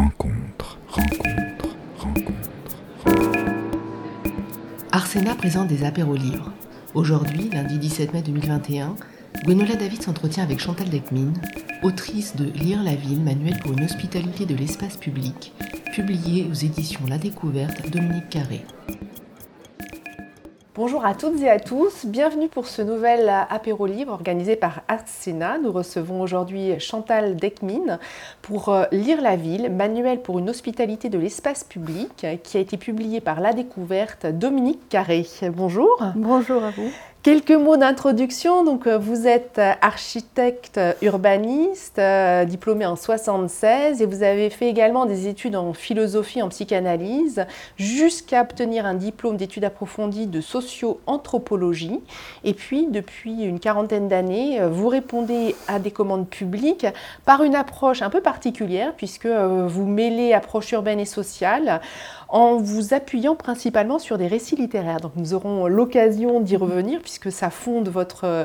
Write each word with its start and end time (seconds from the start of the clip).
rencontre, 0.00 0.78
rencontre, 0.88 1.76
rencontre. 1.98 2.76
Arsena 4.92 5.34
présente 5.34 5.68
des 5.68 5.84
apéros 5.84 6.14
livres. 6.14 6.50
Aujourd'hui, 6.94 7.50
lundi 7.52 7.78
17 7.78 8.14
mai 8.14 8.22
2021, 8.22 8.96
Gwenola 9.44 9.74
David 9.74 10.02
s'entretient 10.02 10.42
avec 10.42 10.58
Chantal 10.58 10.88
Decmine, 10.88 11.34
autrice 11.82 12.34
de 12.34 12.46
Lire 12.46 12.82
la 12.82 12.94
ville, 12.94 13.20
manuel 13.20 13.58
pour 13.58 13.72
une 13.72 13.84
hospitalité 13.84 14.46
de 14.46 14.54
l'espace 14.54 14.96
public, 14.96 15.52
publié 15.92 16.46
aux 16.50 16.54
éditions 16.54 17.04
La 17.06 17.18
Découverte, 17.18 17.90
Dominique 17.90 18.30
Carré. 18.30 18.64
Bonjour 20.82 21.04
à 21.04 21.14
toutes 21.14 21.38
et 21.42 21.50
à 21.50 21.60
tous, 21.60 22.06
bienvenue 22.06 22.48
pour 22.48 22.66
ce 22.66 22.80
nouvel 22.80 23.28
apéro 23.50 23.84
livre 23.84 24.14
organisé 24.14 24.56
par 24.56 24.80
Arsena. 24.88 25.58
Nous 25.58 25.72
recevons 25.72 26.22
aujourd'hui 26.22 26.80
Chantal 26.80 27.36
Decmine 27.36 27.98
pour 28.40 28.70
euh, 28.70 28.84
Lire 28.90 29.20
la 29.20 29.36
ville, 29.36 29.70
manuel 29.70 30.22
pour 30.22 30.38
une 30.38 30.48
hospitalité 30.48 31.10
de 31.10 31.18
l'espace 31.18 31.64
public, 31.64 32.26
qui 32.42 32.56
a 32.56 32.60
été 32.60 32.78
publié 32.78 33.20
par 33.20 33.42
La 33.42 33.52
Découverte, 33.52 34.24
Dominique 34.24 34.88
Carré. 34.88 35.26
Bonjour. 35.54 36.02
Bonjour 36.16 36.64
à 36.64 36.70
vous. 36.70 36.90
Quelques 37.22 37.50
mots 37.50 37.76
d'introduction. 37.76 38.64
Donc, 38.64 38.86
euh, 38.86 38.96
vous 38.96 39.26
êtes 39.26 39.58
euh, 39.58 39.72
architecte 39.82 40.78
euh, 40.78 40.94
urbaniste, 41.02 42.00
diplômé 42.46 42.86
en 42.86 42.96
76, 42.96 44.00
et 44.00 44.06
vous 44.06 44.22
avez 44.22 44.48
fait 44.48 44.70
également 44.70 45.04
des 45.04 45.28
études 45.28 45.54
en 45.54 45.74
philosophie, 45.74 46.40
en 46.40 46.48
psychanalyse, 46.48 47.44
jusqu'à 47.76 48.40
obtenir 48.40 48.86
un 48.86 48.94
diplôme 48.94 49.36
d'études 49.36 49.64
approfondies 49.64 50.28
de 50.28 50.40
socio-anthropologie. 50.40 52.00
Et 52.42 52.54
puis, 52.54 52.86
depuis 52.86 53.42
une 53.42 53.60
quarantaine 53.60 54.08
d'années, 54.08 54.58
vous 54.70 54.88
répondez 54.88 55.54
à 55.68 55.78
des 55.78 55.90
commandes 55.90 56.26
publiques 56.26 56.86
par 57.26 57.42
une 57.42 57.54
approche 57.54 58.00
un 58.00 58.08
peu 58.08 58.22
particulière, 58.22 58.94
puisque 58.96 59.26
vous 59.26 59.86
mêlez 59.86 60.32
approche 60.32 60.72
urbaine 60.72 61.00
et 61.00 61.04
sociale 61.04 61.82
en 62.30 62.58
vous 62.58 62.94
appuyant 62.94 63.34
principalement 63.34 63.98
sur 63.98 64.16
des 64.16 64.26
récits 64.26 64.56
littéraires. 64.56 65.00
Donc 65.00 65.12
nous 65.16 65.34
aurons 65.34 65.66
l'occasion 65.66 66.40
d'y 66.40 66.56
revenir 66.56 67.00
puisque 67.00 67.32
ça 67.32 67.50
fonde 67.50 67.88
votre, 67.88 68.24
euh, 68.24 68.44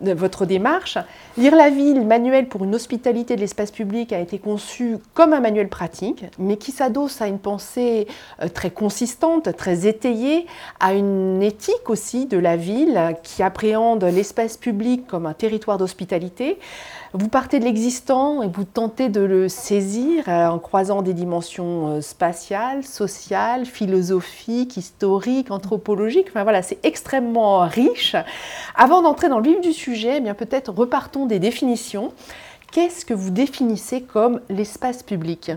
votre 0.00 0.46
démarche. 0.46 0.98
Lire 1.36 1.54
la 1.56 1.70
ville, 1.70 2.06
manuel 2.06 2.48
pour 2.48 2.64
une 2.64 2.74
hospitalité 2.74 3.34
de 3.34 3.40
l'espace 3.40 3.72
public, 3.72 4.12
a 4.12 4.20
été 4.20 4.38
conçu 4.38 4.98
comme 5.14 5.32
un 5.32 5.40
manuel 5.40 5.68
pratique, 5.68 6.24
mais 6.38 6.56
qui 6.56 6.70
s'adosse 6.70 7.20
à 7.20 7.26
une 7.26 7.40
pensée 7.40 8.06
euh, 8.40 8.48
très 8.48 8.70
consistante, 8.70 9.54
très 9.56 9.86
étayée, 9.86 10.46
à 10.78 10.94
une 10.94 11.42
éthique 11.42 11.90
aussi 11.90 12.26
de 12.26 12.38
la 12.38 12.56
ville 12.56 13.16
qui 13.22 13.42
appréhende 13.42 14.04
l'espace 14.04 14.56
public 14.56 15.06
comme 15.06 15.26
un 15.26 15.34
territoire 15.34 15.78
d'hospitalité. 15.78 16.58
Vous 17.16 17.28
partez 17.28 17.60
de 17.60 17.64
l'existant 17.64 18.42
et 18.42 18.48
vous 18.48 18.64
tentez 18.64 19.08
de 19.08 19.20
le 19.20 19.48
saisir 19.48 20.24
euh, 20.28 20.48
en 20.48 20.58
croisant 20.58 21.00
des 21.00 21.14
dimensions 21.14 22.00
spatiales, 22.02 22.82
sociales, 22.82 23.66
philosophique, 23.66 24.76
historique, 24.76 25.50
anthropologique. 25.50 26.26
Enfin 26.30 26.42
voilà, 26.42 26.62
c'est 26.62 26.84
extrêmement 26.84 27.60
riche. 27.68 28.16
Avant 28.74 29.00
d'entrer 29.00 29.28
dans 29.28 29.38
le 29.38 29.48
vif 29.48 29.60
du 29.60 29.72
sujet, 29.72 30.16
eh 30.16 30.20
bien 30.20 30.34
peut-être 30.34 30.72
repartons 30.72 31.26
des 31.26 31.38
définitions. 31.38 32.12
Qu'est-ce 32.72 33.06
que 33.06 33.14
vous 33.14 33.30
définissez 33.30 34.02
comme 34.02 34.40
l'espace 34.48 35.04
public? 35.04 35.52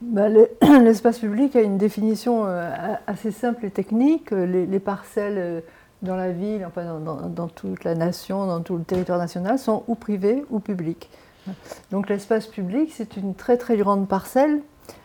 Bah, 0.00 0.28
L'espace 0.62 1.18
public 1.18 1.54
a 1.54 1.60
une 1.60 1.78
définition 1.78 2.44
euh, 2.46 2.70
assez 3.06 3.30
simple 3.30 3.66
et 3.66 3.70
technique. 3.70 4.30
Les, 4.30 4.80
parcelles 4.80 5.38
euh, 5.38 5.60
dans 6.02 6.16
la 6.16 6.30
ville, 6.30 6.64
enfin 6.66 6.98
dans, 7.00 7.48
toute 7.48 7.84
la 7.84 7.94
nation, 7.94 8.46
dans 8.46 8.60
tout 8.60 8.76
le 8.76 8.84
territoire 8.84 9.18
national, 9.18 9.58
sont 9.58 9.84
ou 9.86 9.94
privées 9.94 10.44
ou 10.50 10.60
publiques. 10.60 11.10
Donc 11.90 12.08
l'espace 12.08 12.46
public, 12.46 12.90
c'est 12.92 13.16
une 13.16 13.34
très 13.34 13.56
très 13.56 13.76
grande 13.76 14.06
parcelle 14.08 14.60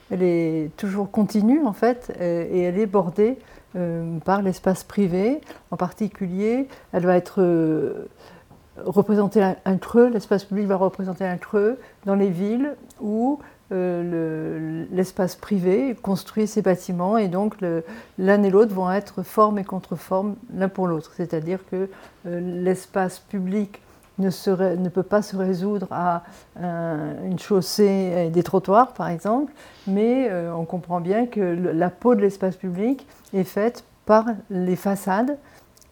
elle 0.10 0.24
est 0.24 0.72
toujours 0.78 1.12
continue 1.12 1.66
en 1.66 1.74
fait, 1.74 2.16
euh, 2.20 2.48
et 2.50 2.62
elle 2.62 2.80
est 2.80 2.86
bordée 2.86 3.38
euh, 3.76 4.20
par 4.20 4.42
l'espace 4.42 4.84
privé. 4.84 5.42
En 5.72 5.78
particulier, 5.78 6.68
elle 6.94 7.06
va 7.06 7.18
être 7.18 7.42
euh, 7.42 8.08
représenter 8.86 9.42
un, 9.44 9.78
creux, 9.78 10.10
l'espace 10.10 10.46
public 10.46 10.68
va 10.68 10.76
représenter 10.76 11.26
un 11.26 11.38
creux 11.38 11.80
dans 12.06 12.16
les 12.16 12.30
villes 12.30 12.76
où 13.02 13.40
l'espace 13.70 15.36
privé 15.36 15.96
construit 16.02 16.48
ses 16.48 16.62
bâtiments 16.62 17.18
et 17.18 17.28
donc 17.28 17.56
l'un 18.18 18.44
et 18.44 18.50
l'autre 18.50 18.74
vont 18.74 18.92
être 18.92 19.24
forme 19.24 19.60
et 19.60 19.64
contre-forme 19.64 20.36
l'un 20.54 20.70
pour 20.70 20.88
l'autre. 20.88 21.12
C'est-à-dire 21.16 21.60
que 21.70 21.90
l'espace 22.26 23.20
public 23.20 23.82
ne, 24.20 24.90
peut 24.90 25.04
pas 25.04 25.22
se 25.22 25.36
résoudre 25.36 25.88
à 25.92 26.24
une 26.60 27.40
chaussée 27.40 28.26
et 28.28 28.30
des 28.30 28.44
trottoirs, 28.44 28.94
par 28.94 29.10
exemple, 29.10 29.54
mais 29.86 30.28
euh, 30.30 30.54
on 30.54 30.66
comprend 30.66 31.02
bien 31.02 31.28
que 31.28 31.40
la 31.40 31.90
peau 31.90 32.16
de 32.16 32.22
l'espace 32.22 32.56
public 32.56 33.06
est 33.34 33.44
faite 33.44 33.84
par 34.06 34.26
les 34.50 34.76
façades, 34.76 35.38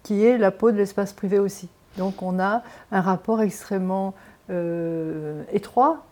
qui 0.04 0.24
est 0.26 0.38
la 0.38 0.52
peau 0.52 0.72
de 0.72 0.78
l'espace 0.78 1.14
privé 1.14 1.40
aussi. 1.40 1.70
Donc 1.98 2.22
on 2.22 2.40
a 2.40 2.64
un 2.92 3.02
rapport 3.02 3.42
extrêmement 3.42 4.14
euh, 4.50 5.44
étroit. 5.52 6.04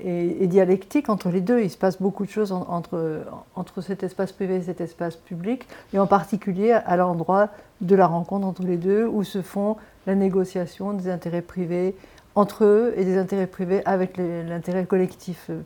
Et, 0.00 0.46
dialectique 0.48 1.08
entre 1.08 1.30
les 1.30 1.40
deux. 1.40 1.60
Il 1.60 1.70
se 1.70 1.78
passe 1.78 2.02
beaucoup 2.02 2.24
de 2.26 2.30
choses 2.30 2.50
entre, 2.50 3.22
entre 3.54 3.80
cet 3.80 4.02
espace 4.02 4.32
privé 4.32 4.56
et 4.56 4.62
cet 4.62 4.80
espace 4.80 5.16
public, 5.16 5.66
et 5.92 5.98
en 5.98 6.06
particulier 6.06 6.72
à 6.72 6.96
l'endroit 6.96 7.48
de 7.80 7.94
la 7.94 8.06
rencontre 8.06 8.46
entre 8.46 8.62
les 8.64 8.76
deux, 8.76 9.06
où 9.06 9.22
se 9.22 9.40
font 9.40 9.76
la 10.06 10.14
négociation 10.14 10.92
des 10.94 11.08
intérêts 11.08 11.42
privés 11.42 11.94
entre 12.34 12.64
eux 12.64 12.94
et 12.96 13.04
des 13.04 13.16
intérêts 13.16 13.46
privés 13.46 13.82
avec 13.84 14.16
l'intérêt 14.16 14.86
collectif 14.86 15.46
euh, 15.50 15.60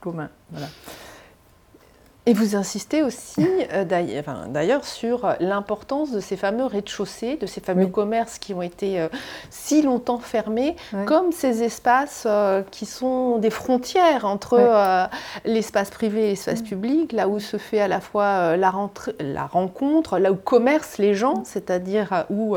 commun. 0.00 0.28
Voilà. 0.50 0.66
Et 2.24 2.34
vous 2.34 2.54
insistez 2.54 3.02
aussi, 3.02 3.44
euh, 3.72 3.84
d'ailleurs, 3.84 4.84
sur 4.84 5.34
l'importance 5.40 6.12
de 6.12 6.20
ces 6.20 6.36
fameux 6.36 6.66
rez-de-chaussée, 6.66 7.36
de 7.36 7.46
ces 7.46 7.60
fameux 7.60 7.88
commerces 7.88 8.38
qui 8.38 8.54
ont 8.54 8.62
été 8.62 9.00
euh, 9.00 9.08
si 9.50 9.82
longtemps 9.82 10.20
fermés, 10.20 10.76
comme 11.06 11.32
ces 11.32 11.64
espaces 11.64 12.22
euh, 12.26 12.62
qui 12.70 12.86
sont 12.86 13.38
des 13.38 13.50
frontières 13.50 14.24
entre 14.24 15.08
l'espace 15.44 15.90
privé 15.90 16.26
et 16.26 16.28
l'espace 16.28 16.62
public, 16.62 17.10
là 17.10 17.26
où 17.26 17.40
se 17.40 17.56
fait 17.56 17.80
à 17.80 17.88
la 17.88 18.00
fois 18.00 18.56
la, 18.56 18.72
la, 19.18 19.46
rencontre, 19.46 20.18
là 20.20 20.30
où 20.30 20.36
commercent 20.36 20.98
les 20.98 21.14
gens, 21.14 21.42
c'est-à-dire 21.44 22.24
où 22.30 22.54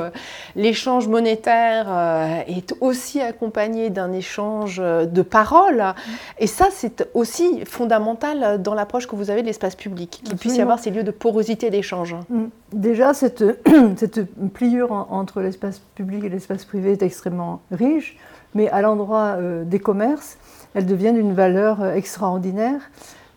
l'échange 0.56 1.08
monétaire 1.08 2.44
est 2.47 2.76
aussi 2.82 3.20
accompagné 3.20 3.90
d'un 3.90 4.14
échange 4.14 4.78
de 4.78 5.22
paroles. 5.24 5.96
Et 6.38 6.47
ça, 6.47 6.68
c'est 6.72 7.09
aussi 7.16 7.66
fondamental 7.66 8.62
dans 8.62 8.76
l'approche 8.76 9.08
que 9.08 9.16
vous 9.16 9.32
avez 9.32 9.42
des 9.42 9.55
espace 9.56 9.76
public, 9.76 10.22
qu'il 10.24 10.36
puisse 10.38 10.58
y 10.58 10.62
avoir 10.62 10.80
ces 10.80 10.92
lieux 10.92 11.04
de 11.04 11.12
porosité 11.12 11.70
d'échange. 11.70 12.16
Mm. 12.30 12.46
Déjà, 12.74 13.14
cette, 13.14 13.44
cette 13.98 14.22
pliure 14.54 14.92
entre 14.92 15.42
l'espace 15.42 15.80
public 15.96 16.26
et 16.26 16.30
l'espace 16.30 16.66
privé 16.66 16.92
est 16.92 17.02
extrêmement 17.02 17.62
riche, 17.72 18.18
mais 18.54 18.70
à 18.70 18.82
l'endroit 18.82 19.38
euh, 19.38 19.64
des 19.64 19.80
commerces, 19.80 20.38
elle 20.74 20.86
devient 20.86 21.14
d'une 21.14 21.34
valeur 21.34 21.82
euh, 21.82 21.94
extraordinaire. 21.94 22.82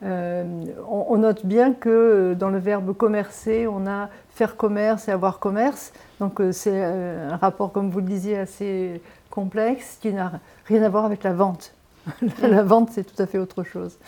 Euh, 0.04 0.44
on, 0.88 1.16
note 1.18 1.44
bien 1.44 1.72
que 1.72 2.34
dans 2.38 2.50
le 2.50 2.58
verbe 2.58 2.96
commercer, 2.96 3.66
on 3.66 3.86
a 3.86 4.08
faire 4.30 4.56
commerce 4.56 5.08
et 5.08 5.12
avoir 5.12 5.38
commerce. 5.40 5.92
Donc 6.20 6.40
c'est 6.52 6.84
un 6.84 7.36
rapport, 7.36 7.72
comme 7.72 7.90
vous 7.90 7.98
le 7.98 8.06
disiez, 8.06 8.38
assez 8.38 9.00
complexe 9.28 9.98
qui 10.00 10.12
n'a 10.12 10.32
rien 10.66 10.84
à 10.84 10.88
voir 10.88 11.04
avec 11.04 11.24
la 11.24 11.32
vente. 11.32 11.74
la 12.42 12.62
vente, 12.62 12.90
c'est 12.92 13.04
tout 13.04 13.20
à 13.20 13.26
fait 13.26 13.38
autre 13.38 13.62
chose. 13.62 13.98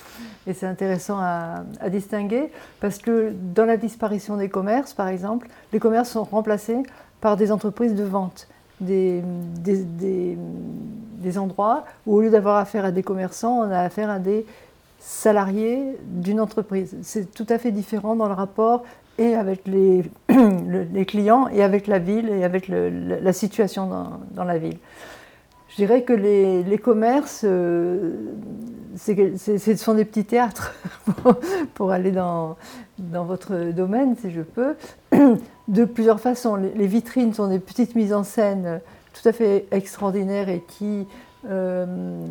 Et 0.47 0.55
c'est 0.55 0.67
intéressant 0.67 1.19
à, 1.19 1.63
distinguer 1.91 2.51
parce 2.81 2.99
que 2.99 3.33
dans 3.55 3.67
la 3.67 3.77
disparition 3.77 4.37
des 4.37 4.49
commerces, 4.49 4.95
par 4.95 5.09
exemple, 5.09 5.49
les 5.73 5.79
commerces 5.79 6.11
sont 6.11 6.25
remplacés 6.25 6.83
par 7.21 7.37
des 7.37 7.53
entreprises 7.53 7.95
de 7.95 8.05
vente. 8.05 8.49
Des, 8.81 9.23
des, 9.63 10.39
endroits 11.37 11.85
où 12.07 12.17
au 12.17 12.23
lieu 12.23 12.31
d'avoir 12.31 12.57
affaire 12.57 12.87
à 12.87 12.91
des 12.91 13.03
commerçants, 13.03 13.59
on 13.59 13.71
a 13.71 13.81
affaire 13.81 14.09
à 14.09 14.19
des 14.19 14.47
salariés 14.99 15.99
d'une 16.07 16.41
entreprise. 16.41 16.97
C'est 17.03 17.31
tout 17.35 17.47
à 17.51 17.59
fait 17.59 17.73
différent 17.73 18.17
dans 18.17 18.27
le 18.27 18.33
rapport 18.33 18.85
et 19.19 19.35
avec 19.35 19.67
les, 19.67 20.05
les 20.93 21.05
clients 21.05 21.49
et 21.49 21.63
avec 21.63 21.87
la 21.87 21.99
ville 21.99 22.31
et 22.31 22.43
avec 22.43 22.69
la 22.69 23.33
situation 23.35 23.87
dans, 23.87 24.21
dans 24.31 24.45
la 24.45 24.57
ville. 24.57 24.79
Je 25.81 25.87
dirais 25.87 26.03
que 26.03 26.13
les, 26.13 26.77
commerces, 26.77 27.41
euh, 27.43 28.13
ce 28.99 29.77
sont 29.77 29.95
des 29.95 30.05
petits 30.05 30.27
théâtres, 30.27 30.75
pour 31.75 31.91
aller 31.91 32.11
dans, 32.11 32.59
votre 32.99 33.73
domaine, 33.73 34.15
si 34.21 34.31
je 34.31 34.43
peux, 34.43 34.75
de 35.69 35.85
plusieurs 35.87 36.21
façons. 36.21 36.57
Les, 36.57 36.87
vitrines 36.87 37.33
sont 37.33 37.49
des 37.49 37.59
petites 37.59 37.95
mises 37.95 38.13
en 38.13 38.25
scène 38.25 38.83
tout 39.15 39.27
à 39.27 39.33
fait 39.33 39.69
extraordinaires 39.71 40.51
et 40.51 40.63
qui 40.69 41.07
euh, 41.49 42.27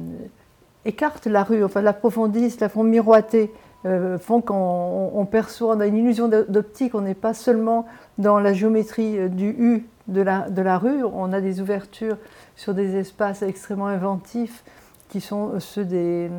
écartent 0.86 1.26
la 1.26 1.42
rue, 1.42 1.64
enfin 1.64 1.82
l'approfondissent, 1.82 2.60
la 2.60 2.70
font 2.70 2.84
miroiter, 2.84 3.52
euh, 3.88 4.20
font 4.20 4.42
qu'on 4.42 5.28
perçoit, 5.32 5.76
on 5.76 5.80
a 5.80 5.88
une 5.88 5.98
illusion 5.98 6.28
d'optique, 6.28 6.94
on 6.94 7.02
n'est 7.02 7.16
pas 7.16 7.34
seulement 7.34 7.88
dans 8.20 8.38
la 8.40 8.54
géométrie 8.54 9.28
du 9.28 9.56
U 9.58 9.88
de 10.10 10.62
la, 10.62 10.78
rue, 10.78 11.04
on 11.04 11.32
a 11.34 11.42
des 11.42 11.62
ouvertures 11.62 12.18
sur 12.56 12.74
des 12.74 12.96
espaces 12.96 13.42
extrêmement 13.42 13.88
inventifs 13.88 14.64
qui 15.10 15.22
sont 15.22 15.60
ceux 15.60 15.86
des, 15.86 16.30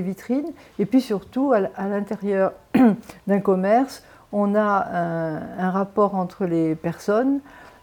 vitrines. 0.00 0.50
Et 0.78 0.86
puis 0.86 1.00
surtout, 1.00 1.52
à, 1.52 1.88
l'intérieur 1.88 2.52
d'un 3.26 3.40
commerce, 3.40 4.02
on 4.32 4.54
a 4.54 4.86
un, 5.58 5.70
rapport 5.70 6.14
entre 6.14 6.44
les 6.44 6.74
personnes 6.74 7.40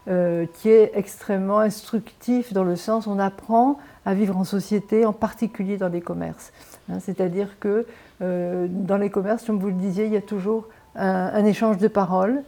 euh, 0.08 0.46
qui 0.54 0.68
est 0.68 0.92
extrêmement 0.94 1.58
instructif 1.58 2.52
dans 2.52 2.62
le 2.62 2.76
sens 2.76 3.08
on 3.08 3.18
apprend 3.18 3.76
à 4.04 4.14
vivre 4.14 4.36
en 4.36 4.44
société, 4.44 5.04
en 5.04 5.12
particulier 5.12 5.78
dans 5.78 5.88
les 5.88 6.00
commerces. 6.00 6.52
Hein, 6.88 7.00
c'est-à-dire 7.00 7.58
que 7.58 7.86
euh, 8.22 8.68
dans 8.70 8.98
les 8.98 9.10
commerces, 9.10 9.44
comme 9.44 9.58
vous 9.58 9.66
le 9.66 9.72
disiez, 9.72 10.06
il 10.06 10.12
y 10.12 10.16
a 10.16 10.22
toujours 10.22 10.68
un, 10.94 11.44
échange 11.44 11.78
de 11.78 11.88
paroles. 11.88 12.42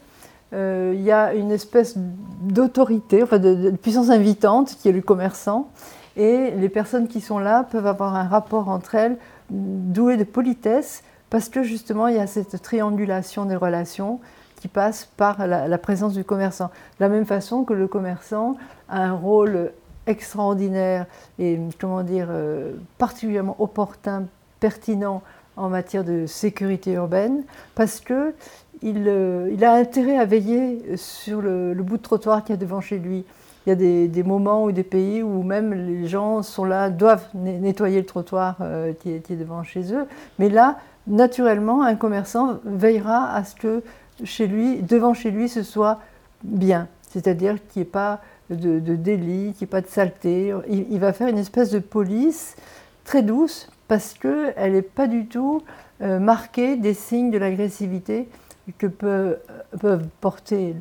Euh, 0.54 0.92
il 0.94 1.02
y 1.02 1.12
a 1.12 1.34
une 1.34 1.50
espèce 1.50 1.94
d'autorité, 1.96 3.22
enfin 3.22 3.38
de, 3.38 3.70
puissance 3.70 4.10
invitante 4.10 4.76
qui 4.80 4.88
est 4.88 4.92
le 4.92 5.02
commerçant. 5.02 5.68
Et 6.16 6.50
les 6.52 6.68
personnes 6.68 7.06
qui 7.06 7.20
sont 7.20 7.38
là 7.38 7.64
peuvent 7.64 7.86
avoir 7.86 8.16
un 8.16 8.26
rapport 8.26 8.68
entre 8.68 8.94
elles 8.94 9.18
doué 9.50 10.16
de 10.16 10.24
politesse 10.24 11.02
parce 11.30 11.48
que 11.48 11.62
justement 11.62 12.08
il 12.08 12.16
y 12.16 12.20
a 12.20 12.26
cette 12.26 12.60
triangulation 12.60 13.44
des 13.44 13.56
relations 13.56 14.20
qui 14.60 14.68
passe 14.68 15.08
par 15.16 15.46
la, 15.46 15.78
présence 15.78 16.14
du 16.14 16.24
commerçant. 16.24 16.66
De 16.98 17.04
la 17.04 17.08
même 17.08 17.26
façon 17.26 17.64
que 17.64 17.72
le 17.72 17.86
commerçant 17.86 18.56
a 18.88 19.04
un 19.04 19.12
rôle 19.12 19.70
extraordinaire 20.06 21.06
et 21.38 21.60
comment 21.80 22.02
dire 22.02 22.26
euh, 22.30 22.72
particulièrement 22.96 23.54
opportun, 23.60 24.24
pertinent 24.58 25.22
en 25.56 25.68
matière 25.68 26.04
de 26.04 26.26
sécurité 26.26 26.92
urbaine, 26.92 27.42
parce 27.74 28.00
que 28.00 28.34
il, 28.82 29.04
euh, 29.06 29.56
a 29.62 29.72
intérêt 29.72 30.16
à 30.19 30.25
veiller 30.25 30.96
sur 30.96 31.40
le, 31.40 31.75
bout 31.75 31.96
de 31.96 32.02
trottoir 32.02 32.44
qu'il 32.44 32.54
y 32.54 32.58
a 32.58 32.60
devant 32.60 32.80
chez 32.80 32.98
lui. 32.98 33.25
Il 33.66 33.70
y 33.70 33.72
a 33.72 34.08
des, 34.08 34.22
moments 34.22 34.64
ou 34.64 34.72
des 34.72 34.82
pays 34.82 35.22
où 35.22 35.42
même 35.42 35.75
les 35.75 36.06
gens 36.06 36.42
sont 36.42 36.64
là, 36.64 36.88
doivent 36.88 37.26
nettoyer 37.34 37.98
le 37.98 38.06
trottoir 38.06 38.56
euh, 38.62 38.92
qui, 38.94 39.12
est, 39.12 39.20
qui, 39.20 39.34
est, 39.34 39.36
devant 39.36 39.62
chez 39.62 39.92
eux. 39.92 40.06
Mais 40.38 40.48
là, 40.48 40.78
naturellement, 41.06 41.82
un 41.82 41.94
commerçant 41.94 42.60
veillera 42.64 43.30
à 43.30 43.44
ce 43.44 43.54
que 43.54 43.82
chez 44.25 44.46
lui, 44.46 44.82
devant 44.82 45.12
chez 45.12 45.30
lui, 45.30 45.48
ce 45.48 45.62
soit 45.62 46.00
bien. 46.42 46.88
C'est-à-dire 47.10 47.56
qu'il 47.69 47.82
n'y 47.82 47.88
ait 47.88 47.90
pas 47.90 48.20
de, 48.50 48.78
délit, 48.96 49.52
qu'il 49.52 49.64
n'y 49.64 49.64
ait 49.64 49.66
pas 49.66 49.80
de 49.80 49.86
saleté. 49.86 50.54
Il, 50.69 50.98
va 50.98 51.12
faire 51.12 51.28
une 51.28 51.38
espèce 51.38 51.70
de 51.70 51.78
police 51.78 52.56
très 53.04 53.22
douce 53.22 53.69
parce 53.86 54.14
qu'elle 54.14 54.72
n'est 54.72 54.82
pas 54.82 55.06
du 55.06 55.26
tout 55.26 55.62
euh, 56.02 56.19
marquée 56.19 56.76
des 56.76 56.94
signes 56.94 57.30
de 57.30 57.38
l'agressivité 57.38 58.28
que 58.76 58.86
peuvent 58.86 60.06
porter 60.20 60.74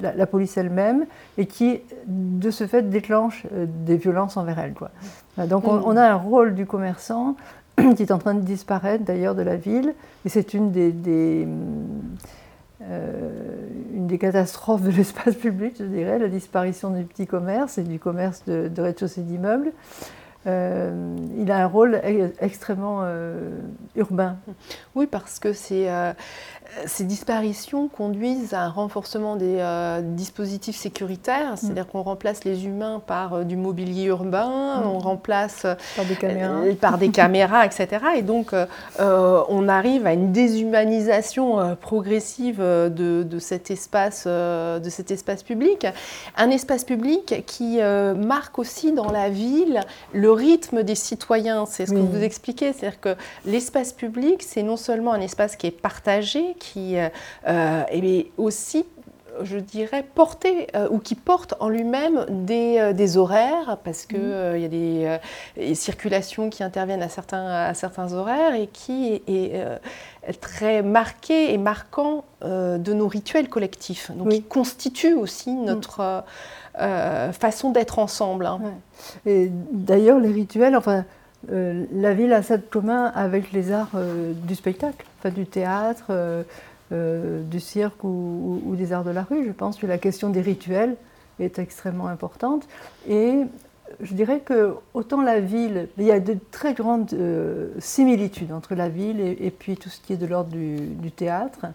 la, 0.00 0.26
police 0.26 0.56
elle-même 0.56 1.06
et 1.36 1.46
qui, 1.46 1.80
de 2.06 2.50
ce 2.50 2.66
fait, 2.66 2.88
déclenche 2.88 3.46
euh, 3.52 3.66
des 3.68 3.96
violences 3.96 4.36
envers 4.36 4.58
elle. 4.58 4.72
Quoi. 4.72 4.90
Donc 5.46 5.66
on, 5.66 5.96
a 5.96 6.08
un 6.08 6.14
rôle 6.14 6.54
du 6.54 6.66
commerçant 6.66 7.36
qui 7.96 8.02
est 8.02 8.12
en 8.12 8.18
train 8.18 8.34
de 8.34 8.40
disparaître 8.40 9.04
d'ailleurs 9.04 9.34
de 9.34 9.42
la 9.42 9.56
ville. 9.56 9.94
Et 10.24 10.28
c'est 10.28 10.54
une 10.54 10.70
des, 10.70 11.46
euh, 12.82 14.16
catastrophes 14.18 14.82
de 14.82 14.90
l'espace 14.96 15.34
public, 15.34 15.76
je 15.78 15.84
dirais, 15.84 16.18
la 16.18 16.28
disparition 16.28 16.90
du 16.90 17.04
petit 17.04 17.26
commerce 17.26 17.78
et 17.78 17.82
du 17.82 17.98
commerce 17.98 18.42
de, 18.46 18.68
de 18.68 18.82
rez-de-chaussée 18.82 19.22
d'immeubles. 19.22 19.72
Euh, 20.46 21.16
il 21.38 21.52
a 21.52 21.62
un 21.62 21.66
rôle 21.66 22.00
extrêmement 22.40 23.00
euh, 23.02 23.50
urbain. 23.94 24.36
Oui, 24.94 25.06
parce 25.06 25.38
que 25.38 25.52
c'est 25.52 25.88
ces 26.86 27.04
disparitions 27.04 27.88
conduisent 27.88 28.54
à 28.54 28.62
un 28.62 28.68
renforcement 28.68 29.36
des 29.36 29.56
euh, 29.58 30.00
dispositifs 30.02 30.76
sécuritaires, 30.76 31.52
mm. 31.52 31.56
c'est-à-dire 31.56 31.86
qu'on 31.86 32.02
remplace 32.02 32.44
les 32.44 32.66
humains 32.66 33.02
par 33.04 33.34
euh, 33.34 33.44
du 33.44 33.56
mobilier 33.56 34.04
urbain, 34.04 34.80
mm. 34.80 34.86
on 34.86 34.98
remplace 34.98 35.66
par 35.96 36.04
des 36.04 36.16
caméras, 36.16 36.60
euh, 36.64 36.74
par 36.74 36.98
des 36.98 37.10
caméras 37.10 37.66
etc. 37.66 37.88
Et 38.16 38.22
donc 38.22 38.54
on 38.98 39.68
arrive 39.68 40.06
à 40.06 40.12
une 40.12 40.32
déshumanisation 40.32 41.76
progressive 41.80 42.60
de, 42.60 43.22
de, 43.22 43.38
cet 43.38 43.70
espace, 43.70 44.26
de 44.26 44.88
cet 44.88 45.10
espace 45.10 45.42
public. 45.42 45.86
Un 46.36 46.50
espace 46.50 46.84
public 46.84 47.44
qui 47.46 47.78
marque 47.80 48.58
aussi 48.58 48.92
dans 48.92 49.10
la 49.10 49.28
ville 49.28 49.80
le 50.12 50.30
rythme 50.30 50.82
des 50.82 50.94
citoyens, 50.94 51.66
c'est 51.66 51.86
ce 51.86 51.92
que 51.92 51.98
vous 51.98 52.22
expliquez, 52.22 52.72
c'est-à-dire 52.72 53.00
que 53.00 53.14
l'espace 53.44 53.92
public, 53.92 54.42
c'est 54.42 54.62
non 54.62 54.76
seulement 54.76 55.12
un 55.12 55.20
espace 55.20 55.56
qui 55.56 55.66
est 55.66 55.70
partagé, 55.70 56.56
qui 56.60 56.94
est 56.94 57.12
euh, 57.48 57.82
eh 57.90 58.30
aussi 58.36 58.86
je 59.42 59.56
dirais, 59.56 60.04
porter 60.14 60.66
euh, 60.74 60.88
ou 60.90 60.98
qui 60.98 61.14
porte 61.14 61.54
en 61.60 61.70
lui-même 61.70 62.26
des, 62.28 62.76
euh, 62.78 62.92
des, 62.92 63.16
horaires, 63.16 63.78
parce 63.84 64.04
qu'il 64.04 64.18
mmh. 64.18 64.56
il 64.56 64.60
y 64.60 65.06
a 65.06 65.20
des, 65.56 65.74
circulations 65.74 66.50
qui 66.50 66.62
interviennent 66.62 67.02
à 67.02 67.08
certains, 67.08 67.46
à 67.46 67.72
certains 67.72 68.12
horaires 68.12 68.54
et 68.54 68.66
qui 68.66 69.22
est, 69.26 69.64
très 70.42 70.82
marqué 70.82 71.54
et 71.54 71.58
marquant 71.58 72.24
de 72.42 72.92
nos 72.92 73.08
rituels 73.08 73.48
collectifs, 73.48 74.10
donc 74.10 74.28
qui 74.28 74.42
constitue 74.42 75.14
aussi 75.14 75.52
mmh. 75.52 75.64
notre 75.64 76.24
façon 77.32 77.70
d'être 77.70 77.98
ensemble. 77.98 78.44
Hein. 78.44 78.60
Et 79.24 79.50
d'ailleurs, 79.72 80.18
les 80.18 80.32
rituels, 80.32 80.76
enfin, 80.76 81.06
la 81.48 82.14
ville 82.14 82.32
a 82.32 82.42
ça 82.42 82.58
de 82.58 82.62
commun 82.62 83.06
avec 83.14 83.52
les 83.52 83.72
arts 83.72 83.96
du 84.46 84.54
spectacle, 84.54 85.06
enfin, 85.18 85.30
du 85.30 85.46
théâtre 85.46 86.12
euh, 86.92 87.44
du 87.44 87.60
cirque 87.60 88.02
ou, 88.02 88.74
des 88.76 88.92
arts 88.92 89.04
de 89.04 89.12
la 89.12 89.22
rue. 89.22 89.44
Je 89.46 89.52
pense 89.52 89.78
que 89.78 89.86
la 89.86 89.96
question 89.96 90.28
des 90.28 90.40
rituels 90.40 90.96
est 91.38 91.60
extrêmement 91.60 92.08
importante. 92.08 92.66
Et 93.08 93.42
je 94.00 94.12
dirais 94.12 94.40
que 94.40 94.74
autant 94.92 95.22
la 95.22 95.38
ville, 95.38 95.86
il 95.98 96.04
y 96.04 96.10
a 96.10 96.18
de 96.18 96.36
très 96.50 96.74
grandes 96.74 97.12
euh, 97.12 97.68
similitudes 97.78 98.50
entre 98.50 98.74
la 98.74 98.88
ville 98.88 99.20
et, 99.20 99.52
puis 99.56 99.76
tout 99.76 99.88
ce 99.88 100.00
qui 100.00 100.14
est 100.14 100.16
de 100.16 100.26
l'ordre 100.26 100.50
du, 100.50 101.12
théâtre. 101.12 101.66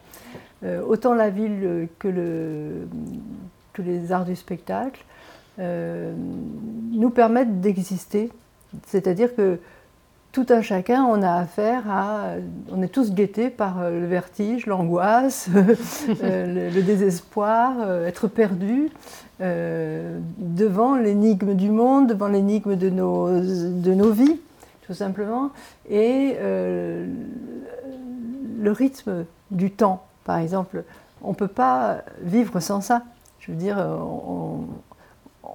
Euh, 0.65 0.81
autant 0.81 1.13
la 1.13 1.29
ville 1.29 1.87
que, 1.97 2.09
le, 2.09 2.85
que, 3.71 3.81
les 3.81 4.11
arts 4.11 4.25
du 4.25 4.35
spectacle 4.35 5.05
nous 5.57 7.09
permettent 7.09 7.61
d'exister. 7.61 8.31
C'est-à-dire 8.85 9.35
que 9.35 9.59
tout 10.35 10.47
un 10.49 10.61
chacun, 10.61 11.05
on 11.05 11.23
a 11.23 11.31
affaire 11.31 11.89
à. 11.89 12.33
On 12.69 12.81
est 12.81 12.89
tous 12.89 13.13
guettés 13.13 13.49
par 13.49 13.79
euh, 13.79 14.01
le 14.01 14.05
vertige, 14.05 14.65
l'angoisse, 14.65 15.47
euh, 16.23 16.71
le, 16.73 16.81
désespoir, 16.81 17.75
euh, 17.79 18.05
être 18.05 18.27
perdu 18.27 18.89
devant 19.39 20.95
l'énigme 20.95 21.55
du 21.55 21.69
monde, 21.69 22.07
devant 22.07 22.27
l'énigme 22.27 22.75
de 22.75 22.89
nos, 22.89 23.29
de 23.29 23.93
nos 23.93 24.11
vies, 24.11 24.39
tout 24.85 24.93
simplement. 24.93 25.51
Et 25.89 26.37
le 26.39 27.11
rythme 28.71 29.25
du 29.51 29.71
temps, 29.71 30.05
par 30.23 30.37
exemple, 30.37 30.85
on 31.21 31.31
ne 31.31 31.35
peut 31.35 31.49
pas 31.49 31.97
vivre 32.21 32.61
sans 32.61 32.79
ça. 32.79 33.03
Je 33.39 33.51
veux 33.51 33.57
dire, 33.57 33.77
on, 33.77 34.61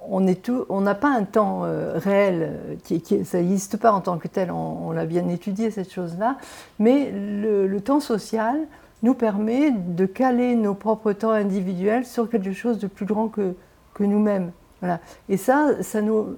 n'a 0.09 0.95
pas 0.95 1.09
un 1.09 1.23
temps 1.23 1.61
euh, 1.63 1.93
réel, 1.97 2.49
euh, 2.51 2.75
qui, 2.83 3.25
ça 3.25 3.39
n'existe 3.39 3.77
pas 3.77 3.91
en 3.91 4.01
tant 4.01 4.17
que 4.17 4.27
tel, 4.27 4.51
on, 4.51 4.91
l'a 4.91 5.05
bien 5.05 5.27
étudié 5.29 5.71
cette 5.71 5.91
chose-là, 5.91 6.37
mais 6.79 7.11
le, 7.11 7.79
temps 7.81 7.99
social 7.99 8.59
nous 9.03 9.13
permet 9.13 9.71
de 9.71 10.05
caler 10.05 10.55
nos 10.55 10.75
propres 10.75 11.13
temps 11.13 11.31
individuels 11.31 12.05
sur 12.05 12.29
quelque 12.29 12.53
chose 12.53 12.77
de 12.79 12.87
plus 12.87 13.05
grand 13.05 13.27
que, 13.27 13.55
nous-mêmes. 13.99 14.51
Voilà. 14.79 14.99
Et 15.29 15.37
ça, 15.37 15.83
ça 15.83 16.01
nous 16.01 16.37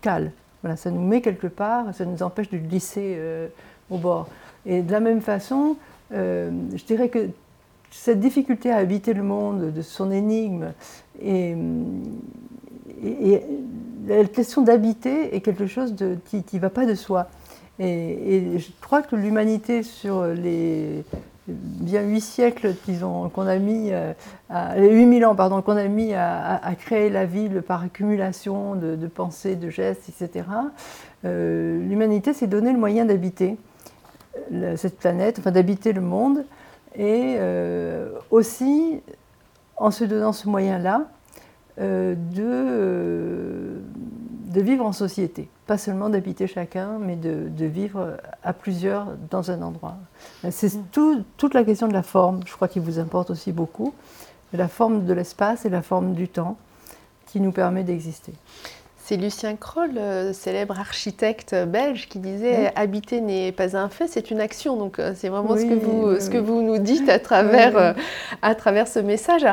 cale, 0.00 0.32
voilà, 0.62 0.76
ça 0.76 0.90
nous 0.90 1.00
met 1.00 1.20
quelque 1.20 1.46
part, 1.46 1.94
ça 1.94 2.04
nous 2.04 2.24
empêche 2.24 2.50
de 2.50 2.58
glisser 2.58 3.14
euh, 3.16 3.46
au 3.88 3.98
bord. 3.98 4.26
Et 4.66 4.82
de 4.82 4.90
la 4.90 4.98
même 4.98 5.20
façon, 5.20 5.76
je 6.10 6.84
dirais 6.88 7.08
que 7.08 7.28
cette 7.92 8.18
difficulté 8.18 8.72
à 8.72 8.78
habiter 8.78 9.14
le 9.14 9.22
monde, 9.22 9.72
de 9.72 9.82
son 9.82 10.10
énigme, 10.10 10.72
et, 11.22 11.54
et, 13.02 13.42
la 14.06 14.24
question 14.24 14.60
d'habiter 14.60 15.34
est 15.34 15.40
quelque 15.40 15.66
chose 15.66 15.94
qui 16.26 16.44
ne 16.52 16.58
va 16.58 16.68
pas 16.68 16.84
de 16.84 16.94
soi. 16.94 17.28
Et, 17.78 18.58
je 18.58 18.68
crois 18.82 19.00
que 19.00 19.16
l'humanité, 19.16 19.82
sur 19.82 20.26
les 20.26 21.04
bien 21.46 22.02
huit 22.02 22.20
siècles 22.22 22.74
qu'on 23.34 23.46
a 23.46 23.56
mis, 23.58 23.92
euh, 23.92 24.12
à, 24.48 24.78
8000 24.78 25.26
ans 25.26 25.34
pardon, 25.34 25.60
qu'on 25.60 25.76
a 25.76 25.88
mis 25.88 26.14
à, 26.14 26.60
créer 26.78 27.10
la 27.10 27.26
ville 27.26 27.62
par 27.62 27.82
accumulation 27.82 28.74
de, 28.74 29.06
pensées, 29.06 29.56
de 29.56 29.68
gestes, 29.68 30.08
etc., 30.08 30.46
euh, 31.24 31.78
l'humanité 31.86 32.32
s'est 32.32 32.46
donné 32.46 32.72
le 32.72 32.78
moyen 32.78 33.04
d'habiter 33.04 33.56
cette 34.76 34.98
planète, 34.98 35.38
enfin 35.38 35.50
d'habiter 35.50 35.92
le 35.92 36.00
monde, 36.00 36.44
et 36.96 37.36
euh, 37.38 38.10
aussi 38.30 39.00
en 39.76 39.90
se 39.90 40.04
donnant 40.04 40.32
ce 40.32 40.48
moyen-là, 40.48 41.02
euh, 41.02 41.13
de, 41.78 42.42
euh, 42.42 43.78
de, 44.46 44.60
vivre 44.60 44.84
en 44.84 44.92
société. 44.92 45.48
Pas 45.66 45.78
seulement 45.78 46.08
d'habiter 46.08 46.46
chacun, 46.46 46.98
mais 46.98 47.16
de, 47.16 47.48
de, 47.48 47.64
vivre 47.66 48.16
à 48.42 48.52
plusieurs 48.52 49.08
dans 49.30 49.50
un 49.50 49.62
endroit. 49.62 49.96
C'est 50.50 50.74
mm. 50.74 50.84
tout, 50.92 51.24
toute 51.36 51.54
la 51.54 51.64
question 51.64 51.88
de 51.88 51.92
la 51.92 52.02
forme, 52.02 52.40
je 52.46 52.52
crois, 52.52 52.68
qui 52.68 52.78
vous 52.78 52.98
importe 52.98 53.30
aussi 53.30 53.52
beaucoup. 53.52 53.94
La 54.52 54.68
forme 54.68 55.04
de 55.04 55.12
l'espace 55.12 55.64
et 55.64 55.70
la 55.70 55.82
forme 55.82 56.14
du 56.14 56.28
temps 56.28 56.56
qui 57.26 57.40
nous 57.40 57.52
permet 57.52 57.82
d'exister. 57.82 58.34
C'est 59.06 59.18
Lucien 59.18 59.54
Kroll, 59.54 59.98
euh, 59.98 60.32
célèbre 60.32 60.80
architecte 60.80 61.54
belge, 61.54 62.08
qui 62.08 62.18
disait 62.18 62.72
Habiter 62.74 63.20
n'est 63.20 63.52
pas 63.52 63.76
un 63.76 63.90
fait, 63.90 64.06
c'est 64.08 64.30
une 64.30 64.40
action. 64.40 64.78
Donc, 64.78 64.98
euh, 64.98 65.12
c'est 65.14 65.28
vraiment 65.28 65.58
ce, 65.58 65.64
que 65.66 65.74
vous, 65.74 66.18
ce 66.18 66.30
que 66.30 66.38
vous 66.38 66.62
nous 66.62 66.78
dites 66.78 67.10
à 67.10 67.18
travers, 67.18 67.76
euh, 67.76 67.92
à 68.40 68.54
travers 68.54 68.88
ce 68.88 69.00
message. 69.00 69.44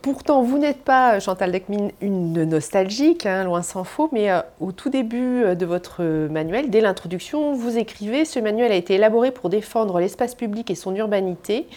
pourtant, 0.00 0.40
vous 0.40 0.56
n'êtes 0.56 0.80
pas, 0.82 1.20
Chantal 1.20 1.52
Decmine, 1.52 1.90
une 2.00 2.44
nostalgique, 2.44 3.26
hein, 3.26 3.44
loin 3.44 3.60
s'en 3.60 3.84
faut, 3.84 4.08
mais 4.12 4.30
au 4.60 4.72
tout 4.72 4.88
début 4.88 5.54
de 5.54 5.66
votre 5.66 6.02
manuel, 6.02 6.70
dès 6.70 6.80
l'introduction, 6.80 7.52
vous 7.52 7.76
écrivez 7.76 8.24
Ce 8.24 8.40
manuel 8.40 8.72
a 8.72 8.76
été 8.76 8.94
élaboré 8.94 9.30
pour 9.30 9.50
défendre 9.50 10.00
l'espace 10.00 10.34
public 10.34 10.70
et 10.70 10.74
son 10.74 10.96
urbanité. 10.96 11.68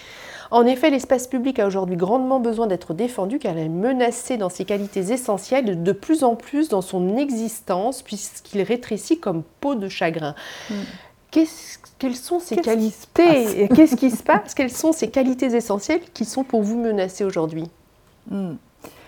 En 0.52 0.66
effet, 0.66 0.90
l'espace 0.90 1.28
public 1.28 1.60
a 1.60 1.68
aujourd'hui 1.68 1.96
grandement 1.96 2.40
besoin 2.40 2.66
d'être 2.66 2.94
défendu 2.94 3.38
car 3.38 3.54
il 3.54 3.60
est 3.60 3.70
menacé 3.70 4.38
dans 4.38 4.50
ses 4.50 4.66
qualités 4.66 5.12
essentielles 5.12 5.84
de 5.84 5.92
plus 5.92 6.24
en 6.24 6.36
plus 6.36 6.70
dans 6.70 6.82
son 6.82 7.18
existence 7.18 8.02
puisqu'il 8.02 8.62
rétrécit 8.64 9.20
comme 9.20 9.44
peau 9.62 9.76
de 9.76 9.88
chagrin. 9.88 10.34
Hmm. 10.70 10.74
quelles 11.32 12.16
sont 12.16 12.40
ces 12.40 12.58
qualités 12.58 13.68
Qu'est-ce 13.76 13.96
qui 13.96 14.10
se 14.10 14.24
passe? 14.24 14.56
Quelles 14.56 14.72
sont 14.72 14.92
ces 14.92 15.10
qualités 15.10 15.48
essentielles 15.48 16.02
qui 16.14 16.26
sont 16.26 16.44
pour 16.44 16.64
vous 16.64 16.80
menacées 16.80 17.24
aujourd'hui? 17.24 17.70
Hmm. 18.32 18.56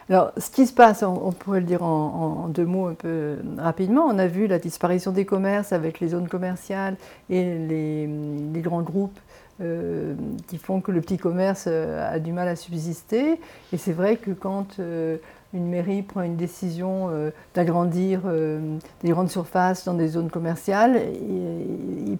Alors, 0.09 0.33
ce 0.37 0.49
qui 0.49 0.67
se 0.67 0.73
passe, 0.73 1.03
on, 1.03 1.31
pourrait 1.31 1.61
le 1.61 1.65
dire 1.65 1.83
en, 1.83 2.49
deux 2.49 2.65
mots 2.65 2.87
un 2.87 2.95
peu 2.95 3.37
rapidement. 3.57 4.05
On 4.07 4.19
a 4.19 4.27
vu 4.27 4.45
la 4.45 4.59
disparition 4.59 5.11
des 5.11 5.25
commerces 5.25 5.71
avec 5.71 6.01
les 6.01 6.09
zones 6.09 6.27
commerciales 6.27 6.97
et 7.29 7.43
les, 7.43 8.07
les 8.53 8.61
grands 8.61 8.81
groupes 8.81 9.17
euh, 9.61 10.15
qui 10.47 10.57
font 10.57 10.81
que 10.81 10.91
le 10.91 11.01
petit 11.01 11.17
commerce 11.17 11.65
euh, 11.67 12.15
a 12.15 12.19
du 12.19 12.31
mal 12.31 12.47
à 12.47 12.55
subsister. 12.55 13.39
Et 13.71 13.77
c'est 13.77 13.91
vrai 13.91 14.15
que 14.15 14.31
quand 14.31 14.79
euh, 14.79 15.17
une 15.53 15.67
mairie 15.67 16.01
prend 16.01 16.23
une 16.23 16.35
décision 16.35 17.09
d'agrandir 17.53 18.21
des 19.03 19.09
grandes 19.09 19.29
surfaces 19.29 19.83
dans 19.83 19.93
des 19.93 20.07
zones 20.07 20.29
commerciales, 20.29 21.01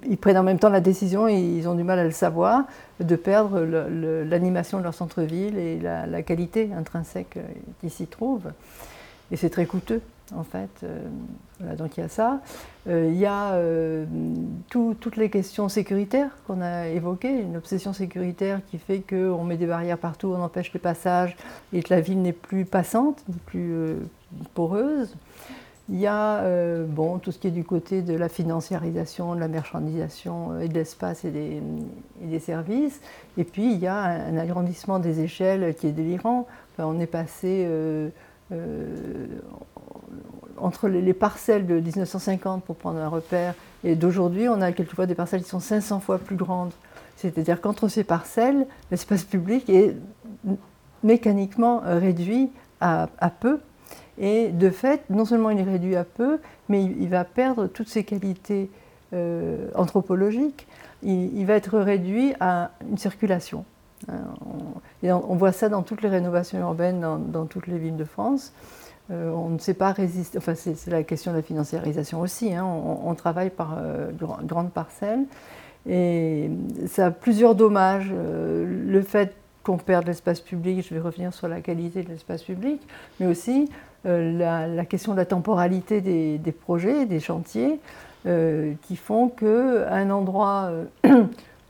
ils, 0.10 0.18
prennent 0.18 0.38
en 0.38 0.44
même 0.44 0.60
temps 0.60 0.68
la 0.68 0.82
décision, 0.82 1.30
et 1.30 1.40
ils 1.40 1.70
ont 1.70 1.76
du 1.76 1.84
mal 1.84 1.98
à 1.98 2.04
le 2.04 2.12
savoir, 2.12 2.66
de 3.00 3.16
perdre 3.16 3.62
l'animation 3.62 4.80
de 4.80 4.84
leur 4.84 4.94
centre-ville 4.94 5.58
et 5.58 5.80
la, 5.80 6.08
la, 6.08 6.24
qualité 6.24 6.72
intrinsèque 6.78 7.38
qui 7.80 7.90
s'y 7.90 8.06
trouve. 8.06 8.52
Et 9.32 9.38
c'est 9.38 9.50
très 9.50 9.66
coûteux 9.66 10.02
en 10.36 10.44
fait. 10.44 10.70
Euh, 10.84 11.00
voilà, 11.60 11.76
donc 11.76 11.98
il 11.98 12.02
y 12.02 12.04
a 12.04 12.10
ça. 12.10 12.42
Euh, 12.88 13.10
il 13.12 13.18
y 13.18 13.26
a 13.26 13.54
euh, 13.54 14.06
toutes 14.70 15.16
les 15.16 15.30
questions 15.30 15.70
sécuritaires 15.70 16.32
qu'on 16.48 16.62
a 16.62 16.88
évoquées, 16.88 17.42
une 17.42 17.58
obsession 17.58 17.94
sécuritaire 17.94 18.62
qui 18.70 18.78
fait 18.78 19.02
qu'on 19.02 19.44
met 19.44 19.58
des 19.58 19.68
barrières 19.68 19.98
partout, 19.98 20.34
on 20.36 20.42
empêche 20.42 20.74
les 20.74 20.80
passages 20.80 21.36
et 21.74 21.84
que 21.84 21.94
la 21.94 22.02
ville 22.02 22.22
n'est 22.22 22.34
plus 22.34 22.66
passante, 22.66 23.24
plus 23.46 23.98
poreuse. 24.54 25.16
Il 25.90 26.00
y 26.00 26.08
a 26.08 26.42
bon, 26.86 27.18
tout 27.18 27.34
ce 27.34 27.40
qui 27.40 27.48
est 27.48 27.52
du 27.52 27.66
côté 27.66 28.02
de 28.02 28.14
la 28.14 28.30
financiarisation, 28.30 29.36
de 29.36 29.42
la 29.42 29.50
marchandisation 29.50 30.58
et 30.62 30.70
de 30.70 30.74
l'espace 30.74 31.26
et 31.26 31.32
des, 31.32 31.62
et 32.24 32.28
des, 32.28 32.40
services. 32.40 33.02
Et 33.38 33.44
puis 33.44 33.74
il 33.74 33.80
y 33.80 33.88
a 33.88 33.98
un, 33.98 34.38
agrandissement 34.38 35.00
des 35.00 35.20
échelles 35.20 35.76
qui 35.76 35.88
est 35.88 35.92
délirant. 35.92 36.48
on 36.78 36.98
est 37.02 37.08
passé 37.08 37.68
entre 40.58 40.88
les, 40.88 41.14
parcelles 41.14 41.66
de 41.66 41.80
1950, 41.80 42.64
pour 42.64 42.76
prendre 42.76 43.00
un 43.00 43.08
repère, 43.08 43.56
et 43.84 43.96
d'aujourd'hui, 43.96 44.48
on 44.48 44.62
a 44.62 44.72
quelquefois 44.72 45.06
des 45.06 45.16
parcelles 45.16 45.44
qui 45.44 45.50
sont 45.50 45.60
500 45.60 46.00
fois 46.00 46.20
plus 46.20 46.36
grandes. 46.36 46.74
C'est-à-dire 47.18 47.62
qu'entre 47.62 47.88
ces 47.88 48.04
parcelles, 48.04 48.66
l'espace 48.90 49.24
public 49.24 49.70
est 49.70 49.96
mécaniquement 51.04 51.82
réduit 51.84 52.52
à, 52.80 53.08
peu. 53.40 53.60
Et 54.18 54.50
de 54.50 54.70
fait, 54.70 55.04
non 55.10 55.26
seulement 55.26 55.50
il 55.50 55.60
est 55.60 55.64
réduit 55.64 55.96
à 55.96 56.04
peu, 56.04 56.40
mais 56.70 56.84
il, 56.84 57.10
va 57.10 57.24
perdre 57.24 57.68
toutes 57.68 57.90
ses 57.90 58.04
qualités 58.04 58.70
euh, 59.14 59.68
anthropologiques. 59.76 60.68
Il, 61.04 61.46
va 61.46 61.56
être 61.56 61.80
réduit 61.80 62.34
à 62.40 62.72
une 62.90 62.98
circulation. 62.98 63.66
Hein, 64.08 64.36
on, 65.04 65.36
voit 65.36 65.52
ça 65.52 65.70
dans 65.70 65.84
toutes 65.84 66.02
les 66.02 66.10
rénovations 66.10 66.60
urbaines, 66.60 67.02
dans 67.32 67.46
toutes 67.46 67.68
les 67.68 67.78
villes 67.78 67.98
de 67.98 68.06
France. 68.06 68.54
Euh, 69.12 69.30
on 69.32 69.50
ne 69.50 69.60
sait 69.60 69.74
pas 69.74 69.92
résister. 69.92 70.38
Enfin, 70.38 70.56
c'est 70.56 70.88
la 70.88 71.04
question 71.04 71.32
de 71.32 71.38
la 71.38 71.44
financiarisation 71.44 72.22
aussi. 72.22 72.54
Hein. 72.54 72.66
On, 72.66 73.14
travaille 73.16 73.50
par 73.50 73.78
euh, 73.78 74.12
grandes 74.44 74.72
parcelles. 74.72 75.26
Et 75.90 76.50
ça 76.88 77.08
a 77.08 77.12
plusieurs 77.12 77.56
dommages. 77.56 78.12
Euh, 78.14 78.66
le 78.88 79.02
fait 79.02 79.34
qu'on 79.64 79.78
perde 79.78 80.08
l'espace 80.08 80.40
public, 80.40 80.86
je 80.88 80.94
vais 80.94 81.02
revenir 81.02 81.34
sur 81.34 81.48
la 81.48 81.62
qualité 81.62 82.04
de 82.04 82.10
l'espace 82.10 82.44
public, 82.44 82.82
mais 83.20 83.28
aussi 83.28 83.70
la, 84.04 84.86
question 84.86 85.12
de 85.12 85.18
la 85.18 85.26
temporalité 85.26 86.02
des, 86.02 86.40
des 86.40 86.52
projets, 86.52 87.06
des 87.06 87.20
chantiers, 87.20 87.80
qui 88.24 88.96
font 88.96 89.30
qu'un 89.30 90.10
endroit 90.10 90.72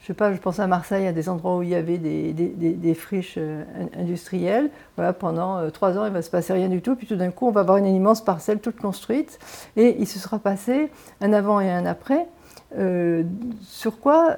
je 0.02 0.08
sais 0.08 0.14
pas, 0.16 0.34
je 0.34 0.40
pense 0.40 0.60
à 0.60 0.66
Marseille, 0.66 1.06
à 1.06 1.12
des 1.12 1.30
endroits 1.30 1.58
où 1.58 1.62
il 1.62 1.70
y 1.70 1.76
avait 1.76 2.00
des, 2.00 2.94
friches 2.96 3.36
euh, 3.38 3.64
industrielles. 3.96 4.72
Voilà, 4.96 5.14
pendant 5.14 5.58
euh, 5.58 5.70
trois 5.70 5.98
ans, 5.98 6.06
il 6.06 6.10
ne 6.10 6.14
va 6.14 6.24
se 6.24 6.32
passer 6.32 6.54
rien 6.54 6.70
du 6.70 6.82
tout. 6.82 6.96
Puis 6.96 7.06
tout 7.06 7.16
d'un 7.16 7.30
coup, 7.30 7.48
on 7.48 7.52
va 7.52 7.62
avoir 7.62 7.78
une 7.78 7.86
immense 7.86 8.24
parcelle 8.24 8.60
toute 8.60 8.78
construite. 8.78 9.38
Et 9.78 9.98
il 10.00 10.08
se 10.08 10.18
sera 10.18 10.40
passé 10.40 10.90
un 11.22 11.34
avant 11.34 11.60
et 11.60 11.70
un 11.70 11.86
après. 11.86 12.26
Euh, 12.78 13.24
sur 13.62 14.00
quoi 14.00 14.38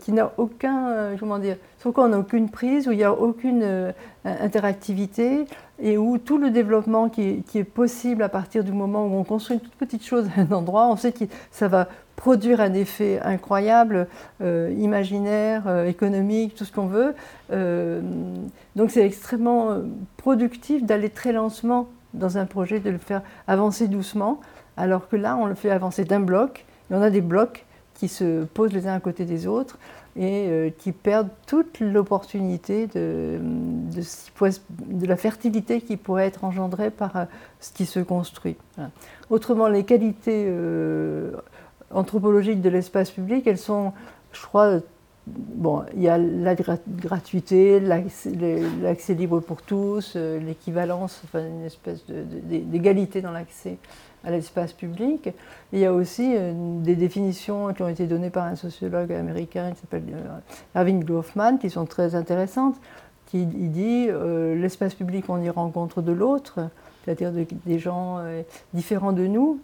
qui 0.00 0.10
n'a 0.12 0.32
aucun, 0.36 1.16
comment 1.20 1.38
dire, 1.38 1.58
sur 1.78 1.92
quoi 1.92 2.04
on 2.04 2.08
n'a 2.08 2.18
aucune 2.18 2.50
prise, 2.50 2.88
où 2.88 2.92
il 2.92 2.98
n'y 2.98 3.04
a 3.04 3.12
aucune 3.12 3.92
interactivité 4.24 5.44
et 5.80 5.98
où 5.98 6.18
tout 6.18 6.38
le 6.38 6.50
développement 6.50 7.08
qui 7.08 7.42
est, 7.54 7.64
possible 7.64 8.22
à 8.22 8.28
partir 8.28 8.64
du 8.64 8.72
moment 8.72 9.06
où 9.06 9.14
on 9.14 9.24
construit 9.24 9.56
une 9.56 9.62
toute 9.62 9.74
petite 9.74 10.04
chose 10.04 10.28
à 10.36 10.40
un 10.40 10.52
endroit, 10.52 10.88
on 10.88 10.96
sait 10.96 11.12
que 11.12 11.24
ça 11.50 11.68
va 11.68 11.88
produire 12.16 12.60
un 12.60 12.72
effet 12.74 13.20
incroyable, 13.22 14.06
euh, 14.40 14.72
imaginaire, 14.78 15.64
euh, 15.66 15.86
économique, 15.86 16.54
tout 16.54 16.64
ce 16.64 16.72
qu'on 16.72 16.86
veut. 16.86 17.14
Euh, 17.50 18.00
donc 18.76 18.90
c'est 18.90 19.04
extrêmement 19.04 19.78
productif 20.16 20.84
d'aller 20.84 21.10
très 21.10 21.32
lentement 21.32 21.88
dans 22.12 22.38
un 22.38 22.46
projet, 22.46 22.78
de 22.78 22.90
le 22.90 22.98
faire 22.98 23.22
avancer 23.48 23.88
doucement, 23.88 24.40
alors 24.76 25.08
que 25.08 25.16
là, 25.16 25.36
on 25.36 25.46
le 25.46 25.54
fait 25.54 25.70
avancer 25.70 26.04
d'un 26.04 26.20
bloc, 26.20 26.64
et 26.90 26.94
on 26.94 27.02
a 27.02 27.10
des 27.10 27.20
blocs 27.20 27.64
qui 27.94 28.08
se 28.08 28.44
posent 28.44 28.72
les 28.72 28.86
uns 28.86 28.94
à 28.94 29.00
côté 29.00 29.24
des 29.24 29.46
autres 29.46 29.78
et 30.16 30.72
qui 30.78 30.92
perdent 30.92 31.30
toute 31.46 31.80
l'opportunité 31.80 32.86
de, 32.86 33.40
la 35.02 35.16
fertilité 35.16 35.80
qui 35.80 35.96
pourrait 35.96 36.26
être 36.26 36.44
engendrée 36.44 36.90
par 36.90 37.26
ce 37.58 37.72
qui 37.72 37.84
se 37.84 37.98
construit. 37.98 38.56
Autrement, 39.28 39.66
les 39.66 39.84
qualités 39.84 40.48
anthropologiques 41.94 42.60
de 42.60 42.68
l'espace 42.68 43.10
public, 43.10 43.46
elles 43.46 43.58
sont, 43.58 43.92
je 44.32 44.42
crois, 44.42 44.80
bon, 45.26 45.82
il 45.94 46.02
y 46.02 46.08
a 46.08 46.18
la 46.18 46.54
gratuité, 46.54 47.80
l'accès 47.80 49.14
libre 49.14 49.40
pour 49.40 49.62
tous, 49.62 50.14
euh, 50.16 50.38
l'équivalence, 50.38 51.22
une 51.34 51.64
espèce 51.64 52.04
d'égalité 52.06 53.22
dans 53.22 53.32
l'accès 53.32 53.78
à 54.24 54.30
l'espace 54.30 54.72
public. 54.72 55.30
il 55.72 55.78
y 55.78 55.84
a 55.84 55.92
aussi 55.92 56.34
euh, 56.36 56.52
des 56.82 56.96
définitions 56.96 57.72
qui 57.74 57.82
ont 57.82 57.88
été 57.88 58.06
données 58.06 58.30
par 58.30 58.44
un 58.44 58.56
sociologue 58.56 59.12
américain 59.12 59.72
qui 59.72 59.80
s'appelle 59.80 60.04
euh, 60.12 60.78
Irving 60.80 61.04
Goffman, 61.04 61.58
qui 61.58 61.70
sont 61.70 61.86
très 61.86 62.14
intéressantes, 62.14 62.76
qui 63.26 63.42
il 63.42 63.72
dit 63.72 64.08
l'espace 64.54 64.94
public, 64.94 65.24
on 65.28 65.42
y 65.42 65.50
rencontre 65.50 66.02
de 66.02 66.12
l'autre, 66.12 66.60
c'est-à-dire 67.04 67.32
des 67.32 67.78
gens 67.80 68.20
différents 68.74 69.12
de 69.12 69.26
nous, 69.26 69.58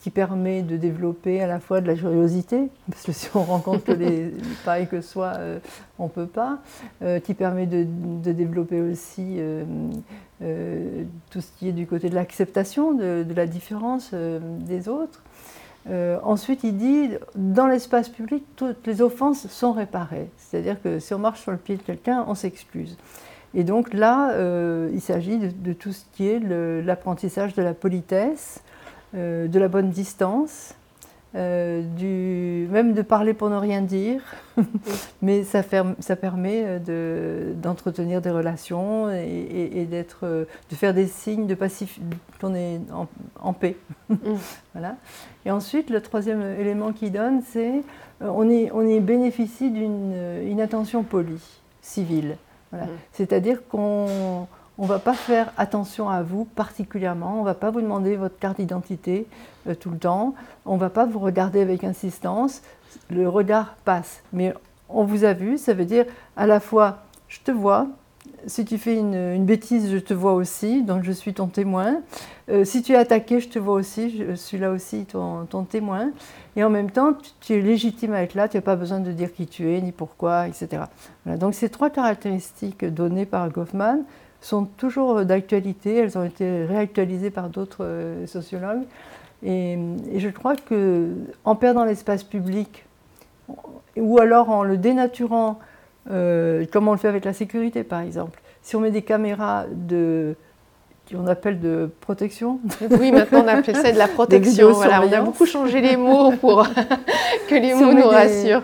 qui 0.00 0.10
permet 0.10 0.62
de 0.62 0.76
développer 0.76 1.42
à 1.42 1.46
la 1.46 1.58
fois 1.58 1.80
de 1.80 1.86
la 1.86 1.94
curiosité, 1.94 2.68
parce 2.90 3.04
que 3.04 3.12
si 3.18 3.28
on 3.34 3.42
rencontre 3.42 3.92
les 3.92 4.32
pareils 4.64 4.86
que 4.86 5.00
soi, 5.00 5.34
euh, 5.38 5.58
on 5.98 6.04
ne 6.04 6.08
peut 6.08 6.26
pas, 6.26 6.58
euh, 7.02 7.20
qui 7.20 7.34
permet 7.34 7.66
de, 7.66 7.84
développer 8.32 8.80
aussi 8.80 9.36
euh, 9.38 9.64
tout 11.30 11.40
ce 11.40 11.50
qui 11.58 11.68
est 11.68 11.72
du 11.72 11.86
côté 11.86 12.10
de 12.10 12.14
l'acceptation 12.14 12.92
de, 12.92 13.24
la 13.34 13.46
différence 13.46 14.14
des 14.14 14.88
autres. 14.88 15.22
ensuite, 16.22 16.62
il 16.62 16.76
dit, 16.76 17.10
dans 17.34 17.66
l'espace 17.66 18.08
public, 18.08 18.44
toutes 18.54 18.86
les 18.86 19.02
offenses 19.02 19.48
sont 19.48 19.72
réparées. 19.72 20.28
C'est-à-dire 20.36 20.80
que 20.80 20.98
si 20.98 21.14
on 21.14 21.18
marche 21.18 21.40
sur 21.40 21.52
le 21.52 21.58
pied 21.58 21.76
de 21.76 21.82
quelqu'un, 21.82 22.24
on 22.28 22.34
s'excuse. 22.34 22.96
Et 23.54 23.64
donc 23.64 23.94
là, 23.94 24.34
il 24.92 25.00
s'agit 25.00 25.38
de, 25.38 25.48
de, 25.48 25.72
tout 25.72 25.92
ce 25.92 26.04
qui 26.12 26.28
est 26.28 26.40
l'apprentissage 26.84 27.54
de 27.54 27.62
la 27.62 27.74
politesse, 27.74 28.60
euh, 28.60 28.67
de 29.14 29.58
la 29.58 29.68
bonne 29.68 29.90
distance, 29.90 30.74
euh, 31.34 31.82
du, 31.82 32.66
même 32.72 32.94
de 32.94 33.02
parler 33.02 33.34
pour 33.34 33.50
ne 33.50 33.56
rien 33.56 33.82
dire, 33.82 34.22
mais 35.22 35.44
ça, 35.44 35.62
ça 35.98 36.16
permet 36.16 36.64
euh, 36.64 37.52
d'entretenir 37.52 38.22
des 38.22 38.30
relations 38.30 39.10
et, 39.10 39.86
d'être, 39.90 40.24
de 40.24 40.74
faire 40.74 40.94
des 40.94 41.06
signes 41.06 41.46
de 41.46 41.54
qu'on 42.40 42.54
est 42.54 42.80
en, 43.40 43.52
paix. 43.52 43.76
Mm. 44.08 44.36
voilà. 44.72 44.96
Et 45.44 45.50
ensuite, 45.50 45.90
le 45.90 46.00
troisième 46.00 46.40
élément 46.58 46.94
qu'il 46.94 47.12
donne, 47.12 47.42
c'est 47.42 47.82
on, 48.22 48.48
est, 48.48 48.70
on 48.72 48.80
est 48.88 49.00
bénéficie 49.00 49.70
d'une 49.70 50.60
attention 50.62 51.02
polie, 51.02 51.60
civile. 51.82 52.38
Voilà. 52.70 52.86
Mm. 52.86 52.90
C'est-à-dire 53.12 53.68
qu'on 53.68 54.46
on 54.78 54.84
ne 54.84 54.88
va 54.88 54.98
pas 54.98 55.14
faire 55.14 55.52
attention 55.56 56.08
à 56.08 56.22
vous 56.22 56.44
particulièrement, 56.44 57.38
on 57.38 57.40
ne 57.40 57.44
va 57.44 57.54
pas 57.54 57.70
vous 57.70 57.80
demander 57.80 58.16
votre 58.16 58.38
carte 58.38 58.58
d'identité 58.58 59.26
euh, 59.66 59.74
tout 59.74 59.90
le 59.90 59.98
temps, 59.98 60.34
on 60.64 60.74
ne 60.74 60.80
va 60.80 60.90
pas 60.90 61.04
vous 61.04 61.18
regarder 61.18 61.60
avec 61.60 61.84
insistance, 61.84 62.62
le 63.10 63.28
regard 63.28 63.74
passe. 63.84 64.22
Mais 64.32 64.54
on 64.88 65.04
vous 65.04 65.24
a 65.24 65.32
vu, 65.32 65.58
ça 65.58 65.74
veut 65.74 65.84
dire 65.84 66.06
à 66.36 66.46
la 66.46 66.60
fois 66.60 66.98
je 67.28 67.40
te 67.40 67.50
vois, 67.50 67.88
si 68.46 68.64
tu 68.64 68.78
fais 68.78 68.96
une, 68.96 69.44
bêtise, 69.44 69.90
je 69.90 69.98
te 69.98 70.14
vois 70.14 70.32
aussi, 70.32 70.82
donc 70.82 71.02
je 71.02 71.12
suis 71.12 71.34
ton 71.34 71.48
témoin. 71.48 72.00
Euh, 72.48 72.64
si 72.64 72.82
tu 72.82 72.92
es 72.92 72.96
attaqué, 72.96 73.40
je 73.40 73.48
te 73.48 73.58
vois 73.58 73.74
aussi, 73.74 74.24
je 74.26 74.34
suis 74.34 74.58
là 74.58 74.70
aussi 74.70 75.04
ton, 75.04 75.64
témoin. 75.68 76.10
Et 76.56 76.64
en 76.64 76.70
même 76.70 76.90
temps, 76.90 77.14
tu, 77.40 77.54
es 77.54 77.60
légitime 77.60 78.14
à 78.14 78.22
être 78.22 78.34
là, 78.34 78.48
tu 78.48 78.56
n'as 78.56 78.62
pas 78.62 78.76
besoin 78.76 79.00
de 79.00 79.12
dire 79.12 79.32
qui 79.34 79.46
tu 79.46 79.70
es, 79.74 79.80
ni 79.82 79.92
pourquoi, 79.92 80.48
etc. 80.48 80.84
Donc 81.26 81.54
ces 81.54 81.68
trois 81.68 81.90
caractéristiques 81.90 82.84
données 82.84 83.26
par 83.26 83.50
Goffman 83.50 84.04
sont 84.40 84.64
toujours 84.64 85.24
d'actualité, 85.24 85.96
elles 85.96 86.16
ont 86.16 86.24
été 86.24 86.64
réactualisées 86.64 87.30
par 87.30 87.48
d'autres 87.48 87.84
euh, 87.84 88.26
sociologues. 88.26 88.84
Et, 89.42 89.78
je 90.16 90.28
crois 90.28 90.54
qu'en 90.56 91.54
perdant 91.54 91.84
l'espace 91.84 92.24
public, 92.24 92.84
ou 93.96 94.18
alors 94.20 94.50
en 94.50 94.62
le 94.62 94.76
dénaturant, 94.76 95.58
euh, 96.10 96.64
comme 96.72 96.88
on 96.88 96.92
le 96.92 96.98
fait 96.98 97.08
avec 97.08 97.24
la 97.24 97.32
sécurité 97.32 97.84
par 97.84 98.00
exemple, 98.00 98.40
si 98.62 98.76
on 98.76 98.80
met 98.80 98.90
des 98.90 99.02
caméras 99.02 99.64
de, 99.70 100.34
qu'on 101.10 101.26
appelle 101.26 101.60
de 101.60 101.90
protection. 102.00 102.60
Oui, 102.98 103.12
maintenant 103.12 103.44
on 103.44 103.48
appelle 103.48 103.76
ça 103.76 103.92
de 103.92 103.98
la 103.98 104.08
protection. 104.08 104.72
Voilà, 104.72 105.02
on 105.02 105.12
a 105.12 105.20
beaucoup 105.20 105.46
changé 105.46 105.80
les 105.80 105.96
mots 105.96 106.32
pour 106.32 106.66
que 107.48 107.54
les 107.54 107.74
mots 107.74 107.92
nous 107.92 108.08
rassurent. 108.08 108.62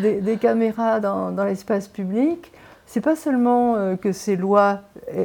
Des, 0.00 0.36
caméras 0.40 1.00
dans, 1.00 1.30
dans 1.30 1.44
l'espace 1.44 1.88
public, 1.88 2.52
c'est 2.86 3.00
pas 3.00 3.16
seulement 3.16 3.76
euh, 3.76 3.96
que 3.96 4.12
ces 4.12 4.36
lois 4.36 4.80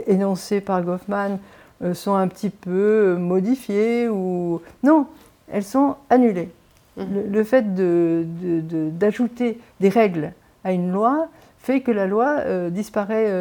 énoncées 0.08 0.62
par 0.62 0.82
Goffman 0.84 1.40
euh, 1.84 1.94
sont 1.94 2.14
un 2.14 2.28
petit 2.28 2.50
peu 2.50 2.70
euh, 2.70 3.16
modifiées 3.18 4.08
ou 4.08 4.62
non, 4.84 5.08
elles 5.52 5.64
sont 5.64 5.96
annulées. 6.10 6.50
Mmh. 6.98 7.04
Le, 7.32 7.44
fait 7.44 7.74
d'ajouter 8.98 9.60
des 9.80 9.90
règles 9.90 10.34
à 10.64 10.74
une 10.74 10.92
loi 10.92 11.28
fait 11.58 11.82
que 11.82 11.92
la 11.92 12.06
loi 12.06 12.70
disparaît 12.70 13.32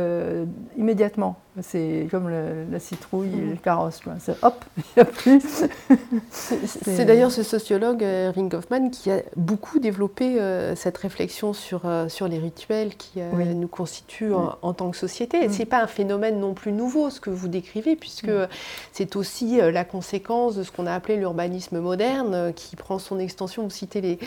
immédiatement. 0.77 1.37
C'est 1.63 2.07
comme 2.11 2.29
la 2.29 2.79
citrouille 2.79 3.33
et 3.35 3.51
le 3.51 3.57
carrosse. 3.57 4.01
Hop, 4.43 4.65
il 4.77 4.83
n'y 4.97 5.03
a 5.03 5.05
plus. 5.05 5.65
C'est 6.31 7.05
d'ailleurs 7.05 7.33
ce 7.33 7.43
sociologue, 7.43 8.05
euh, 8.05 8.31
Ring 8.33 8.55
Hoffman, 8.55 8.91
qui 8.91 9.11
a 9.11 9.23
beaucoup 9.37 9.81
développé 9.81 10.41
euh, 10.41 10.77
cette 10.77 10.97
réflexion 10.97 11.53
sur, 11.53 11.83
euh, 11.87 12.09
sur 12.09 12.29
les 12.29 12.39
rituels 12.39 12.95
qui 12.97 13.21
nous 13.21 13.69
constituent 13.69 14.33
en, 14.33 14.73
tant 14.75 14.91
que 14.91 14.97
société. 14.97 15.49
Mm. 15.49 15.53
Ce 15.53 15.59
n'est 15.59 15.65
pas 15.65 15.83
un 15.83 15.89
phénomène 15.89 16.39
non 16.39 16.55
plus 16.55 16.71
nouveau, 16.71 17.11
ce 17.11 17.21
que 17.21 17.31
vous 17.31 17.49
décrivez, 17.49 17.97
puisque 17.97 18.29
mm. 18.29 18.47
c'est 18.93 19.17
aussi 19.17 19.59
la 19.61 19.85
conséquence 19.85 20.55
de 20.55 20.63
ce 20.63 20.71
qu'on 20.71 20.87
a 20.87 20.95
appelé 20.95 21.17
l'urbanisme 21.17 21.81
moderne, 21.81 22.53
qui 22.55 22.77
prend 22.77 23.01
son 23.01 23.19
extension, 23.19 23.65
vous 23.65 23.71
citez 23.71 24.01
les, 24.01 24.19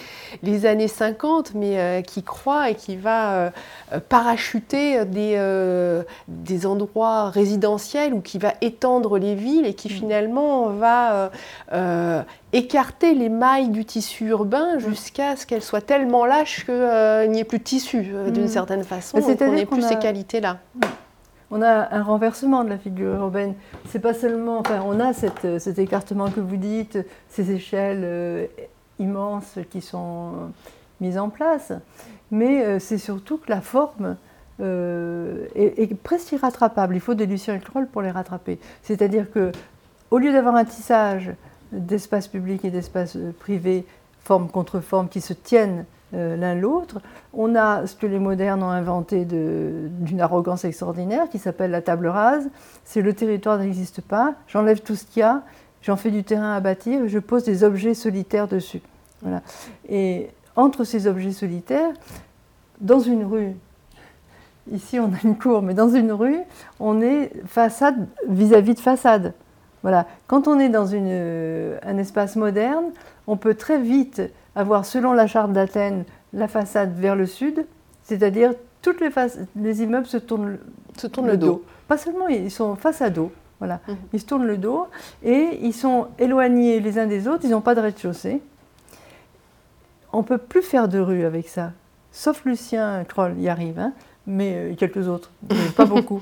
les 0.43 0.65
années 0.65 0.89
50, 0.89 1.53
mais 1.55 2.03
qui 2.05 2.21
croit 2.21 2.69
et 2.69 2.75
qui 2.75 2.97
va 2.97 3.51
parachuter 4.09 5.05
des, 5.05 6.03
des 6.27 6.65
endroits 6.65 7.12
résidentiel 7.29 8.13
ou 8.13 8.21
qui 8.21 8.37
va 8.37 8.53
étendre 8.61 9.17
les 9.17 9.35
villes 9.35 9.65
et 9.65 9.73
qui 9.73 9.87
mm. 9.87 9.91
finalement 9.91 10.67
va 10.67 11.13
euh, 11.13 11.29
euh, 11.73 12.23
écarter 12.51 13.13
les 13.13 13.29
mailles 13.29 13.69
du 13.69 13.85
tissu 13.85 14.27
urbain 14.27 14.75
mm. 14.75 14.79
jusqu'à 14.79 15.35
ce 15.35 15.45
qu'elles 15.45 15.63
soient 15.63 15.81
tellement 15.81 16.25
lâches 16.25 16.65
qu'il 16.65 16.73
euh, 16.73 17.27
n'y 17.27 17.39
ait 17.39 17.43
plus 17.43 17.59
de 17.59 17.63
tissu 17.63 18.03
d'une 18.31 18.45
mm. 18.45 18.47
certaine 18.47 18.83
façon, 18.83 19.19
qu'on 19.19 19.51
n'ait 19.51 19.65
plus 19.65 19.81
ces 19.81 19.97
qualités-là. 19.97 20.59
On 21.51 21.61
a 21.61 21.95
un 21.95 22.01
renversement 22.01 22.63
de 22.63 22.69
la 22.69 22.77
figure 22.79 23.15
urbaine. 23.15 23.53
C'est 23.89 23.99
pas 23.99 24.15
seulement, 24.15 24.59
enfin, 24.59 24.81
on 24.85 24.99
a 24.99 25.13
cette, 25.13 25.59
cet 25.59 25.77
écartement 25.77 26.31
que 26.31 26.39
vous 26.39 26.57
dites, 26.57 26.97
ces 27.29 27.51
échelles 27.51 28.49
immenses 28.97 29.59
qui 29.69 29.81
sont 29.81 30.31
mises 30.99 31.19
en 31.19 31.29
place, 31.29 31.71
mais 32.31 32.79
c'est 32.79 32.97
surtout 32.97 33.37
que 33.37 33.51
la 33.51 33.61
forme 33.61 34.15
euh, 34.63 35.45
est, 35.55 35.93
presque 35.95 36.31
irrattrapable. 36.31 36.95
Il 36.95 37.01
faut 37.01 37.15
des 37.15 37.25
Lucien 37.25 37.59
Kroll 37.59 37.87
pour 37.87 38.01
les 38.01 38.11
rattraper. 38.11 38.59
C'est-à-dire 38.81 39.29
que 39.31 39.51
au 40.09 40.17
lieu 40.19 40.31
d'avoir 40.31 40.55
un 40.55 40.63
tissage 40.63 41.31
d'espace 41.71 42.27
public 42.27 42.63
et 42.63 42.71
d'espace 42.71 43.15
euh, 43.15 43.31
privé, 43.39 43.85
forme 44.23 44.47
contre 44.47 44.79
forme, 44.79 45.09
qui 45.09 45.21
se 45.21 45.33
tiennent 45.33 45.85
euh, 46.13 46.37
l'un 46.37 46.55
l'autre, 46.55 47.01
on 47.33 47.55
a 47.55 47.87
ce 47.87 47.95
que 47.95 48.05
les 48.05 48.19
modernes 48.19 48.63
ont 48.63 48.69
inventé 48.69 49.25
d'une 49.25 50.21
arrogance 50.21 50.63
extraordinaire 50.63 51.29
qui 51.29 51.39
s'appelle 51.39 51.71
la 51.71 51.81
table 51.81 52.07
rase. 52.07 52.47
C'est 52.85 53.01
le 53.01 53.13
territoire 53.13 53.57
n'existe 53.57 54.01
pas, 54.01 54.35
j'enlève 54.47 54.81
tout 54.81 54.95
ce 54.95 55.03
qu'il 55.05 55.21
y 55.21 55.23
a, 55.23 55.41
j'en 55.81 55.97
fais 55.97 56.11
du 56.11 56.23
terrain 56.23 56.53
à 56.53 56.59
bâtir, 56.59 57.07
je 57.07 57.19
pose 57.19 57.43
des 57.43 57.63
objets 57.63 57.95
solitaires 57.95 58.47
dessus. 58.47 58.81
Voilà. 59.23 59.41
Et 59.89 60.29
entre 60.55 60.83
ces 60.83 61.07
objets 61.07 61.31
solitaires, 61.31 61.91
dans 62.79 62.99
une 62.99 63.25
rue, 63.25 63.55
Ici, 64.71 64.99
on 64.99 65.07
a 65.07 65.17
une 65.23 65.37
cour, 65.37 65.61
mais 65.61 65.73
dans 65.73 65.89
une 65.89 66.11
rue, 66.11 66.39
on 66.79 67.01
est 67.01 67.31
façade 67.45 68.07
vis-à-vis 68.27 68.75
de 68.75 68.79
façade. 68.79 69.33
Voilà. 69.81 70.07
Quand 70.27 70.47
on 70.47 70.59
est 70.59 70.69
dans 70.69 70.87
euh, 70.93 71.77
un 71.83 71.97
espace 71.97 72.37
moderne, 72.37 72.85
on 73.27 73.35
peut 73.35 73.55
très 73.55 73.79
vite 73.79 74.21
avoir, 74.55 74.85
selon 74.85 75.11
la 75.11 75.27
charte 75.27 75.51
d'Athènes, 75.51 76.05
la 76.31 76.47
façade 76.47 76.97
vers 76.97 77.15
le 77.15 77.25
sud, 77.25 77.65
c'est-à-dire 78.03 78.53
toutes 78.81 79.01
les, 79.01 79.09
les, 79.55 79.83
immeubles 79.83 80.05
se 80.05 80.17
tournent, 80.17 80.57
se 80.97 81.07
tournent 81.07 81.27
le, 81.27 81.37
dos. 81.37 81.63
Pas 81.87 81.97
seulement, 81.97 82.27
ils 82.29 82.51
sont 82.51 82.75
face 82.75 83.01
à 83.01 83.09
dos. 83.09 83.31
Voilà. 83.59 83.79
Mhm. 83.87 83.97
Ils 84.13 84.19
se 84.19 84.25
tournent 84.25 84.47
le 84.47 84.57
dos 84.57 84.87
et 85.23 85.59
ils 85.61 85.73
sont 85.73 86.07
éloignés 86.19 86.79
les 86.79 86.97
uns 86.97 87.07
des 87.07 87.27
autres, 87.27 87.41
ils 87.43 87.51
n'ont 87.51 87.61
pas 87.61 87.75
de 87.75 87.81
rez-de-chaussée. 87.81 88.41
On 90.13 90.19
ne 90.19 90.23
peut 90.23 90.37
plus 90.37 90.61
faire 90.61 90.87
de 90.87 90.99
rue 90.99 91.25
avec 91.25 91.49
ça. 91.49 91.71
Sauf 92.11 92.45
Lucien 92.45 93.03
Kroll 93.05 93.39
y 93.39 93.49
arrive. 93.49 93.79
Hein 93.79 93.93
mais 94.27 94.53
euh, 94.55 94.75
quelques 94.75 95.07
autres, 95.07 95.31
mais 95.49 95.69
pas 95.75 95.85
beaucoup. 95.85 96.21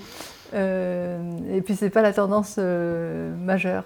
Euh, 0.54 1.20
et 1.52 1.62
puis, 1.62 1.76
ce 1.76 1.86
n'est 1.86 1.92
pas 1.92 2.02
la 2.02 2.14
tendance 2.14 2.56
euh, 2.58 3.34
majeure. 3.38 3.84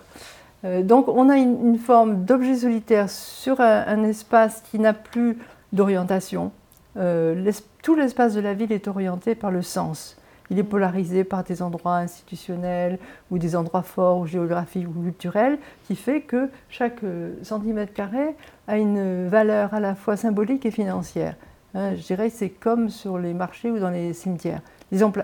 donc, 0.83 1.07
on 1.07 1.29
a 1.29 1.37
une, 1.37 1.77
forme 1.77 2.25
d'objet 2.25 2.55
solitaire 2.55 3.09
sur 3.09 3.61
un, 3.61 4.03
espace 4.03 4.63
qui 4.71 4.79
n'a 4.79 4.93
plus 4.93 5.37
d'orientation. 5.73 6.51
tout 6.95 7.95
l'espace 7.95 8.33
de 8.33 8.41
la 8.41 8.53
ville 8.53 8.71
est 8.71 8.87
orienté 8.87 9.35
par 9.35 9.51
le 9.51 9.61
sens. 9.61 10.17
Il 10.49 10.59
est 10.59 10.63
polarisé 10.63 11.23
par 11.23 11.43
des 11.43 11.61
endroits 11.61 11.97
institutionnels 11.97 12.99
ou 13.29 13.37
des 13.37 13.55
endroits 13.55 13.83
forts 13.83 14.19
ou 14.19 14.25
géographiques 14.25 14.87
ou 14.87 15.01
culturels, 15.03 15.59
qui 15.85 15.95
fait 15.95 16.21
que 16.21 16.49
chaque 16.69 17.01
centimètre 17.43 17.93
carré 17.93 18.35
a 18.67 18.77
une 18.77 19.27
valeur 19.27 19.73
à 19.75 19.79
la 19.79 19.93
fois 19.93 20.17
symbolique 20.17 20.65
et 20.65 20.71
financière. 20.71 21.35
Hein, 21.75 21.95
je 21.95 22.01
dirais 22.01 22.29
que 22.29 22.35
c'est 22.35 22.49
comme 22.49 22.89
sur 22.89 23.17
les 23.17 23.33
marchés 23.33 23.69
ou 23.69 23.79
dans 23.79 23.89
les 23.89 24.13
cimetières, 24.13 24.61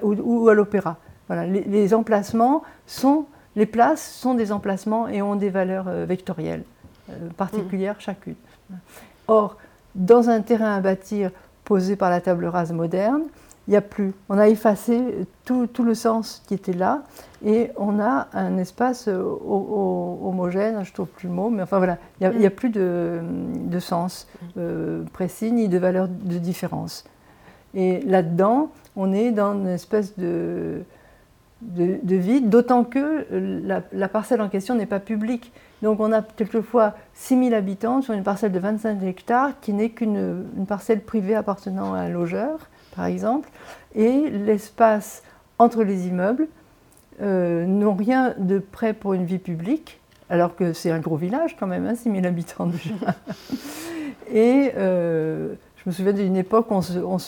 ou, 0.03 0.49
à 0.49 0.53
l'opéra. 0.53 0.97
Voilà, 1.27 1.47
les, 1.47 1.93
emplacements 1.93 2.61
sont, 2.85 3.25
les 3.55 3.65
places 3.65 4.05
sont 4.15 4.33
des 4.33 4.51
emplacements 4.51 5.07
et 5.07 5.21
ont 5.21 5.37
des 5.37 5.49
valeurs 5.49 5.87
euh, 5.87 6.05
vectorielles 6.05 6.63
euh, 7.09 7.29
particulières 7.37 7.95
mmh. 7.95 8.01
chacune. 8.01 8.35
Or, 9.29 9.55
dans 9.95 10.29
un 10.29 10.41
terrain 10.41 10.75
à 10.75 10.81
bâtir 10.81 11.31
posé 11.63 11.95
par 11.95 12.09
la 12.09 12.19
table 12.19 12.45
rase 12.45 12.73
moderne, 12.73 13.23
il 13.67 13.71
n'y 13.71 13.77
a 13.77 13.81
plus. 13.81 14.13
On 14.29 14.37
a 14.37 14.47
effacé 14.47 14.99
tout, 15.45 15.67
le 15.83 15.93
sens 15.93 16.43
qui 16.47 16.53
était 16.53 16.73
là 16.73 17.03
et 17.45 17.71
on 17.77 17.99
a 17.99 18.27
un 18.33 18.57
espace 18.57 19.07
euh, 19.07 19.21
homogène, 19.21 20.83
je 20.83 20.93
trouve 20.93 21.07
plus 21.07 21.27
le 21.27 21.33
mot, 21.33 21.49
mais 21.49 21.61
enfin 21.61 21.77
voilà, 21.77 21.97
il 22.19 22.29
n'y 22.37 22.45
a, 22.45 22.49
plus 22.49 22.69
de, 22.69 23.21
sens 23.79 24.27
euh, 24.57 25.03
précis 25.13 25.51
ni 25.51 25.69
de 25.69 25.77
valeur 25.77 26.07
de 26.07 26.37
différence. 26.37 27.05
Et 27.73 28.01
là-dedans, 28.01 28.71
on 28.95 29.13
est 29.13 29.31
dans 29.31 29.53
une 29.53 29.67
espèce 29.67 30.17
de, 30.17 30.83
de, 31.61 32.15
vide, 32.15 32.49
d'autant 32.49 32.83
que 32.83 33.25
la, 33.93 34.09
parcelle 34.09 34.41
en 34.41 34.49
question 34.49 34.75
n'est 34.75 34.85
pas 34.85 34.99
publique. 34.99 35.53
Donc 35.81 35.99
on 35.99 36.11
a 36.11 36.21
quelquefois 36.21 36.95
6000 37.13 37.53
habitants 37.53 38.01
sur 38.01 38.13
une 38.13 38.23
parcelle 38.23 38.51
de 38.51 38.59
25 38.59 39.01
hectares 39.03 39.59
qui 39.61 39.73
n'est 39.73 39.89
qu'une 39.89 40.45
parcelle 40.67 41.01
privée 41.01 41.35
appartenant 41.35 41.93
à 41.93 41.99
un 41.99 42.09
logeur 42.09 42.69
par 42.95 43.05
exemple, 43.05 43.49
et 43.95 44.29
l'espace 44.29 45.23
entre 45.59 45.83
les 45.83 46.07
immeubles 46.07 46.47
euh, 47.21 47.65
n'ont 47.65 47.95
rien 47.95 48.33
de 48.37 48.59
prêt 48.59 48.93
pour 48.93 49.13
une 49.13 49.25
vie 49.25 49.37
publique, 49.37 49.99
alors 50.29 50.55
que 50.55 50.73
c'est 50.73 50.91
un 50.91 50.99
gros 50.99 51.17
village 51.17 51.55
quand 51.59 51.67
même, 51.67 51.85
hein, 51.85 51.95
6000 51.95 52.25
habitants 52.25 52.67
déjà. 52.67 53.15
et 54.33 54.71
euh, 54.77 55.53
je 55.77 55.89
me 55.89 55.91
souviens 55.91 56.13
d'une 56.13 56.37
époque 56.37 56.71
où 56.71 56.75
on 56.75 57.19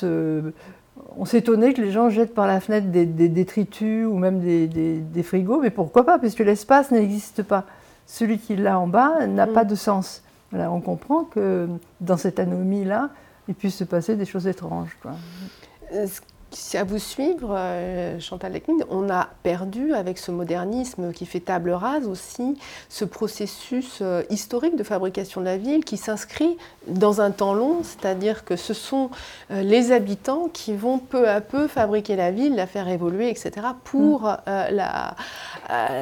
on 1.17 1.25
s'étonnait 1.25 1.73
que 1.73 1.81
les 1.81 1.91
gens 1.91 2.09
jettent 2.09 2.33
par 2.33 2.47
la 2.47 2.59
fenêtre 2.59 2.87
des, 2.87 3.05
détritus 3.05 4.05
ou 4.05 4.17
même 4.17 4.39
des, 4.39 5.23
frigos, 5.23 5.61
mais 5.61 5.69
pourquoi 5.69 6.05
pas 6.05 6.19
Puisque 6.19 6.39
l'espace 6.39 6.91
n'existe 6.91 7.43
pas. 7.43 7.65
Celui 8.05 8.37
qui 8.37 8.55
l'a 8.55 8.79
en 8.79 8.87
bas 8.87 9.25
n'a 9.27 9.45
mm. 9.45 9.53
pas 9.53 9.63
de 9.63 9.75
sens. 9.75 10.23
Voilà, 10.51 10.71
on 10.71 10.81
comprend 10.81 11.23
que 11.23 11.67
dans 12.01 12.17
cette 12.17 12.39
anomie-là, 12.39 13.09
il 13.47 13.55
puisse 13.55 13.75
se 13.75 13.83
passer 13.83 14.15
des 14.15 14.25
choses 14.25 14.47
étranges. 14.47 14.97
Euh, 15.93 16.07
si 16.55 16.77
à 16.77 16.83
vous 16.83 16.99
suivre, 16.99 17.55
euh, 17.57 18.19
Chantal 18.19 18.53
Lecmine, 18.53 18.83
on 18.89 19.09
a 19.09 19.29
perdu 19.43 19.93
avec 19.93 20.17
ce 20.17 20.31
modernisme 20.31 21.11
qui 21.11 21.25
fait 21.25 21.39
table 21.39 21.71
rase 21.71 22.07
aussi 22.07 22.57
ce 22.89 23.05
processus 23.05 23.99
euh, 24.01 24.23
historique 24.29 24.75
de 24.75 24.83
fabrication 24.83 25.41
de 25.41 25.45
la 25.45 25.57
ville 25.57 25.83
qui 25.83 25.97
s'inscrit 25.97 26.57
dans 26.87 27.21
un 27.21 27.31
temps 27.31 27.53
long, 27.53 27.77
c'est-à-dire 27.83 28.45
que 28.45 28.55
ce 28.55 28.73
sont 28.73 29.09
euh, 29.51 29.61
les 29.61 29.91
habitants 29.91 30.49
qui 30.51 30.75
vont 30.75 30.99
peu 30.99 31.27
à 31.27 31.41
peu 31.41 31.67
fabriquer 31.67 32.15
la 32.15 32.31
ville, 32.31 32.55
la 32.55 32.67
faire 32.67 32.87
évoluer, 32.87 33.29
etc., 33.29 33.51
pour 33.83 34.23
mm. 34.23 34.35
la, 34.71 35.15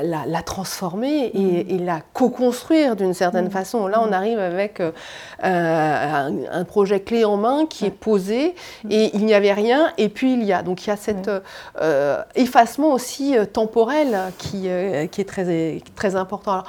la, 0.03 0.41
transformer 0.43 1.31
et, 1.33 1.77
mm. 1.77 1.85
la 1.85 2.01
co-construire 2.13 2.95
d'une 2.95 3.13
certaine 3.13 3.47
mm. 3.47 3.51
façon. 3.51 3.87
Là, 3.87 4.01
on 4.05 4.11
arrive 4.11 4.39
avec 4.39 4.81
un, 5.41 6.31
un, 6.51 6.63
projet 6.63 7.01
clé 7.01 7.25
en 7.25 7.37
main 7.37 7.65
qui 7.65 7.85
est 7.85 7.91
posé 7.91 8.55
et 8.89 9.11
il 9.13 9.25
n'y 9.25 9.33
avait 9.33 9.53
rien, 9.53 9.91
et 9.97 10.09
puis 10.09 10.40
il 10.41 10.47
y 10.47 10.53
a. 10.53 10.63
Donc 10.63 10.85
il 10.85 10.89
y 10.89 10.93
a 10.93 10.97
cet 10.97 11.29
euh, 11.81 12.23
effacement 12.35 12.93
aussi 12.93 13.37
euh, 13.37 13.45
temporel 13.45 14.17
qui, 14.37 14.67
euh, 14.67 15.07
qui 15.07 15.21
est 15.21 15.25
très, 15.25 15.81
très 15.95 16.15
important. 16.15 16.63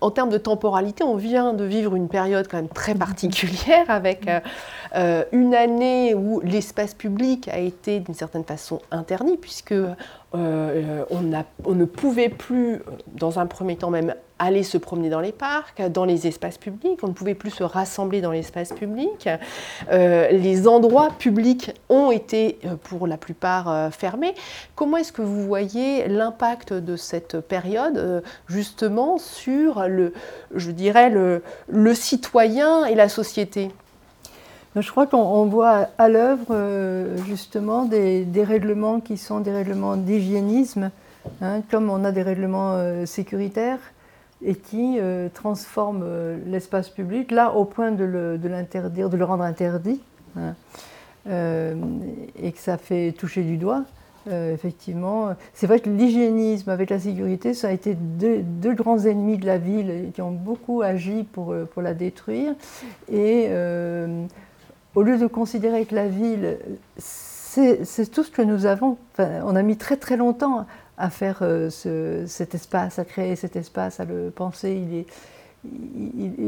en 0.00 0.10
termes 0.10 0.30
de 0.30 0.38
temporalité, 0.38 1.04
on 1.04 1.16
vient 1.16 1.52
de 1.52 1.64
vivre 1.64 1.94
une 1.96 2.08
période 2.08 2.46
quand 2.48 2.58
même 2.58 2.68
très 2.68 2.94
mm-hmm. 2.94 2.98
particulière 2.98 3.84
avec 3.88 4.28
une 5.32 5.54
année 5.54 6.14
où 6.14 6.40
l'espace 6.40 6.94
public 6.94 7.48
a 7.48 7.58
été 7.58 8.00
d'une 8.00 8.14
certaine 8.14 8.44
façon 8.44 8.80
interdit, 8.90 9.36
puisque 9.36 9.74
euh, 10.36 11.04
on, 11.10 11.74
ne 11.74 11.84
pouvait 11.84 12.28
plus, 12.28 12.74
euh, 12.74 12.80
dans 13.14 13.38
un 13.38 13.46
premier 13.46 13.76
temps 13.76 13.90
même, 13.90 14.14
aller 14.38 14.62
se 14.62 14.78
promener 14.78 15.08
dans 15.08 15.20
les 15.20 15.32
parcs, 15.32 15.82
dans 15.90 16.04
les 16.04 16.26
espaces 16.26 16.58
publics, 16.58 17.00
on 17.02 17.08
ne 17.08 17.12
pouvait 17.12 17.34
plus 17.34 17.50
se 17.50 17.64
rassembler 17.64 18.20
dans 18.20 18.32
l'espace 18.32 18.72
public. 18.72 19.28
Euh, 19.90 20.28
les 20.30 20.68
endroits 20.68 21.10
publics 21.18 21.72
ont 21.88 22.10
été 22.10 22.58
pour 22.84 23.06
la 23.06 23.16
plupart 23.16 23.92
fermés. 23.92 24.34
Comment 24.74 24.98
est-ce 24.98 25.12
que 25.12 25.22
vous 25.22 25.44
voyez 25.44 26.06
l'impact 26.08 26.72
de 26.72 26.96
cette 26.96 27.40
période 27.40 28.22
justement 28.46 29.18
sur 29.18 29.88
le, 29.88 30.12
je 30.54 30.70
dirais, 30.70 31.10
le 31.10 31.94
citoyen 31.94 32.84
et 32.84 32.94
la 32.94 33.08
société? 33.08 33.70
Je 34.78 34.90
crois 34.90 35.06
qu'on 35.06 35.46
voit 35.46 35.88
à 35.96 36.10
l'œuvre 36.10 36.48
euh, 36.50 37.16
justement 37.24 37.86
des, 37.86 38.26
règlements 38.46 39.00
qui 39.00 39.16
sont 39.16 39.40
des 39.40 39.50
règlements 39.50 39.96
d'hygiénisme, 39.96 40.90
hein, 41.40 41.62
comme 41.70 41.88
on 41.88 42.04
a 42.04 42.12
des 42.12 42.20
règlements 42.20 42.72
euh, 42.74 43.06
sécuritaires 43.06 43.78
et 44.44 44.54
qui 44.54 44.98
euh, 44.98 45.28
transforment 45.32 46.04
l'espace 46.46 46.88
public 46.88 47.30
là 47.30 47.52
au 47.52 47.64
point 47.64 47.90
de 47.90 48.38
l'interdire, 48.44 49.10
de, 49.10 49.16
le 49.16 49.24
rendre 49.24 49.44
interdit, 49.44 50.00
hein, 50.36 50.54
et 51.28 52.52
que 52.52 52.58
ça 52.58 52.78
fait 52.78 53.12
toucher 53.12 53.42
du 53.42 53.56
doigt. 53.56 53.84
effectivement, 54.30 55.34
c'est 55.54 55.66
vrai 55.66 55.80
que 55.80 55.90
l'hygiénisme 55.90 56.70
avec 56.70 56.90
la 56.90 57.00
sécurité, 57.00 57.52
ça 57.52 57.68
a 57.68 57.72
été 57.72 57.96
deux, 57.96 58.74
grands 58.74 58.98
ennemis 58.98 59.38
de 59.38 59.46
la 59.46 59.58
ville 59.58 60.10
qui 60.14 60.22
ont 60.22 60.30
beaucoup 60.30 60.82
agi 60.82 61.24
pour, 61.24 61.52
pour 61.72 61.82
la 61.82 61.94
détruire. 61.94 62.54
Et 63.10 63.50
au 64.94 65.02
lieu 65.02 65.18
de 65.18 65.26
considérer 65.26 65.84
que 65.84 65.96
la 65.96 66.06
ville, 66.06 66.58
c'est 66.96 68.10
tout 68.10 68.22
ce 68.22 68.30
que 68.30 68.42
nous 68.42 68.66
avons, 68.66 68.98
on 69.18 69.56
a 69.56 69.62
mis 69.62 69.76
très 69.76 69.96
très 69.96 70.16
longtemps 70.16 70.66
à 70.98 71.10
faire 71.10 71.38
euh, 71.42 71.70
cet 72.26 72.54
espace, 72.54 72.98
à 72.98 73.04
créer 73.04 73.36
cet 73.36 73.56
espace, 73.56 74.00
à 74.00 74.04
le 74.04 74.30
penser, 74.30 75.06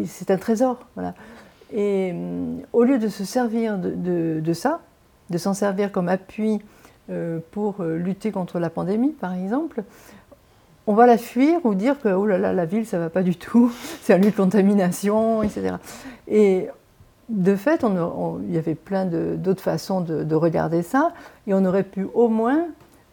c'est 0.06 0.30
un 0.30 0.37
trésor. 0.37 0.87
Voilà. 0.94 1.14
Et 1.72 2.12
euh, 2.14 2.56
au 2.72 2.84
lieu 2.84 2.98
de 2.98 3.08
se 3.08 3.24
servir 3.24 3.78
de, 3.78 4.52
ça, 4.52 4.80
de 5.30 5.38
s'en 5.38 5.54
servir 5.54 5.92
comme 5.92 6.08
appui 6.08 6.61
euh, 7.11 7.40
pour 7.50 7.82
lutter 7.82 8.30
contre 8.30 8.58
la 8.58 8.70
pandémie, 8.70 9.11
par 9.11 9.34
exemple, 9.34 9.82
on 10.87 10.94
va 10.94 11.06
la 11.06 11.18
fuir 11.18 11.61
ou 11.64 11.74
dire 11.74 12.00
que 12.00 12.08
oh 12.08 12.24
là 12.24 12.38
là, 12.38 12.54
la 12.54 12.64
ville, 12.64 12.87
ça 12.87 12.98
va 12.98 13.11
pas 13.11 13.22
du 13.22 13.37
tout, 13.37 13.70
c'est 14.02 14.14
un 14.14 14.18
lieu 14.18 14.30
de 14.30 14.37
contamination, 14.37 15.42
etc. 15.42 15.74
Et 16.26 16.68
de 17.28 17.56
fait, 17.56 17.84
il 18.46 18.54
y 18.54 18.58
avait 18.58 18.74
plein 18.74 19.04
d'autres 19.04 19.62
façons 19.62 20.00
de, 20.00 20.34
regarder 20.34 20.82
ça, 20.82 21.12
et 21.46 21.54
on 21.54 21.64
aurait 21.64 21.82
pu 21.82 22.06
au 22.14 22.28
moins, 22.28 22.66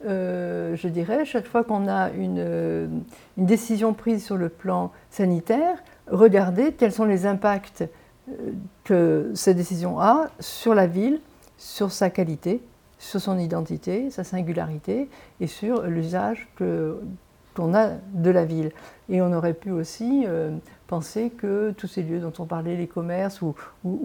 euh, 0.05 0.75
je 0.75 0.87
dirais, 0.87 1.25
chaque 1.25 1.45
fois 1.45 1.63
qu'on 1.63 1.87
a 1.87 2.09
une, 2.11 3.03
décision 3.37 3.93
prise 3.93 4.23
sur 4.23 4.37
le 4.37 4.49
plan 4.49 4.91
sanitaire, 5.09 5.77
regarder 6.07 6.73
quels 6.73 6.91
sont 6.91 7.05
les 7.05 7.25
impacts 7.25 7.83
euh, 8.29 8.51
que 8.83 9.31
cette 9.33 9.57
décision 9.57 9.99
a 9.99 10.29
sur 10.39 10.75
la 10.75 10.87
ville, 10.87 11.19
sur 11.57 11.91
sa 11.91 12.09
qualité, 12.09 12.61
sur 12.97 13.21
son 13.21 13.37
identité, 13.39 14.09
sa 14.09 14.23
singularité, 14.23 15.09
et 15.39 15.47
sur 15.47 15.83
l'usage 15.83 16.47
qu'on 16.57 17.73
a 17.73 17.89
de 18.13 18.29
la 18.29 18.45
ville. 18.45 18.71
Et 19.09 19.21
on 19.21 19.31
aurait 19.33 19.53
pu 19.53 19.71
aussi... 19.71 20.25
Euh, 20.27 20.51
penser 20.87 21.31
que 21.35 21.71
tous 21.71 21.87
ces 21.87 22.03
lieux 22.03 22.19
dont 22.19 22.33
on 22.39 22.45
parlait, 22.45 22.75
les 22.75 22.87
commerces 22.87 23.41
ou, 23.41 23.55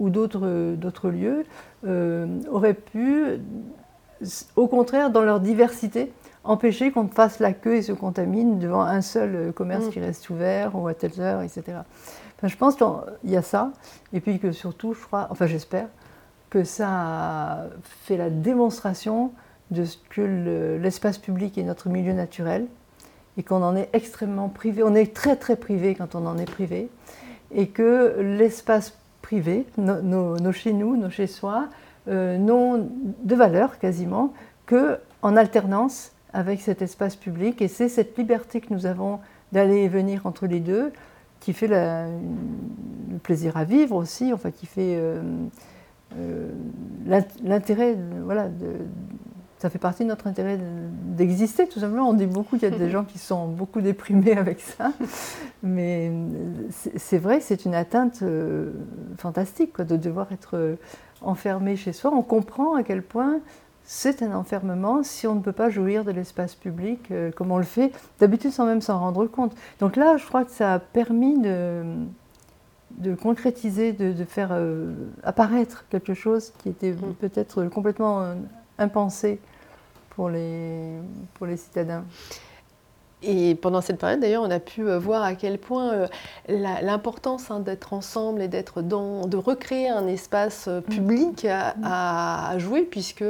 d'autres 0.09 1.09
lieux, 1.09 1.45
euh, 1.85 2.39
auraient 2.49 2.73
pu, 2.73 3.39
au 4.55 4.67
contraire, 4.67 5.11
dans 5.11 5.21
leur 5.21 5.39
diversité, 5.39 6.11
empêcher 6.43 6.91
qu'on 6.91 7.07
fasse 7.07 7.39
la 7.39 7.53
queue 7.53 7.75
et 7.75 7.81
se 7.81 7.91
contamine 7.91 8.59
devant 8.59 8.81
un 8.81 9.01
seul 9.01 9.53
commerce 9.53 9.85
mm. 9.85 9.89
qui 9.89 9.99
reste 9.99 10.29
ouvert 10.29 10.75
ou 10.75 10.87
à 10.87 10.93
telle 10.93 11.19
heure, 11.19 11.41
etc. 11.41 11.63
Enfin, 12.37 12.47
je 12.47 12.57
pense 12.57 12.75
qu'il 12.75 13.31
y 13.31 13.37
a 13.37 13.41
ça, 13.41 13.71
et 14.13 14.19
puis 14.19 14.39
que 14.39 14.51
surtout, 14.51 14.93
je 14.93 15.01
crois, 15.01 15.27
enfin 15.29 15.45
j'espère, 15.45 15.87
que 16.49 16.63
ça 16.63 17.67
fait 17.83 18.17
la 18.17 18.29
démonstration 18.29 19.31
de 19.69 19.85
ce 19.85 19.97
que 20.09 20.21
l'espace 20.81 21.17
public 21.17 21.57
est 21.57 21.63
notre 21.63 21.89
milieu 21.89 22.13
naturel, 22.13 22.67
et 23.37 23.43
qu'on 23.43 23.63
en 23.63 23.75
est 23.75 23.89
extrêmement 23.93 24.49
privé. 24.49 24.83
On 24.83 24.95
est 24.95 25.13
très 25.13 25.35
très 25.35 25.55
privé 25.55 25.95
quand 25.95 26.15
on 26.15 26.25
en 26.25 26.37
est 26.37 26.49
privé 26.49 26.89
et 27.53 27.67
que 27.67 28.15
l'espace 28.19 28.97
privé, 29.21 29.65
nos, 29.77 30.51
chez 30.51 30.73
nous, 30.73 30.97
nos 30.97 31.09
chez 31.09 31.27
soi, 31.27 31.67
euh, 32.07 32.37
n'ont 32.37 32.89
de 33.23 33.35
valeur 33.35 33.79
quasiment 33.79 34.33
que 34.65 34.97
en 35.21 35.35
alternance 35.35 36.11
avec 36.33 36.61
cet 36.61 36.81
espace 36.81 37.15
public 37.15 37.61
et 37.61 37.67
c'est 37.67 37.89
cette 37.89 38.17
liberté 38.17 38.61
que 38.61 38.73
nous 38.73 38.85
avons 38.85 39.19
d'aller 39.51 39.83
et 39.83 39.87
venir 39.89 40.25
entre 40.25 40.47
les 40.47 40.59
deux 40.59 40.91
qui 41.39 41.53
fait 41.53 41.67
le 41.67 43.17
plaisir 43.23 43.57
à 43.57 43.63
vivre 43.63 43.95
aussi, 43.95 44.31
enfin 44.31 44.51
qui 44.51 44.65
fait 44.65 44.95
euh, 44.95 45.21
euh, 46.17 46.51
l'intérêt 47.43 47.97
voilà, 48.23 48.47
de, 48.47 48.75
ça 49.61 49.69
fait 49.69 49.77
partie 49.77 50.03
de 50.03 50.09
notre 50.09 50.25
intérêt 50.25 50.57
d'exister, 51.05 51.67
tout 51.67 51.79
simplement. 51.79 52.09
On 52.09 52.13
dit 52.13 52.25
beaucoup 52.25 52.57
qu'il 52.57 52.67
y 52.67 52.73
a 52.73 52.75
des 52.75 52.89
gens 52.89 53.03
qui 53.03 53.19
sont 53.19 53.47
beaucoup 53.47 53.79
déprimés 53.81 54.35
avec 54.35 54.59
ça, 54.59 54.91
mais 55.61 56.11
c'est 56.97 57.19
vrai, 57.19 57.41
c'est 57.41 57.65
une 57.65 57.75
atteinte 57.75 58.23
euh, 58.23 58.71
fantastique 59.17 59.79
de 59.79 59.97
devoir 59.97 60.31
être 60.31 60.57
euh, 60.57 60.75
enfermé 61.21 61.75
chez 61.75 61.93
soi. 61.93 62.11
On 62.13 62.21
comprend 62.21 62.75
à 62.75 62.83
quel 62.83 63.01
point 63.03 63.39
c'est 63.83 64.21
un 64.21 64.33
enfermement 64.33 65.03
si 65.03 65.27
on 65.27 65.35
ne 65.35 65.41
peut 65.41 65.51
pas 65.51 65.69
jouir 65.69 66.05
de 66.05 66.11
l'espace 66.11 66.55
public 66.55 67.11
euh, 67.11 67.31
comme 67.31 67.51
on 67.51 67.57
le 67.57 67.63
fait 67.63 67.91
d'habitude 68.19 68.51
sans 68.51 68.65
même 68.65 68.81
s'en 68.81 68.99
rendre 68.99 69.25
compte. 69.25 69.55
Donc 69.79 69.95
là, 69.95 70.17
je 70.17 70.25
crois 70.25 70.45
que 70.45 70.51
ça 70.51 70.73
a 70.75 70.79
permis 70.79 71.39
de, 71.39 71.83
de 72.97 73.15
concrétiser, 73.15 73.93
de, 73.93 74.13
de 74.13 74.25
faire 74.25 74.51
apparaître 75.23 75.85
quelque 75.89 76.13
chose 76.13 76.53
qui 76.59 76.69
était 76.69 76.91
mm. 76.91 77.15
peut-être 77.19 77.65
complètement 77.65 78.35
impensé 78.77 79.39
pour 80.11 80.29
les, 80.29 80.93
pour 81.33 81.47
les 81.47 81.57
citadins. 81.57 82.03
Et 83.23 83.53
pendant 83.53 83.81
cette 83.81 83.99
période, 83.99 84.19
d'ailleurs, 84.19 84.41
on 84.43 84.49
a 84.49 84.59
pu 84.59 84.81
euh, 84.81 84.97
voir 84.97 85.21
à 85.21 85.35
quel 85.35 85.59
point 85.59 85.93
euh, 85.93 86.07
l'importance 86.49 87.51
hein, 87.51 87.59
d'être 87.59 87.93
ensemble 87.93 88.41
et 88.41 88.47
d'être 88.47 88.81
dans, 88.81 89.27
de 89.27 89.37
recréer 89.37 89.89
un 89.89 90.07
espace 90.07 90.65
euh, 90.67 90.81
public 90.81 91.45
a, 91.45 92.57
joué, 92.57 92.81
puisque 92.81 93.23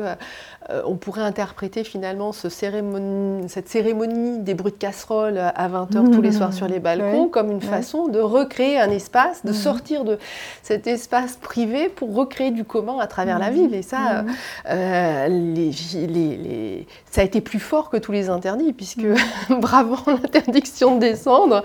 on 0.86 0.96
pourrait 0.96 1.24
interpréter 1.24 1.84
finalement 1.84 2.32
ce 2.32 2.48
cérémonie, 2.48 3.50
cette 3.50 3.68
cérémonie 3.68 4.40
des 4.40 4.54
bruits 4.54 4.72
de 4.72 4.78
casserole 4.78 5.38
à 5.38 5.70
20h 5.70 6.12
tous 6.12 6.22
les 6.22 6.32
soirs 6.32 6.54
sur 6.54 6.68
les 6.68 6.80
balcons 6.80 7.28
comme 7.28 7.52
une 7.52 7.62
façon 7.62 8.08
de 8.08 8.20
recréer 8.20 8.80
un 8.80 8.90
espace, 8.90 9.46
de 9.46 9.54
sortir 9.54 10.06
de 10.06 10.18
cet 10.64 10.88
espace 10.88 11.36
privé 11.36 11.90
pour 11.90 12.16
recréer 12.16 12.52
du 12.52 12.64
commun 12.64 12.98
à 13.00 13.08
travers 13.08 13.40
la 13.40 13.50
ville. 13.50 13.74
Et 13.74 13.82
ça, 13.82 14.24
les, 14.68 15.72
les, 15.72 16.88
ça 17.10 17.22
a 17.22 17.24
été 17.24 17.42
plus 17.42 17.60
fort 17.60 17.90
que 17.90 17.98
tous 17.98 18.12
les 18.12 18.30
interdits, 18.30 18.74
puisque 18.74 19.06
bravo 19.50 19.81
avant 19.82 20.00
l'interdiction 20.08 20.96
de 20.96 21.02
descendre, 21.02 21.62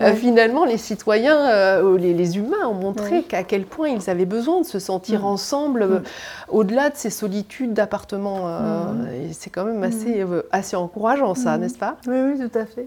euh, 0.00 0.14
finalement, 0.14 0.64
les 0.64 0.78
citoyens, 0.78 1.50
euh, 1.50 1.98
les, 1.98 2.14
les, 2.14 2.38
humains 2.38 2.66
ont 2.66 2.74
montré 2.74 3.22
qu'à 3.22 3.42
quel 3.42 3.64
point 3.64 3.88
ils 3.88 4.10
avaient 4.10 4.24
besoin 4.24 4.60
de 4.60 4.66
se 4.66 4.78
sentir 4.78 5.22
mm. 5.22 5.26
ensemble, 5.26 5.82
euh, 5.82 5.98
mm. 5.98 6.02
au-delà 6.48 6.90
de 6.90 6.96
ces 6.96 7.10
solitudes 7.10 7.74
d'appartements. 7.74 8.46
Mm. 8.46 9.08
C'est 9.32 9.50
quand 9.50 9.64
même 9.64 9.82
assez, 9.82 10.24
assez 10.50 10.76
encourageant, 10.76 11.34
ça, 11.34 11.58
n'est-ce 11.58 11.78
pas? 11.78 11.96
Oui, 12.06 12.16
oui, 12.18 12.48
tout 12.48 12.58
à 12.58 12.66
fait. 12.66 12.86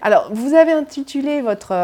Alors, 0.00 0.30
vous 0.32 0.54
avez 0.54 0.72
intitulé 0.72 1.42
votre, 1.42 1.74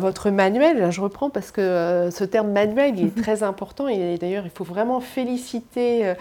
votre 0.00 0.30
manuel, 0.30 0.90
je 0.90 1.00
reprends 1.00 1.30
parce 1.30 1.52
que 1.52 2.08
ce 2.10 2.24
terme 2.24 2.50
manuel 2.50 2.98
il 2.98 3.06
est 3.06 3.16
très 3.22 3.44
important 3.44 3.86
et 3.86 4.18
d'ailleurs 4.18 4.44
il 4.44 4.50
faut 4.50 4.64
vraiment 4.64 5.00
féliciter 5.00 6.14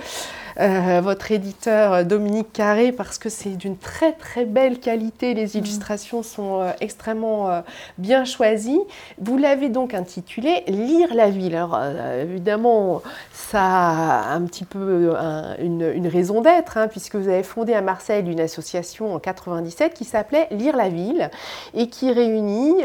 euh, 0.60 1.02
votre 1.04 1.32
éditeur 1.32 2.06
Dominique 2.06 2.52
Carré 2.54 2.92
parce 2.92 3.18
que 3.18 3.30
c'est 3.30 3.52
d'une 3.52 3.78
très 3.78 4.14
très 4.14 4.46
belle 4.46 4.80
qualité. 4.80 5.34
Les 5.34 5.58
illustrations 5.58 6.24
sont 6.24 6.62
euh, 6.62 6.72
extrêmement 6.82 7.50
euh, 7.50 7.62
bien 7.98 8.26
choisies. 8.26 8.82
Vous 9.20 9.38
l'avez 9.38 9.70
donc 9.70 9.94
intitulé 9.94 10.64
Lire 10.68 11.14
la 11.14 11.30
ville. 11.30 11.56
Alors 11.56 11.80
évidemment, 12.22 13.02
ça 13.32 13.62
a 13.62 14.34
un 14.34 14.42
petit 14.42 14.66
peu 14.66 15.16
une, 15.60 15.92
une, 15.94 16.08
raison 16.08 16.42
d'être 16.42 16.78
hein, 16.78 16.88
puisque 16.88 17.16
vous 17.16 17.28
avez 17.28 17.44
fondé 17.44 17.74
à 17.74 17.82
Marseille 17.82 18.24
une 18.26 18.40
association 18.40 19.14
en 19.14 19.20
97 19.20 19.94
qui 19.94 20.06
s'appelait 20.06 20.48
Lire 20.52 20.76
la 20.76 20.90
ville 20.90 21.30
et 21.74 21.88
qui 21.88 22.12
réunit 22.12 22.76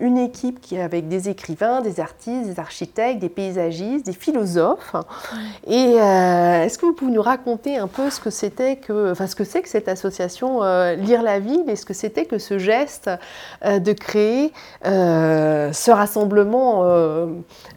une 0.00 0.18
équipe 0.18 0.60
qui 0.60 0.78
avec 0.78 1.08
des 1.08 1.28
écrivains, 1.28 1.80
des 1.80 2.00
artistes, 2.00 2.46
des 2.46 2.60
architectes, 2.60 3.20
des 3.20 3.28
paysagistes, 3.28 4.06
des 4.06 4.12
philosophes. 4.12 4.94
Et 5.66 5.94
euh, 5.98 6.64
est-ce 6.64 6.78
que 6.78 6.86
vous 6.86 6.92
pouvez 7.02 7.14
nous 7.14 7.22
raconter 7.22 7.76
un 7.76 7.88
peu 7.88 8.10
ce 8.10 8.20
que 8.20 8.30
c'était 8.30 8.76
que, 8.76 9.10
enfin 9.10 9.26
ce 9.26 9.34
que 9.34 9.44
c'est 9.44 9.62
que 9.62 9.68
cette 9.68 9.88
association 9.88 10.62
euh, 10.62 10.94
Lire 10.94 11.22
la 11.22 11.38
ville 11.38 11.64
et 11.68 11.76
ce 11.76 11.84
que 11.84 11.94
c'était 11.94 12.24
que 12.26 12.38
ce 12.38 12.58
geste 12.58 13.10
euh, 13.64 13.78
de 13.78 13.92
créer 13.92 14.52
ce 14.84 15.90
rassemblement 15.90 16.84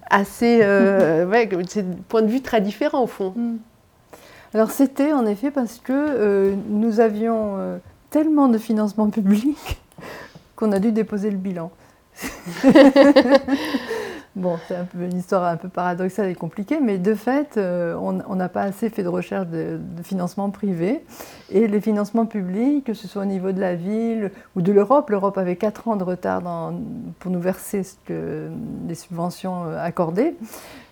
assez, 0.10 0.60
ouais, 0.60 1.50
c'est 1.68 1.86
point 2.08 2.22
de 2.22 2.28
vue 2.28 2.42
très 2.42 2.62
différent 2.62 3.04
au 3.04 3.08
fond. 3.08 3.34
Mm. 3.36 3.56
Alors 4.54 4.72
c'était 4.72 5.12
en 5.12 5.26
effet 5.26 5.52
parce 5.52 5.80
que 5.80 6.54
nous 6.70 7.00
avions 7.00 7.80
tellement 8.10 8.48
de 8.48 8.58
financement 8.58 9.10
public 9.10 9.82
qu'on 10.56 10.72
a 10.72 10.80
dû 10.80 10.92
déposer 10.92 11.30
le 11.32 11.38
bilan. 11.38 11.72
Bon, 14.36 14.58
c'est 14.68 14.76
une 15.00 15.18
histoire 15.18 15.46
un 15.46 15.56
peu 15.56 15.70
paradoxale 15.70 16.30
et 16.30 16.36
compliquée, 16.36 16.82
mais 16.82 16.98
de 16.98 17.16
fait, 17.16 17.56
euh, 17.56 17.96
on 17.96 18.36
n'a 18.36 18.50
pas 18.50 18.64
assez 18.64 18.90
fait 18.90 19.02
de 19.02 19.08
recherche 19.08 19.48
de, 19.48 19.80
financement 20.04 20.50
privé. 20.50 21.06
Et 21.50 21.68
les 21.68 21.80
financements 21.80 22.26
publics, 22.26 22.84
que 22.84 22.94
ce 22.94 23.08
soit 23.08 23.22
au 23.22 23.26
niveau 23.26 23.54
de 23.54 23.62
la 23.62 23.76
ville 23.76 24.32
ou 24.58 24.62
de 24.62 24.74
l'Europe, 24.74 25.10
l'Europe 25.10 25.38
avait 25.38 25.56
4 25.56 25.88
ans 25.88 25.96
de 25.96 26.04
retard 26.04 26.42
pour 27.20 27.32
nous 27.32 27.40
verser 27.40 27.84
les 28.10 28.96
subventions 28.96 29.68
euh, 29.68 29.82
accordées. 29.82 30.36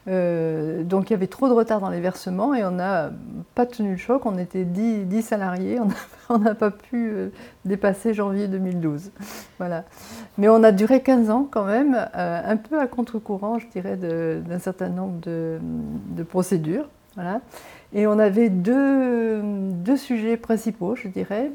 Euh, 0.10 0.84
donc 0.84 1.10
il 1.10 1.14
y 1.14 1.16
avait 1.16 1.28
trop 1.28 1.48
de 1.48 1.54
retard 1.54 1.80
dans 1.80 1.90
les 1.90 2.02
versements 2.02 2.54
et 2.54 2.66
on 2.66 2.72
n'a 2.72 3.12
pas 3.56 3.66
tenu 3.66 3.92
le 3.92 3.98
choc. 3.98 4.26
On 4.26 4.38
était 4.38 4.66
10, 4.66 5.22
salariés, 5.22 5.80
on 6.30 6.40
n'a 6.40 6.56
pas 6.56 6.72
pu 6.72 7.10
euh, 7.10 7.30
dépasser 7.66 8.14
janvier 8.14 8.48
2012. 8.48 9.12
Voilà. 9.60 9.86
Mais 10.38 10.50
on 10.50 10.62
a 10.64 10.74
duré 10.74 11.02
15 11.02 11.30
ans 11.30 11.48
quand 11.50 11.64
même, 11.64 11.96
euh, 12.18 12.42
un 12.44 12.58
peu 12.58 12.82
à 12.82 12.88
contre-courant, 12.88 13.60
je 13.60 13.68
dirais, 13.68 13.96
d'un 13.96 14.60
certain 14.60 14.90
nombre 14.90 15.22
de, 15.22 15.60
procédures. 16.28 16.90
Voilà. 17.16 17.40
Et 17.94 18.08
on 18.08 18.20
avait 18.20 18.50
deux, 18.50 19.42
deux, 19.42 19.96
sujets 19.96 20.36
principaux, 20.36 20.96
je 20.96 21.08
dirais. 21.08 21.52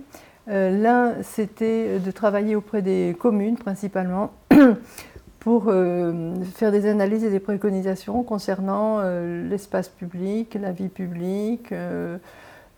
L'un, 0.47 1.17
c'était 1.23 1.99
de 1.99 2.11
travailler 2.11 2.57
auprès 2.57 2.81
des 2.81 3.15
communes 3.21 3.59
principalement 3.59 4.31
pour 5.41 5.65
euh, 5.69 6.35
faire 6.55 6.73
des 6.73 6.87
analyses 6.87 7.25
et 7.25 7.31
des 7.31 7.41
préconisations 7.41 8.23
concernant 8.23 8.99
euh, 8.99 9.49
l'espace 9.49 9.89
public, 9.89 10.59
la 10.61 10.73
vie 10.73 10.89
publique, 10.89 11.73
euh, 11.73 12.19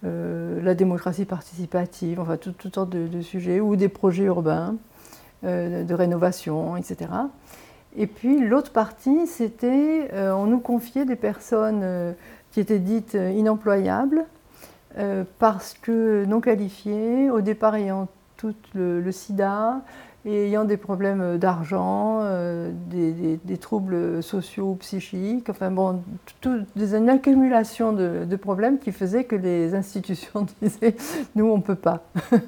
la 0.02 0.74
démocratie 0.74 1.24
participative, 1.24 2.20
enfin 2.20 2.36
toutes 2.36 2.74
sortes 2.74 2.90
de, 2.90 3.20
sujets, 3.20 3.60
ou 3.60 3.76
des 3.76 3.88
projets 3.88 4.24
urbains 4.24 4.76
de 5.42 5.94
rénovation, 5.94 6.76
etc. 6.76 7.10
Et 7.96 8.06
puis 8.06 8.40
l'autre 8.40 8.72
partie, 8.72 9.26
c'était, 9.26 10.08
on 10.14 10.46
nous 10.46 10.60
confiait 10.60 11.04
des 11.04 11.16
personnes 11.16 12.14
qui 12.50 12.60
étaient 12.60 12.78
dites 12.78 13.12
inemployables 13.12 14.24
parce 15.38 15.74
que 15.74 16.24
non 16.24 16.40
qualifiées, 16.40 17.28
au 17.28 17.42
départ 17.42 17.74
ayant 17.74 18.08
tout 18.38 18.54
le 18.74 19.12
sida, 19.12 19.82
et 20.26 20.48
ayant 20.48 20.64
des 20.64 20.76
problèmes 20.76 21.38
d'argent, 21.38 22.18
euh, 22.22 22.70
des, 22.90 23.56
troubles 23.56 24.22
sociaux 24.22 24.72
ou 24.72 24.74
psychiques, 24.74 25.48
enfin 25.48 25.70
bon, 25.70 26.02
tout, 26.40 26.60
des, 26.76 26.94
une 26.94 27.08
accumulation 27.08 27.92
de, 27.92 28.36
problèmes 28.36 28.78
qui 28.78 28.92
faisaient 28.92 29.24
que 29.24 29.36
les 29.36 29.74
institutions 29.80 30.46
disaient 30.60 30.94
nous 31.34 31.46
on 31.46 31.58
ne 31.58 31.62
peut 31.62 31.74
pas. 31.74 32.02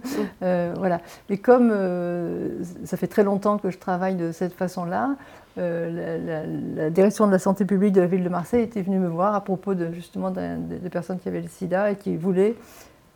Euh, 0.42 0.74
voilà. 0.76 1.00
Et 1.30 1.38
comme 1.38 1.70
euh, 1.72 2.62
ça 2.84 2.96
fait 2.96 3.06
très 3.06 3.22
longtemps 3.22 3.58
que 3.58 3.70
je 3.70 3.78
travaille 3.78 4.16
de 4.16 4.32
cette 4.32 4.54
façon-là, 4.54 5.14
la, 5.56 6.90
direction 6.90 7.26
de 7.26 7.32
la 7.32 7.38
santé 7.38 7.64
publique 7.64 7.92
de 7.92 8.00
la 8.00 8.06
ville 8.06 8.24
de 8.24 8.28
Marseille 8.28 8.62
était 8.62 8.82
venue 8.82 8.98
me 8.98 9.08
voir 9.08 9.34
à 9.34 9.42
propos 9.42 9.74
de 9.74 9.92
justement 9.92 10.30
des 10.30 10.90
personnes 10.90 11.20
qui 11.20 11.28
avaient 11.28 11.42
le 11.42 11.48
sida 11.48 11.92
et 11.92 11.96
qui 11.96 12.16
voulaient, 12.16 12.56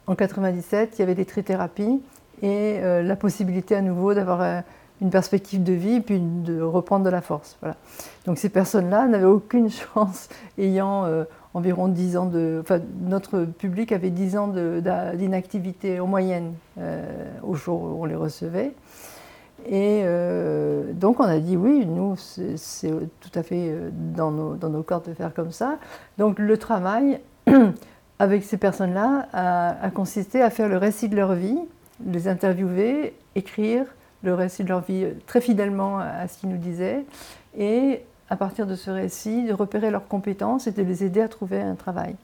en 0.07 0.15
97, 0.15 0.95
il 0.97 1.01
y 1.01 1.03
avait 1.03 1.17
des 1.17 1.25
trithérapies 1.25 2.01
et 2.43 2.79
euh, 2.81 3.03
la 3.03 3.17
possibilité 3.17 3.75
à 3.75 3.83
nouveau 3.83 4.15
d'avoir 4.15 4.41
euh, 4.43 4.61
une 5.01 5.11
perspective 5.11 5.63
de 5.63 5.73
vie 5.73 6.01
puis 6.01 6.21
de 6.21 6.61
reprendre 6.61 7.05
de 7.05 7.11
la 7.11 7.21
force. 7.21 7.57
Voilà. 7.61 7.77
Donc 8.27 8.39
ces 8.39 8.49
personnes-là 8.49 9.07
n'avaient 9.07 9.25
aucune 9.25 9.71
chance, 9.95 10.29
ayant 10.59 11.05
euh, 11.05 11.25
environ 11.55 11.89
10 11.89 12.17
ans 12.17 12.27
de... 12.27 12.59
Enfin, 12.61 12.81
notre 13.03 13.45
public 13.45 13.93
avait 13.93 14.11
10 14.11 14.37
ans 14.37 14.49
d'inactivité 14.49 16.01
en 16.01 16.07
moyenne 16.07 16.53
au 17.43 17.55
jour 17.55 17.83
où 17.83 18.03
on 18.03 18.05
les 18.05 18.15
recevait. 18.15 18.75
Et 19.67 20.05
donc 20.93 21.19
on 21.19 21.25
a 21.25 21.39
dit 21.39 21.57
oui, 21.57 21.87
nous, 21.87 22.15
c'est 22.17 22.91
tout 23.21 23.31
à 23.35 23.43
fait 23.43 23.75
dans 24.15 24.31
nos, 24.31 24.55
dans 24.55 24.69
nos 24.69 24.83
cordes 24.83 25.09
de 25.09 25.15
faire 25.15 25.33
comme 25.33 25.51
ça. 25.51 25.79
Donc 26.19 26.39
le 26.39 26.59
travail 26.59 27.21
avec 28.19 28.45
ces 28.45 28.59
personnes-là 28.59 29.27
a 29.33 29.91
consisté 29.91 30.43
à 30.43 30.51
faire 30.51 30.69
le 30.69 30.77
récit 30.77 31.09
de 31.09 31.17
leur 31.17 31.33
vie, 31.33 31.59
les 32.05 32.29
interviewer, 32.29 33.15
écrire 33.35 33.87
le 34.23 34.35
récit 34.35 34.65
de 34.65 34.69
leur 34.69 34.81
vie 34.81 35.07
très 35.27 35.41
fidèlement 35.41 35.99
à 35.99 36.27
ce 36.29 36.39
qu'ils 36.39 36.49
nous 36.49 36.57
disaient, 36.57 37.05
et 37.57 38.03
à 38.29 38.37
partir 38.37 38.67
de 38.67 38.75
ce 38.75 38.91
récit, 38.91 39.45
de 39.45 39.53
repérer 39.53 39.91
leurs 39.91 40.09
compétences 40.09 40.67
et 40.67 40.73
de 40.73 40.83
les 40.83 41.05
aider 41.05 41.21
à 41.21 41.29
trouver 41.29 41.61
un 41.61 41.75
travail. 41.75 42.17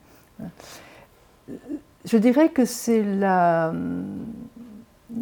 Je 2.04 2.16
dirais 2.16 2.48
que 2.48 2.64
c'est 2.64 3.04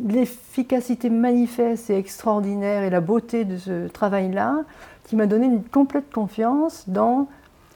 l'efficacité 0.07 1.11
manifeste 1.11 1.91
et 1.91 1.99
extraordinaire 1.99 2.83
et 2.83 2.91
la 2.91 3.01
beauté 3.01 3.45
de 3.45 3.59
ce 3.59 3.89
travail-là 3.89 4.65
qui 5.05 5.17
m'a 5.17 5.27
donné 5.27 5.47
une 5.47 5.65
complète 5.65 6.11
confiance 6.13 6.89
dans 6.89 7.29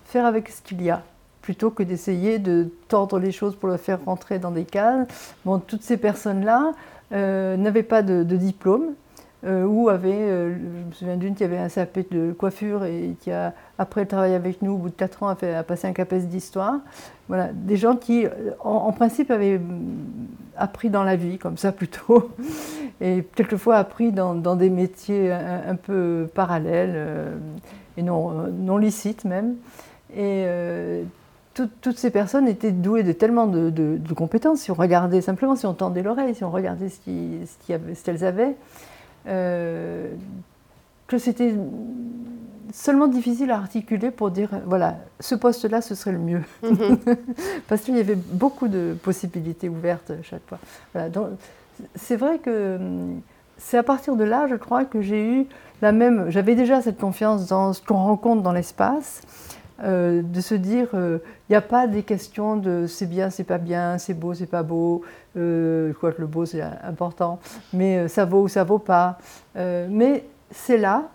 faire 0.04 0.24
avec 0.26 0.48
ce 0.48 0.62
qu'il 0.62 0.82
y 0.82 0.90
a 0.90 1.02
plutôt 1.44 1.70
que 1.70 1.82
d'essayer 1.82 2.38
de 2.38 2.70
tordre 2.88 3.18
les 3.18 3.30
choses 3.30 3.54
pour 3.54 3.68
le 3.68 3.76
faire 3.76 4.02
rentrer 4.02 4.38
dans 4.38 4.50
des 4.50 4.64
cases. 4.64 5.06
Bon, 5.44 5.58
toutes 5.58 5.82
ces 5.82 5.98
personnes-là 5.98 6.72
euh, 7.12 7.58
n'avaient 7.58 7.82
pas 7.82 8.02
de, 8.02 8.22
diplôme, 8.22 8.94
euh, 9.44 9.62
ou 9.66 9.90
avaient, 9.90 10.14
euh, 10.14 10.54
je 10.54 10.86
me 10.86 10.92
souviens 10.92 11.16
d'une 11.18 11.34
qui 11.34 11.44
avait 11.44 11.58
un 11.58 11.68
CAP 11.68 12.10
de 12.10 12.32
coiffure 12.32 12.86
et 12.86 13.14
qui 13.20 13.30
a, 13.30 13.52
après 13.76 14.06
travaillé 14.06 14.34
avec 14.34 14.62
nous, 14.62 14.72
au 14.72 14.78
bout 14.78 14.88
de 14.88 14.94
4 14.94 15.22
ans, 15.22 15.28
a, 15.28 15.62
passé 15.62 15.86
un 15.86 15.92
CAPES 15.92 16.20
d'histoire. 16.30 16.76
Voilà, 17.28 17.50
des 17.52 17.76
gens 17.76 17.96
qui, 17.96 18.24
en, 18.60 18.92
principe, 18.92 19.30
avaient 19.30 19.60
appris 20.56 20.88
dans 20.88 21.02
la 21.02 21.16
vie, 21.16 21.36
comme 21.36 21.58
ça 21.58 21.72
plutôt, 21.72 22.30
et 23.02 23.22
quelquefois 23.34 23.76
appris 23.76 24.12
dans, 24.12 24.56
des 24.56 24.70
métiers 24.70 25.30
un, 25.30 25.76
peu 25.76 26.26
parallèles 26.34 27.34
et 27.98 28.02
non, 28.02 28.30
non 28.50 28.78
licites 28.78 29.26
même. 29.26 29.56
Et 30.16 30.46
toutes 31.54 31.98
ces 31.98 32.10
personnes 32.10 32.48
étaient 32.48 32.72
douées 32.72 33.02
de 33.02 33.12
tellement 33.12 33.46
de, 33.46 34.14
compétences. 34.14 34.60
Si 34.60 34.70
on 34.70 34.74
regardait 34.74 35.20
simplement, 35.20 35.56
si 35.56 35.66
on 35.66 35.74
tendait 35.74 36.02
l'oreille, 36.02 36.34
si 36.34 36.44
on 36.44 36.50
regardait 36.50 36.88
ce 36.88 38.02
qu'elles 38.04 38.24
avaient, 38.24 38.56
euh, 39.26 40.12
que 41.06 41.18
c'était 41.18 41.54
seulement 42.72 43.06
difficile 43.06 43.50
à 43.50 43.56
articuler 43.56 44.10
pour 44.10 44.30
dire 44.30 44.50
voilà, 44.66 44.96
ce 45.20 45.34
poste-là, 45.34 45.80
ce 45.80 45.94
serait 45.94 46.12
le 46.12 46.18
mieux. 46.18 46.42
Mhm. 46.62 46.98
Parce 47.68 47.82
qu'il 47.82 47.96
y 47.96 48.00
avait 48.00 48.16
beaucoup 48.16 48.68
de 48.68 48.96
possibilités 49.02 49.68
ouvertes 49.68 50.12
chaque 50.22 50.46
fois. 50.46 50.58
Voilà, 50.92 51.08
donc, 51.08 51.28
c'est 51.94 52.16
vrai 52.16 52.38
que 52.38 52.76
hum, 52.76 53.20
c'est 53.58 53.78
à 53.78 53.82
partir 53.82 54.16
de 54.16 54.24
là, 54.24 54.46
je 54.48 54.56
crois, 54.56 54.84
que 54.84 55.00
j'ai 55.00 55.24
eu 55.24 55.46
la 55.82 55.92
même. 55.92 56.30
J'avais 56.30 56.54
déjà 56.54 56.82
cette 56.82 56.98
confiance 56.98 57.46
dans 57.46 57.72
ce 57.72 57.80
qu'on 57.80 57.94
rencontre 57.94 58.42
dans 58.42 58.52
l'espace. 58.52 59.22
Euh, 59.82 60.22
de 60.22 60.40
se 60.40 60.54
dire, 60.54 60.88
il 60.92 60.98
euh, 60.98 61.18
n'y 61.50 61.56
a 61.56 61.60
pas 61.60 61.88
des 61.88 62.04
questions 62.04 62.56
de 62.56 62.86
c'est 62.86 63.06
bien, 63.06 63.30
c'est 63.30 63.42
pas 63.42 63.58
bien, 63.58 63.98
c'est 63.98 64.14
beau, 64.14 64.32
c'est 64.32 64.46
pas 64.46 64.62
beau, 64.62 65.02
euh, 65.36 65.92
quoi 65.94 66.12
que 66.12 66.20
le 66.20 66.28
beau 66.28 66.46
c'est 66.46 66.62
important, 66.62 67.40
mais 67.72 68.06
ça 68.06 68.24
vaut 68.24 68.42
ou 68.42 68.48
ça 68.48 68.62
vaut 68.62 68.78
pas. 68.78 69.18
mais 69.56 70.24
c'est 70.52 70.78
là, 70.78 71.08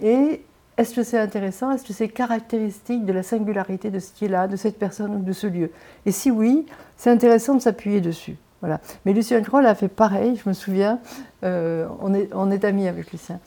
et 0.00 0.42
est-ce 0.78 0.94
que 0.94 1.02
c'est 1.02 1.18
intéressant 1.18 1.70
Est-ce 1.72 1.84
que 1.84 1.92
c'est 1.92 2.08
caractéristique 2.08 3.04
de 3.04 3.12
la 3.12 3.22
singularité 3.22 3.90
de 3.90 3.98
ce 3.98 4.12
qui 4.12 4.24
est 4.24 4.28
là, 4.28 4.48
de 4.48 4.56
cette 4.56 4.78
personne 4.78 5.14
ou 5.14 5.22
de 5.22 5.32
ce 5.32 5.46
lieu? 5.46 5.70
Et 6.06 6.12
si 6.12 6.30
oui, 6.30 6.64
c'est 6.96 7.10
intéressant 7.10 7.54
de 7.54 7.60
s'appuyer 7.60 8.00
dessus. 8.00 8.36
Voilà. 8.60 8.80
Mais 9.04 9.12
Lucien 9.12 9.42
Kroll 9.42 9.66
a 9.66 9.74
fait 9.74 9.88
pareil, 9.88 10.40
je 10.42 10.48
me 10.48 10.54
souviens. 10.54 10.98
Euh, 11.44 11.86
on, 12.00 12.14
est, 12.14 12.30
on 12.32 12.50
est 12.50 12.64
amis 12.64 12.88
avec 12.88 13.12
Lucien. 13.12 13.38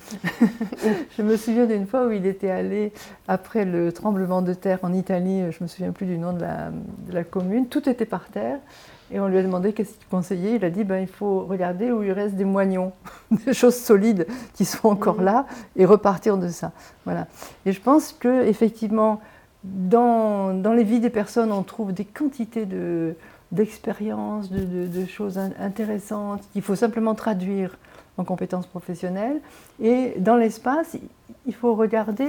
je 1.17 1.23
me 1.23 1.35
souviens 1.35 1.65
d'une 1.65 1.87
fois 1.87 2.05
où 2.05 2.11
il 2.11 2.25
était 2.25 2.51
allé, 2.51 2.93
après 3.27 3.65
le 3.65 3.91
tremblement 3.91 4.41
de 4.41 4.53
terre 4.53 4.79
en 4.83 4.93
Italie, 4.93 5.51
je 5.51 5.57
ne 5.57 5.63
me 5.63 5.67
souviens 5.67 5.91
plus 5.91 6.05
du 6.05 6.17
nom 6.17 6.33
de 6.33 6.41
la, 6.41 6.69
de 7.07 7.13
la, 7.13 7.23
commune, 7.23 7.67
tout 7.67 7.89
était 7.89 8.05
par 8.05 8.27
terre. 8.27 8.59
Et 9.11 9.19
on 9.19 9.27
lui 9.27 9.39
a 9.39 9.41
demandé 9.41 9.73
qu'est-ce 9.73 9.93
qu'il 9.93 10.07
conseillait. 10.07 10.55
Il 10.57 10.63
a 10.63 10.69
dit 10.69 10.83
ben, 10.83 10.99
il 10.99 11.07
faut 11.07 11.43
regarder 11.43 11.91
où 11.91 12.03
il 12.03 12.11
reste 12.11 12.35
des 12.35 12.45
moignons, 12.45 12.93
des 13.31 13.53
choses 13.53 13.75
solides 13.75 14.27
qui 14.53 14.65
sont 14.65 14.87
encore 14.87 15.21
là, 15.23 15.47
et 15.75 15.85
repartir 15.85 16.37
de 16.37 16.47
ça. 16.49 16.71
Voilà. 17.05 17.25
Et 17.65 17.71
je 17.71 17.81
pense 17.81 18.13
que 18.13 18.45
effectivement, 18.45 19.19
dans, 19.63 20.53
dans 20.53 20.73
les 20.73 20.83
vies 20.83 20.99
des 20.99 21.09
personnes, 21.09 21.51
on 21.51 21.63
trouve 21.63 21.91
des 21.91 22.05
quantités 22.05 22.67
de, 22.67 23.15
d'expériences, 23.51 24.51
de, 24.51 25.05
choses 25.05 25.39
intéressantes 25.59 26.43
qu'il 26.53 26.62
faut 26.62 26.75
simplement 26.75 27.15
traduire 27.15 27.77
en 28.17 28.23
compétences 28.23 28.67
professionnelles. 28.67 29.39
Et 29.81 30.13
dans 30.17 30.35
l'espace, 30.35 30.97
il 31.45 31.53
faut 31.55 31.73
regarder 31.73 32.27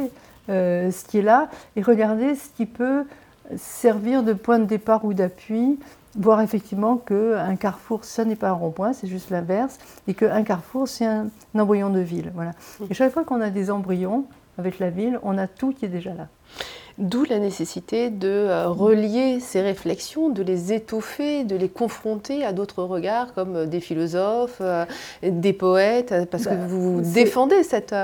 euh, 0.49 0.91
ce 0.91 1.05
qui 1.05 1.19
est 1.19 1.23
là 1.23 1.49
et 1.77 1.83
regarder 1.83 2.35
ce 2.35 2.49
qui 2.57 2.67
peut 2.67 3.05
servir 3.57 4.23
de 4.23 4.33
point 4.33 4.59
de 4.59 4.65
départ 4.65 5.05
ou 5.05 5.13
d'appui, 5.13 5.79
voir 6.17 6.41
effectivement 6.41 6.97
qu'un 6.97 7.57
carrefour, 7.57 8.05
ça 8.05 8.25
n'est 8.25 8.37
pas 8.37 8.51
un 8.51 8.55
rond-point, 8.55 8.93
c'est 8.93 9.07
juste 9.07 9.31
l'inverse, 9.31 9.79
et 10.09 10.15
qu'un 10.15 10.43
carrefour, 10.43 10.89
c'est 10.89 11.07
un, 11.07 11.29
un 11.55 11.59
embryon 11.59 11.91
de 11.91 12.01
ville. 12.01 12.33
Voilà. 12.35 12.53
Et 12.89 12.95
chaque 12.95 13.13
fois 13.13 13.25
qu'on 13.25 13.41
a 13.41 13.51
des 13.51 13.71
embryons 13.71 14.25
avec 14.59 14.79
la 14.79 14.91
ville, 14.91 15.19
on 15.23 15.39
a 15.39 15.47
tout 15.47 15.73
qui 15.73 15.85
est 15.85 15.89
déjà 15.89 16.15
là. 16.15 16.29
D'où 17.01 17.25
la 17.25 17.39
nécessité 17.39 18.11
de 18.11 18.29
euh, 18.29 18.69
relier 18.69 19.41
ces 19.41 19.63
réflexions, 19.63 20.29
de 20.29 20.43
les 20.43 20.75
étoffer, 20.75 21.45
de 21.45 21.57
les 21.57 21.71
confronter 21.71 22.45
à 22.45 22.53
d'autres 22.53 22.83
regards 22.83 23.33
comme 23.33 23.57
euh, 23.57 23.67
des 23.67 23.81
philosophes, 23.81 24.59
euh, 24.61 24.85
des 25.23 25.55
poètes, 25.55 26.15
parce 26.31 26.45
que 26.45 26.51
bah, 26.51 26.67
vous 26.69 27.01
défendez 27.01 27.63
cette 27.63 27.95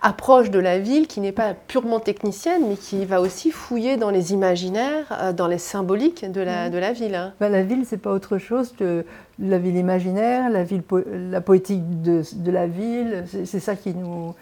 approche 0.00 0.50
de 0.50 0.58
la 0.58 0.78
ville 0.78 1.06
qui 1.06 1.20
n'est 1.20 1.32
pas 1.32 1.52
purement 1.52 2.00
technicienne, 2.00 2.62
mais 2.66 2.76
qui 2.76 3.04
va 3.04 3.20
aussi 3.20 3.50
fouiller 3.50 3.98
dans 3.98 4.10
les 4.10 4.32
imaginaires, 4.32 5.34
dans 5.36 5.48
les 5.48 5.58
symboliques 5.58 6.24
de 6.30 6.40
la, 6.40 6.70
de 6.70 6.78
la 6.78 6.94
ville. 6.94 7.14
Hein. 7.14 7.34
Bah, 7.38 7.50
la 7.50 7.62
ville, 7.62 7.84
c'est 7.84 7.98
pas 7.98 8.12
autre 8.12 8.38
chose 8.38 8.72
que 8.72 9.04
la 9.38 9.58
ville 9.58 9.76
imaginaire, 9.76 10.48
la, 10.48 10.64
ville 10.64 10.82
la 11.30 11.42
poétique 11.42 12.00
de, 12.00 12.22
de 12.34 12.50
la 12.50 12.66
ville, 12.66 13.24
c'est 13.44 13.60
ça 13.60 13.76
qui 13.76 13.92
nous, 13.92 14.34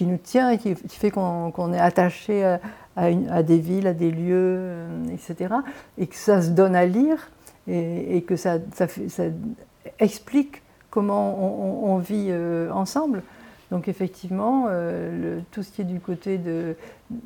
qui 0.00 0.06
nous 0.06 0.16
tient 0.16 0.48
et 0.48 0.56
qui, 0.56 0.74
fait 0.88 1.10
qu'on 1.10 1.72
est 1.74 1.78
attaché 1.78 2.42
à, 2.42 2.58
à, 2.96 3.42
des 3.42 3.58
villes, 3.58 3.86
à 3.86 3.92
des 3.92 4.10
lieux, 4.10 4.56
euh, 4.56 5.04
etc. 5.12 5.56
Et 5.98 6.06
que 6.06 6.14
ça 6.14 6.40
se 6.40 6.48
donne 6.48 6.74
à 6.74 6.86
lire 6.86 7.28
et, 7.68 8.22
que 8.22 8.34
ça, 8.34 8.56
explique 9.98 10.62
comment 10.88 11.84
on, 11.84 11.98
vit 11.98 12.28
euh, 12.30 12.70
ensemble. 12.72 13.22
Donc 13.70 13.88
effectivement, 13.88 14.68
euh, 14.70 15.40
tout 15.50 15.62
ce 15.62 15.70
qui 15.70 15.82
est 15.82 15.84
du 15.84 16.00
côté 16.00 16.38
de... 16.38 16.76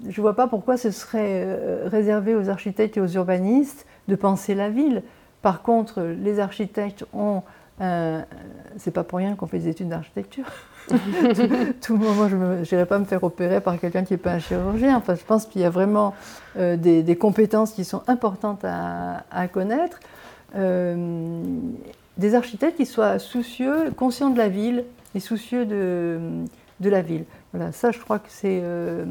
Je 0.09 0.21
ne 0.21 0.23
vois 0.23 0.35
pas 0.35 0.49
pourquoi 0.49 0.77
ce 0.77 0.91
serait 0.91 1.87
réservé 1.87 2.35
aux 2.35 2.49
architectes 2.49 2.97
et 2.97 3.01
aux 3.01 3.07
urbanistes 3.07 3.87
de 4.09 4.17
penser 4.17 4.57
la 4.57 4.69
ville. 4.69 5.05
Par 5.43 5.63
contre, 5.63 6.03
les 6.03 6.41
architectes 6.41 7.05
ont... 7.13 7.45
C'est 7.79 8.91
pas 8.91 9.05
pour 9.05 9.19
rien 9.19 9.35
qu'on 9.35 9.47
fait 9.47 9.59
des 9.59 9.69
études 9.69 9.89
d'architecture. 9.89 10.45
tout, 11.81 11.95
le 11.95 11.99
moment, 11.99 12.29
je 12.29 12.37
n'irai 12.37 12.87
pas 12.87 12.99
me 12.99 13.05
faire 13.05 13.25
opérer 13.25 13.61
par 13.61 13.79
quelqu'un 13.79 14.05
qui 14.05 14.13
n'est 14.13 14.19
pas 14.19 14.33
un 14.33 14.39
chirurgien. 14.39 14.97
Enfin, 14.97 15.15
je 15.15 15.25
pense 15.25 15.47
qu'il 15.47 15.63
y 15.63 15.65
a 15.65 15.71
vraiment 15.71 16.15
euh, 16.59 16.77
des, 16.77 17.17
compétences 17.17 17.73
qui 17.73 17.85
sont 17.85 18.03
importantes 18.07 18.65
à, 18.65 19.49
connaître. 19.49 20.01
Euh, 20.57 21.43
des 22.17 22.35
architectes 22.35 22.77
qui 22.77 22.87
soient 22.87 23.19
soucieux, 23.19 23.91
conscients 23.97 24.31
de 24.31 24.39
la 24.39 24.49
ville 24.49 24.85
et 25.15 25.21
soucieux 25.21 25.67
de, 25.67 26.21
de 26.81 26.89
la 26.89 27.03
ville. 27.03 27.25
Voilà, 27.53 27.73
ça, 27.73 27.91
je 27.91 27.99
crois 27.99 28.19
que 28.19 28.29
c'est 28.29 28.61
euh, 28.63 29.05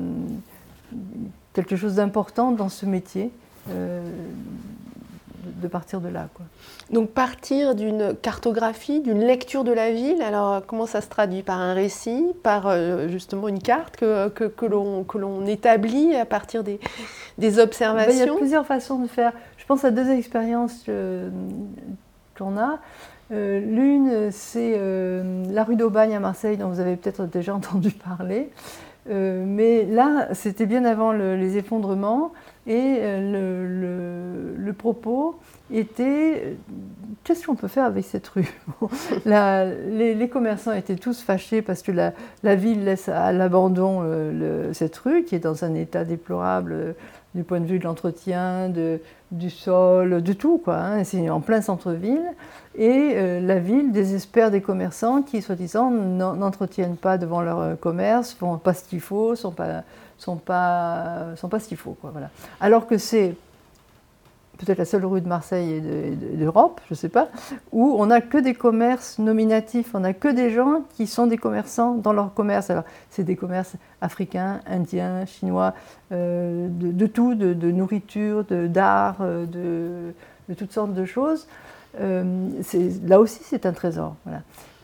quelque 1.54 1.76
chose 1.76 1.96
d'important 1.96 2.52
dans 2.52 2.70
ce 2.70 2.86
métier 2.86 3.32
de 3.68 5.68
partir 5.68 6.02
de 6.02 6.10
là. 6.10 6.28
Quoi. 6.34 6.46
Donc 6.92 7.12
partir 7.12 7.76
d'une 7.76 8.16
cartographie, 8.16 9.00
d'une 9.00 9.22
lecture 9.22 9.64
de 9.64 9.72
la 9.72 9.92
ville, 9.92 10.22
alors 10.22 10.66
comment 10.66 10.86
ça 10.86 11.02
se 11.02 11.08
traduit? 11.08 11.42
Par 11.42 11.60
un 11.60 11.74
récit, 11.74 12.26
par 12.44 12.68
euh, 12.68 13.08
justement 13.08 13.48
une 13.48 13.62
carte 13.62 13.96
que, 13.98 14.30
que, 14.30 14.46
que 14.46 14.66
l'on 14.66 15.46
établit 15.46 16.16
à 16.16 16.26
partir 16.26 16.64
des, 16.64 16.80
des 17.38 17.60
observations 17.60 18.12
ben, 18.12 18.26
Il 18.26 18.28
y 18.28 18.30
a 18.30 18.36
plusieurs 18.36 18.66
façons 18.66 19.00
de 19.00 19.08
faire. 19.08 19.32
Je 19.58 19.66
pense 19.66 19.86
à 19.86 19.92
deux 19.92 20.10
expériences 20.12 20.86
euh, 20.90 21.30
qu'on 22.38 22.58
a. 22.58 22.80
Euh, 23.32 23.60
l'une, 23.60 24.32
c'est 24.32 24.80
la 25.50 25.64
rue 25.64 25.76
d'Aubagne 25.76 26.16
à 26.16 26.20
Marseille, 26.20 26.58
dont 26.58 26.68
vous 26.68 26.80
avez 26.80 26.98
peut-être 26.98 27.26
déjà 27.26 27.56
entendu 27.56 27.92
parler. 27.92 28.50
Mais 29.10 29.86
là, 29.86 30.30
c'était 30.34 30.66
bien 30.66 30.86
avant 30.86 31.12
les 31.12 31.58
effondrements. 31.58 32.32
Et 32.66 32.98
euh, 33.02 34.56
le, 34.58 34.74
propos 34.74 35.36
était 35.72 36.56
qu'est-ce 37.24 37.46
qu'on 37.46 37.56
peut 37.56 37.68
faire 37.68 37.84
avec 37.84 38.06
cette 38.06 38.28
rue? 38.30 38.50
Les, 39.26 40.30
commerçants 40.30 40.72
étaient 40.72 40.96
tous 40.96 41.22
fâchés 41.22 41.62
parce 41.62 41.82
que 41.82 41.92
la, 41.92 42.56
ville 42.56 42.86
laisse 42.86 43.10
à 43.10 43.32
l'abandon 43.34 44.02
euh, 44.04 44.72
cette 44.74 44.96
rue 44.98 45.24
qui 45.24 45.36
est 45.36 45.40
dans 45.40 45.66
un 45.66 45.76
état 45.76 46.06
déplorable 46.06 46.74
euh, 46.74 46.94
du 47.36 47.44
point 47.44 47.60
de 47.60 47.66
vue 47.66 47.80
de 47.80 47.84
l'entretien, 47.84 48.72
du 49.32 49.50
sol, 49.50 50.22
de 50.22 50.34
tout. 50.34 50.60
quoi. 50.64 50.78
Hein. 50.78 51.04
En 51.30 51.42
plein 51.42 51.62
centre-ville. 51.62 52.32
Et 52.76 53.40
la 53.42 53.60
ville 53.60 53.92
désespère 53.92 54.52
des 54.52 54.62
commerçants 54.62 55.22
qui, 55.22 55.42
soi-disant, 55.42 55.90
n'entretiennent 55.92 56.98
pas 56.98 57.18
devant 57.18 57.42
leur 57.42 57.80
commerce, 57.80 58.34
font 58.34 58.58
pas 58.58 58.74
ce 58.74 58.84
qu'il 58.84 59.02
faut, 59.02 59.36
sont 59.36 59.52
pas, 59.52 59.84
sont 60.18 60.38
pas 60.38 61.36
ce 61.36 61.68
qu'il 61.68 61.78
faut. 61.78 61.96
Quoi, 62.02 62.12
voilà. 62.12 62.30
Alors 62.60 62.88
que 62.88 62.98
c'est 62.98 63.36
peut-être 64.64 64.78
la 64.78 64.86
seule 64.86 65.06
rue 65.06 65.22
de 65.22 65.28
Marseille 65.28 65.74
et 65.74 66.36
d'Europe, 66.36 66.82
je 66.88 66.94
ne 66.94 66.98
sais 66.98 67.10
pas, 67.10 67.30
où 67.72 67.96
on 67.98 68.08
n'a 68.08 68.22
que 68.22 68.38
des 68.38 68.54
commerces 68.54 69.20
nominatifs, 69.20 69.94
on 69.94 70.00
n'a 70.00 70.14
que 70.14 70.28
des 70.28 70.50
gens 70.50 70.84
qui 70.96 71.08
sont 71.08 71.28
des 71.28 71.38
commerçants 71.38 71.96
dans 71.96 72.14
leur 72.14 72.34
commerce. 72.34 72.70
Alors, 72.70 72.84
c'est 73.10 73.24
des 73.24 73.36
commerces 73.36 73.76
africains, 74.02 74.60
indiens, 74.66 75.26
chinois, 75.26 75.74
euh, 76.12 76.68
de, 76.70 77.08
tout, 77.08 77.36
de, 77.36 77.72
nourriture, 77.72 78.44
d'art, 78.44 79.18
euh, 79.22 79.46
de, 79.46 80.14
de, 80.50 80.54
toutes 80.54 80.72
sortes 80.72 80.94
de 80.94 81.06
choses. 81.06 81.48
Euh, 82.00 82.50
là 83.06 83.20
aussi, 83.20 83.42
c'est 83.44 83.66
un 83.66 83.74
trésor. 83.74 84.16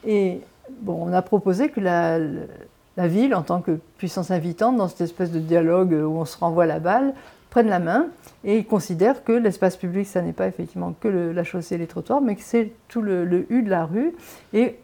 Et 0.06 0.42
bon, 0.82 0.98
on 1.02 1.14
a 1.14 1.22
proposé 1.22 1.70
que 1.70 1.80
la, 1.80 2.20
la 2.20 3.08
ville, 3.08 3.34
en 3.34 3.44
tant 3.44 3.62
que 3.62 3.80
puissance 3.98 4.32
invitante, 4.32 4.78
dans 4.78 4.88
cette 4.88 5.02
espèce 5.02 5.32
de 5.32 5.40
dialogue 5.40 5.94
où 5.94 6.18
on 6.18 6.26
se 6.26 6.38
renvoie 6.38 6.66
la 6.66 6.80
balle, 6.80 7.14
prennent 7.50 7.68
la 7.68 7.80
main 7.80 8.08
et 8.44 8.64
considèrent 8.64 9.24
que 9.24 9.32
l'espace 9.32 9.76
public, 9.76 10.08
ça 10.08 10.22
n'est 10.22 10.34
pas 10.34 10.48
effectivement 10.48 10.94
que 11.00 11.08
la 11.08 11.44
chaussée 11.44 11.76
et 11.76 11.78
les 11.78 11.88
trottoirs, 11.88 12.22
mais 12.22 12.36
que 12.36 12.42
c'est 12.44 12.72
tout 12.88 13.02
le, 13.02 13.26
le, 13.26 13.52
U 13.52 13.64
de 13.64 13.70
la 13.70 13.86
rue 13.86 14.14
et 14.54 14.78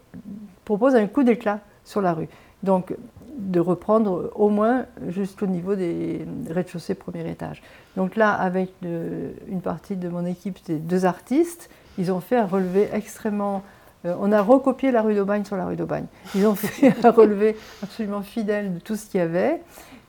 proposent 0.65 0.95
un 0.95 1.07
coup 1.07 1.23
d'éclat 1.23 1.59
sur 1.83 2.01
la 2.01 2.13
rue. 2.13 2.27
Donc, 2.63 2.95
de 3.37 3.59
reprendre 3.59 4.31
au 4.35 4.49
moins 4.49 4.85
jusqu'au 5.09 5.45
niveau 5.45 5.75
des 5.75 6.25
rez-de-chaussée 6.49 6.95
premier 6.95 7.29
étage. 7.29 7.61
Donc 7.97 8.15
là, 8.15 8.31
avec 8.31 8.71
une 8.81 9.61
partie 9.61 9.97
de 9.97 10.07
mon 10.07 10.25
équipe, 10.25 10.57
des 10.65 10.77
deux 10.77 11.05
artistes, 11.05 11.69
ils 11.97 12.11
ont 12.11 12.21
fait 12.21 12.37
un 12.37 12.45
relevé 12.45 12.89
extrêmement 12.93 13.63
euh, 14.05 14.15
on 14.19 14.31
a 14.31 14.41
recopié 14.41 14.91
la 14.91 15.01
rue 15.01 15.15
d'Aubagne 15.15 15.45
sur 15.45 15.55
la 15.55 15.65
rue 15.65 15.75
d'Aubagne. 15.75 16.05
Ils 16.35 16.45
ont 16.45 16.55
fait 16.55 16.93
un 17.03 17.11
relevé 17.11 17.57
absolument 17.81 18.21
fidèle 18.21 18.75
de 18.75 18.79
tout 18.79 18.95
ce 18.95 19.07
qu'il 19.07 19.19
y 19.19 19.23
avait 19.23 19.61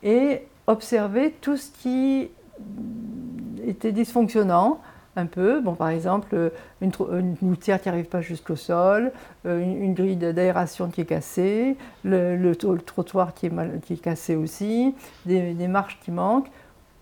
et 0.03 0.42
observé 0.66 1.35
tout 1.40 1.57
ce 1.57 1.71
qui 1.71 2.29
était 3.66 3.92
dysfonctionnant 3.92 4.81
un 5.16 5.27
peu. 5.27 5.61
Bon, 5.61 5.75
par 5.75 5.88
exemple, 5.88 6.53
une, 6.81 6.92
une 7.42 7.57
qui 7.57 7.71
n'arrive 7.71 8.05
pas 8.07 8.21
jusqu'au 8.21 8.57
sol, 8.57 9.12
euh, 9.47 9.61
une, 9.61 9.95
grille 9.95 10.16
d'aération 10.16 10.88
qui 10.88 11.01
est 11.01 11.07
cassée, 11.07 11.77
le, 12.05 12.53
trottoir 12.55 13.35
qui 13.35 13.47
est, 13.47 13.81
qui 13.83 13.95
est, 13.95 13.97
cassé 13.97 14.37
aussi, 14.37 14.95
des, 15.25 15.69
marches 15.69 15.99
qui 16.03 16.11
manquent. 16.11 16.51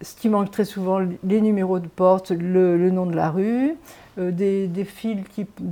Ce 0.00 0.14
qui 0.14 0.28
manque 0.28 0.50
très 0.50 0.64
souvent, 0.64 1.00
les 1.24 1.40
numéros 1.40 1.78
de 1.78 1.88
porte, 1.88 2.30
le 2.30 2.90
nom 2.90 3.06
de 3.06 3.16
la 3.16 3.30
rue. 3.30 3.76
Euh, 4.18 4.30
des, 4.30 4.84
fils 4.84 5.24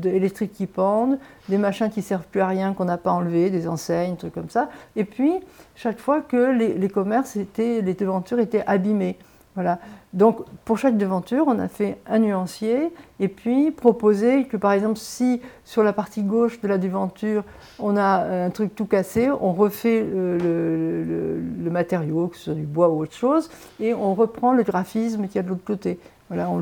électriques 0.04 0.52
qui 0.52 0.66
pendent, 0.66 1.18
des 1.48 1.58
machins 1.58 1.88
qui 1.88 2.02
servent 2.02 2.26
plus 2.26 2.40
à 2.40 2.48
rien 2.48 2.74
qu'on 2.74 2.86
n'a 2.86 2.98
pas 2.98 3.12
enlevés, 3.12 3.50
des 3.50 3.68
enseignes, 3.68 4.16
trucs 4.16 4.34
comme 4.34 4.50
ça. 4.50 4.68
Et 4.96 5.04
puis, 5.04 5.34
chaque 5.76 6.00
fois 6.00 6.22
que 6.22 6.50
les, 6.50 6.88
commerces 6.88 7.36
étaient, 7.36 7.80
les 7.82 7.94
devantures 7.94 8.40
étaient 8.40 8.64
abîmées. 8.66 9.16
Voilà. 9.54 9.78
Donc, 10.14 10.40
pour 10.64 10.78
chaque 10.78 10.96
devanture, 10.96 11.44
on 11.46 11.58
a 11.58 11.68
fait 11.68 11.98
un 12.06 12.20
nuancier 12.20 12.90
et 13.20 13.28
puis 13.28 13.70
proposé 13.70 14.44
que, 14.44 14.56
par 14.56 14.72
exemple, 14.72 14.98
si 14.98 15.42
sur 15.64 15.82
la 15.82 15.92
partie 15.92 16.22
gauche 16.22 16.60
de 16.62 16.68
la 16.68 16.78
devanture, 16.78 17.44
on 17.78 17.96
a 17.96 18.44
un 18.44 18.50
truc 18.50 18.74
tout 18.74 18.86
cassé, 18.86 19.30
on 19.30 19.52
refait 19.52 20.02
le, 20.02 21.70
matériau, 21.70 22.28
que 22.28 22.36
ce 22.36 22.44
soit 22.44 22.54
du 22.54 22.62
bois 22.62 22.88
ou 22.88 23.02
autre 23.02 23.14
chose, 23.14 23.50
et 23.80 23.94
on 23.94 24.14
reprend 24.14 24.52
le 24.52 24.62
graphisme 24.62 25.26
qu'il 25.26 25.36
y 25.36 25.38
a 25.38 25.42
de 25.42 25.48
l'autre 25.48 25.64
côté 25.64 25.98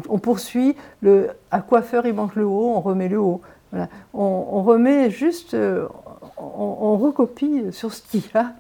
on, 0.09 0.19
poursuit 0.19 0.77
le, 1.01 1.31
à 1.51 1.61
coiffeur 1.61 2.07
il 2.07 2.15
manque 2.15 2.37
le 2.37 2.45
haut, 2.45 2.73
on 2.75 2.81
remet 2.81 3.09
le 3.09 3.21
haut. 3.21 3.41
Voilà. 3.73 3.89
On, 4.15 4.63
remet 4.63 5.11
juste, 5.11 5.57
on, 6.39 6.97
recopie 6.97 7.65
sur 7.73 7.93
ce 7.93 8.03
qu'il 8.03 8.21
y 8.21 8.37
a. 8.37 8.53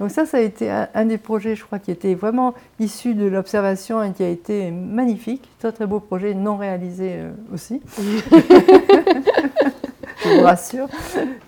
Donc 0.00 0.10
ça, 0.10 0.26
ça 0.26 0.38
a 0.38 0.40
été 0.40 0.70
un, 0.70 1.04
des 1.04 1.18
projets, 1.18 1.54
je 1.56 1.64
crois, 1.64 1.78
qui 1.78 1.90
était 1.90 2.14
vraiment 2.14 2.54
issu 2.80 3.14
de 3.14 3.26
l'observation 3.26 4.02
et 4.02 4.12
qui 4.12 4.22
a 4.22 4.28
été 4.28 4.70
magnifique. 4.70 5.48
Très 5.58 5.72
très 5.72 5.86
beau 5.86 6.00
projet, 6.00 6.34
non 6.34 6.56
réalisé 6.56 7.10
euh, 7.12 7.32
aussi. 7.52 7.82
je 10.24 10.28
vous 10.28 10.42
rassure. 10.42 10.88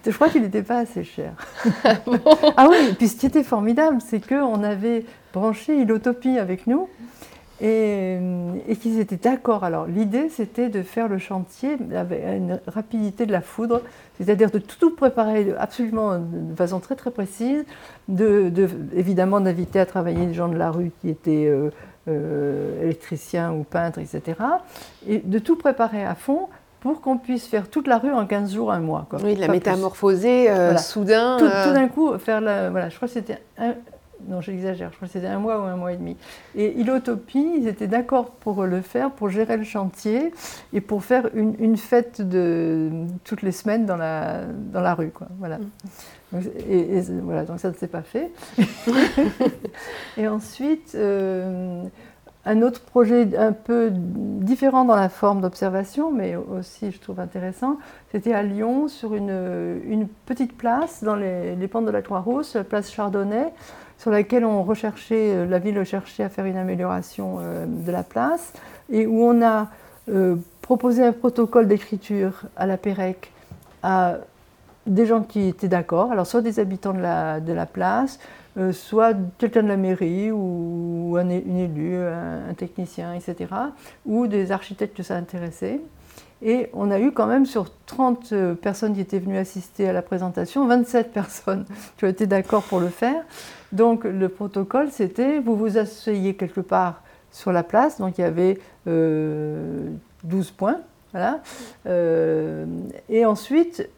Je 0.04 0.10
crois 0.10 0.28
qu'il 0.28 0.42
n'était 0.42 0.62
pas 0.62 0.78
assez 0.78 1.04
cher. 1.04 1.32
ah 2.56 2.68
oui, 2.70 2.76
et 2.90 2.94
puis 2.94 3.08
ce 3.08 3.16
qui 3.16 3.26
était 3.26 3.44
formidable, 3.44 3.98
c'est 4.04 4.26
qu'on 4.26 4.62
avait 4.62 5.04
branché 5.32 5.78
Ilotopie 5.80 6.38
avec 6.38 6.66
nous 6.66 6.88
et, 7.60 8.18
qu'ils 8.80 9.00
étaient 9.00 9.16
d'accord. 9.16 9.64
Alors 9.64 9.86
l'idée, 9.86 10.28
c'était 10.28 10.68
de 10.68 10.82
faire 10.82 11.08
le 11.08 11.18
chantier 11.18 11.76
avec 11.94 12.22
une 12.22 12.60
rapidité 12.66 13.26
de 13.26 13.32
la 13.32 13.40
foudre, 13.40 13.80
c'est-à-dire 14.18 14.50
de 14.50 14.58
tout, 14.58 14.94
préparer 14.94 15.54
absolument 15.58 16.18
de 16.18 16.54
façon 16.56 16.80
très 16.80 16.96
très 16.96 17.10
précise, 17.10 17.64
de, 18.08 18.52
évidemment 18.94 19.40
d'inviter 19.40 19.80
à 19.80 19.86
travailler 19.86 20.26
des 20.26 20.34
gens 20.34 20.48
de 20.48 20.56
la 20.56 20.70
rue 20.70 20.92
qui 21.00 21.08
étaient 21.08 21.46
euh, 21.46 21.70
euh, 22.08 22.82
électriciens 22.82 23.52
ou 23.52 23.64
peintres, 23.64 23.98
etc. 23.98 24.38
Et 25.06 25.18
de 25.18 25.38
tout 25.38 25.56
préparer 25.56 26.04
à 26.04 26.14
fond 26.14 26.48
pour 26.80 27.00
qu'on 27.00 27.16
puisse 27.16 27.46
faire 27.46 27.68
toute 27.68 27.88
la 27.88 27.98
rue 27.98 28.12
en 28.12 28.26
15 28.26 28.54
jours, 28.54 28.70
un 28.70 28.80
mois. 28.80 29.06
Oui, 29.24 29.34
la 29.34 29.48
métamorphoser 29.48 30.50
euh, 30.50 30.76
soudain. 30.76 31.36
Tout, 31.38 31.46
tout 31.46 31.72
d'un 31.72 31.88
coup, 31.88 32.16
faire 32.18 32.40
la. 32.40 32.70
Voilà, 32.70 32.90
je 32.90 32.96
crois 32.96 33.08
que 33.08 33.14
c'était 33.14 33.38
non, 34.28 34.40
j'exagère, 34.40 34.90
je 34.90 34.96
crois 34.96 35.08
que 35.08 35.12
c'était 35.12 35.26
un 35.26 35.38
mois 35.38 35.60
ou 35.60 35.64
un 35.64 35.76
mois 35.76 35.92
et 35.92 35.96
demi. 35.96 36.16
Et 36.54 36.72
Ilotopie, 36.80 37.54
ils 37.58 37.68
étaient 37.68 37.86
d'accord 37.86 38.30
pour 38.30 38.64
le 38.64 38.80
faire, 38.80 39.10
pour 39.10 39.28
gérer 39.28 39.56
le 39.56 39.64
chantier 39.64 40.32
et 40.72 40.80
pour 40.80 41.04
faire 41.04 41.28
une, 41.34 41.76
fête 41.76 42.22
de 42.22 42.90
toutes 43.24 43.42
les 43.42 43.52
semaines 43.52 43.84
dans 43.86 43.96
la, 43.96 44.44
dans 44.46 44.80
la 44.80 44.94
rue. 44.94 45.10
Quoi. 45.10 45.28
Voilà. 45.38 45.58
Donc, 46.32 46.42
et, 46.68 47.00
voilà, 47.22 47.44
donc 47.44 47.60
ça 47.60 47.68
ne 47.68 47.74
s'est 47.74 47.86
pas 47.86 48.02
fait. 48.02 48.32
et 50.16 50.26
ensuite, 50.26 50.94
euh, 50.94 51.84
un 52.46 52.62
autre 52.62 52.80
projet 52.80 53.36
un 53.36 53.52
peu 53.52 53.90
différent 53.92 54.84
dans 54.84 54.96
la 54.96 55.08
forme 55.08 55.40
d'observation, 55.40 56.10
mais 56.10 56.36
aussi 56.36 56.90
je 56.90 57.00
trouve 57.00 57.20
intéressant, 57.20 57.76
c'était 58.12 58.32
à 58.32 58.42
Lyon, 58.42 58.88
sur 58.88 59.14
une, 59.14 59.80
une 59.84 60.08
petite 60.08 60.56
place 60.56 61.04
dans 61.04 61.16
les, 61.16 61.54
les 61.54 61.68
pentes 61.68 61.86
de 61.86 61.90
la 61.90 62.02
Croix-Rousse, 62.02 62.56
place 62.68 62.90
Chardonnay 62.90 63.52
sur 63.98 64.10
laquelle 64.10 64.44
on 64.44 64.62
recherchait, 64.62 65.34
euh, 65.34 65.46
la 65.46 65.58
ville 65.58 65.82
cherchait 65.84 66.22
à 66.22 66.28
faire 66.28 66.44
une 66.44 66.56
amélioration 66.56 67.38
euh, 67.40 67.66
de 67.66 67.90
la 67.90 68.02
place, 68.02 68.52
et 68.90 69.06
où 69.06 69.22
on 69.22 69.42
a 69.42 69.68
euh, 70.08 70.36
proposé 70.62 71.04
un 71.04 71.12
protocole 71.12 71.66
d'écriture 71.66 72.42
à 72.56 72.66
la 72.66 72.76
PEREC 72.76 73.32
à 73.82 74.16
des 74.86 75.06
gens 75.06 75.22
qui 75.22 75.48
étaient 75.48 75.68
d'accord, 75.68 76.12
alors 76.12 76.26
soit 76.26 76.42
des 76.42 76.60
habitants 76.60 76.92
de 76.94 77.00
la, 77.00 77.66
place, 77.66 78.20
soit 78.70 79.14
quelqu'un 79.36 79.64
de 79.64 79.68
la 79.68 79.76
mairie 79.76 80.30
ou 80.30 81.16
un, 81.18 81.28
une 81.28 81.56
élue, 81.56 81.98
un, 81.98 82.54
technicien, 82.54 83.12
etc., 83.12 83.50
ou 84.04 84.28
des 84.28 84.52
architectes 84.52 84.96
que 84.96 85.02
ça 85.02 85.16
intéressait. 85.16 85.80
Et 86.40 86.70
on 86.72 86.92
a 86.92 87.00
eu 87.00 87.10
quand 87.10 87.26
même 87.26 87.46
sur 87.46 87.66
30 87.86 88.54
personnes 88.62 88.94
qui 88.94 89.00
étaient 89.00 89.18
venues 89.18 89.38
assister 89.38 89.88
à 89.88 89.92
la 89.92 90.02
présentation, 90.02 90.68
27 90.68 91.12
personnes 91.12 91.64
qui 91.96 92.04
ont 92.04 92.08
été 92.08 92.28
d'accord 92.28 92.62
pour 92.62 92.78
le 92.78 92.88
faire. 92.88 93.24
Donc 93.72 94.04
le 94.04 94.28
protocole, 94.28 94.90
c'était 94.90 95.38
vous 95.40 95.56
vous 95.56 95.78
asseyez 95.78 96.34
quelque 96.34 96.60
part 96.60 97.02
sur 97.30 97.52
la 97.52 97.62
place, 97.62 97.98
donc 97.98 98.18
il 98.18 98.22
y 98.22 98.24
avait 98.24 98.54
12 98.54 98.60
euh, 98.86 99.90
points. 100.56 100.80
Voilà. 101.12 101.40
Euh, 101.86 102.66
et 103.08 103.24
ensuite, 103.24 103.88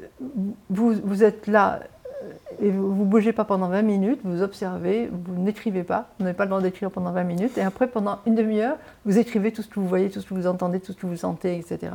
vous, 0.71 0.95
vous, 1.03 1.25
êtes 1.25 1.47
là 1.47 1.81
euh, 2.23 2.33
et 2.61 2.71
vous 2.71 3.05
ne 3.05 3.05
bougez 3.05 3.33
pas 3.33 3.45
pendant 3.45 3.69
20 3.69 3.83
minutes, 3.83 4.21
vous 4.25 4.43
observez, 4.43 5.09
vous 5.11 5.43
n'écrivez 5.43 5.83
pas, 5.83 6.11
vous 6.19 6.25
n'avez 6.25 6.37
pas 6.37 6.45
le 6.45 6.51
droit 6.51 6.61
d'écrire 6.61 6.91
pendant 6.91 7.11
20 7.11 7.25
minutes, 7.25 7.59
et 7.59 7.62
après, 7.62 7.89
pendant 7.89 8.19
une 8.27 8.35
demi-heure, 8.35 8.77
vous 9.05 9.19
écrivez 9.19 9.53
tout 9.53 9.62
ce 9.62 9.69
que 9.69 9.81
vous 9.81 9.89
voyez, 9.89 10.11
tout 10.11 10.21
ce 10.21 10.29
que 10.29 10.35
vous 10.35 10.47
entendez, 10.47 10.81
tout 10.81 10.93
ce 10.93 10.97
que 10.97 11.07
vous 11.07 11.16
sentez, 11.16 11.57
etc. 11.59 11.93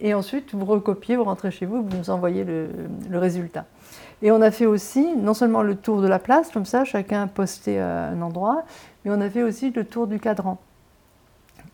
Et 0.00 0.14
ensuite, 0.14 0.54
vous 0.54 0.64
recopiez, 0.64 1.16
vous 1.16 1.24
rentrez 1.24 1.50
chez 1.50 1.66
vous, 1.66 1.82
vous 1.82 1.96
nous 1.96 2.10
envoyez 2.10 2.44
le 2.44 3.18
résultat. 3.18 3.64
Et 4.20 4.30
on 4.32 4.40
a 4.40 4.50
fait 4.50 4.66
aussi, 4.66 5.14
non 5.16 5.34
seulement 5.34 5.62
le 5.62 5.76
tour 5.76 6.02
de 6.02 6.08
la 6.08 6.18
place, 6.18 6.50
comme 6.50 6.64
ça, 6.64 6.84
chacun 6.84 7.28
postait 7.28 7.78
à 7.78 8.08
un 8.08 8.20
endroit, 8.20 8.64
mais 9.04 9.12
on 9.12 9.20
a 9.20 9.30
fait 9.30 9.42
aussi 9.42 9.70
le 9.70 9.84
tour 9.84 10.06
du 10.06 10.18
cadran. 10.18 10.58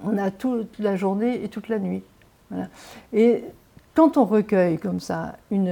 On 0.04 0.18
a 0.18 0.30
toute 0.30 0.78
la 0.78 0.96
journée 0.96 1.42
et 1.42 1.48
toute 1.48 1.68
la 1.68 1.78
nuit. 1.78 2.02
Et 3.14 3.44
quand 3.94 4.18
on 4.18 4.24
recueille 4.24 4.78
comme 4.78 5.00
ça 5.00 5.36
une, 5.50 5.68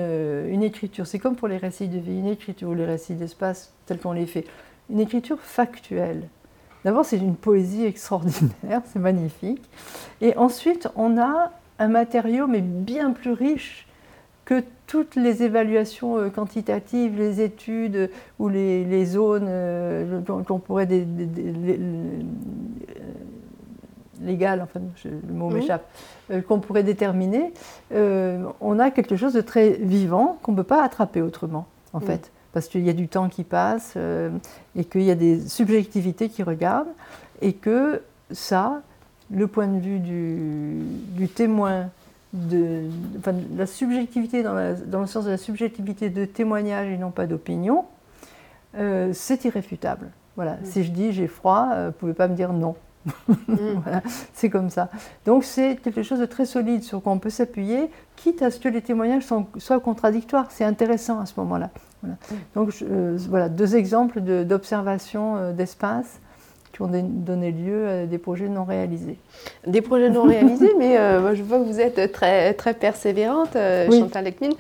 une 0.49 0.63
écriture, 0.63 1.07
c'est 1.07 1.19
comme 1.19 1.37
pour 1.37 1.49
les 1.49 1.59
récits 1.59 1.89
de 1.89 1.99
vie, 1.99 2.19
une 2.19 2.29
écriture 2.29 2.71
ou 2.71 2.75
les 2.75 2.87
récits 2.87 3.15
d'espace 3.15 3.75
tels 3.85 3.99
qu'on 3.99 4.13
les 4.13 4.27
fait, 4.27 4.47
une 4.89 5.01
écriture 5.01 5.39
factuelle. 5.41 6.29
D'abord, 6.85 7.05
c'est 7.05 7.19
une 7.19 7.37
poésie 7.37 7.85
extraordinaire, 7.87 8.81
c'est 8.87 8.99
magnifique. 8.99 9.63
Et 10.23 10.37
ensuite, 10.39 10.89
on 10.97 11.19
a 11.21 11.53
un 11.79 11.89
matériau, 11.89 12.47
mais 12.47 12.61
bien 12.61 13.13
plus 13.13 13.33
riche 13.33 13.87
que 14.45 14.63
toutes 14.87 15.17
les 15.17 15.43
évaluations 15.43 16.19
euh, 16.19 16.29
quantitatives, 16.29 17.17
les 17.17 17.41
études 17.41 18.11
ou 18.39 18.49
les, 18.49 19.05
zones 19.05 19.47
euh, 19.49 20.21
qu'on 20.47 20.59
pourrait 20.59 20.87
des, 20.87 21.07
légales, 24.21 24.61
enfin 24.63 24.81
le 25.05 25.33
mot 25.33 25.49
m'échappe, 25.49 25.89
euh, 26.31 26.43
qu'on 26.43 26.61
pourrait 26.61 26.83
déterminer, 26.83 27.53
on 27.93 28.79
a 28.79 28.91
quelque 28.91 29.17
chose 29.17 29.33
de 29.33 29.41
très 29.41 29.71
vivant 29.71 30.39
qu'on 30.43 30.53
ne 30.53 30.57
peut 30.59 30.63
pas 30.63 30.85
attraper 30.85 31.23
autrement, 31.23 31.67
en 31.93 32.01
fait, 32.01 32.31
parce 32.53 32.69
qu'il 32.69 32.83
y 32.83 32.91
a 32.91 32.95
du 32.95 33.09
temps 33.09 33.29
qui 33.29 33.45
passe 33.45 33.97
et 34.77 34.85
qu'il 34.85 35.03
y 35.03 35.11
a 35.11 35.15
des 35.15 35.41
subjectivités 35.41 36.29
qui 36.29 36.43
regardent 36.43 36.93
et 37.41 37.55
que 37.55 38.03
ça, 38.31 38.83
le 39.33 39.47
point 39.47 39.67
de 39.67 39.79
vue 39.79 39.99
du 39.99 41.29
témoin 41.29 41.89
de, 42.33 42.85
la 43.57 43.67
subjectivité 43.67 44.43
dans, 44.43 44.55
le 44.55 45.07
sens 45.07 45.25
de 45.25 45.31
la 45.31 45.37
subjectivité 45.37 46.11
de 46.11 46.25
témoignage 46.25 46.89
et 46.89 46.99
non 46.99 47.11
pas 47.11 47.27
d'opinion, 47.27 47.85
euh, 48.77 49.11
c'est 49.13 49.45
irréfutable. 49.45 50.11
Voilà. 50.37 50.53
Mm. 50.53 50.65
Si 50.65 50.85
je 50.85 50.91
dis 50.91 51.13
j'ai 51.13 51.27
froid, 51.27 51.69
euh, 51.73 51.83
vous 51.83 51.87
ne 51.87 51.93
pouvez 51.93 52.15
pas 52.15 52.29
me 52.29 52.35
dire 52.35 52.53
non. 52.53 52.75
Mm. 53.27 53.81
c'est 54.33 54.49
comme 54.49 54.71
ça. 54.71 54.89
Donc 55.27 55.45
c'est 55.45 55.77
quelque 55.77 56.03
chose 56.03 56.21
de 56.21 56.27
très 56.27 56.47
solide 56.47 56.83
sur 56.83 57.03
quoi 57.03 57.13
on 57.13 57.19
peut 57.19 57.31
s'appuyer, 57.31 57.91
quitte 58.17 58.41
à 58.43 58.51
ce 58.51 58.59
que 58.59 58.69
les 58.69 58.81
témoignages 58.81 59.25
soient 59.59 59.81
contradictoires. 59.81 60.47
C'est 60.51 60.65
intéressant 60.65 61.21
à 61.21 61.27
ce 61.27 61.35
moment-là. 61.39 61.71
Mm. 62.03 62.09
Donc 62.55 62.71
euh, 62.83 63.19
voilà, 63.29 63.51
deux 63.51 63.77
exemples 63.77 64.21
d'observation 64.21 65.53
d'espace 65.53 66.21
qui 66.73 66.83
ont 66.83 66.91
donné 66.91 67.53
lieu 67.53 67.89
à 67.89 68.07
des 68.07 68.19
projets 68.19 68.49
non 68.49 68.65
réalisés. 68.65 69.19
Des 69.67 69.83
projets 69.83 70.09
non 70.09 70.25
réalisés, 70.25 70.73
mais 70.79 70.97
euh, 70.97 71.35
je 71.35 71.43
vois 71.43 71.59
que 71.59 71.65
vous 71.65 71.81
êtes 71.81 72.13
très, 72.13 72.55
très 72.55 72.75
persévérante, 72.75 73.57
euh, 73.57 73.91
Chantal 73.91 74.27
Ekmin. 74.27 74.51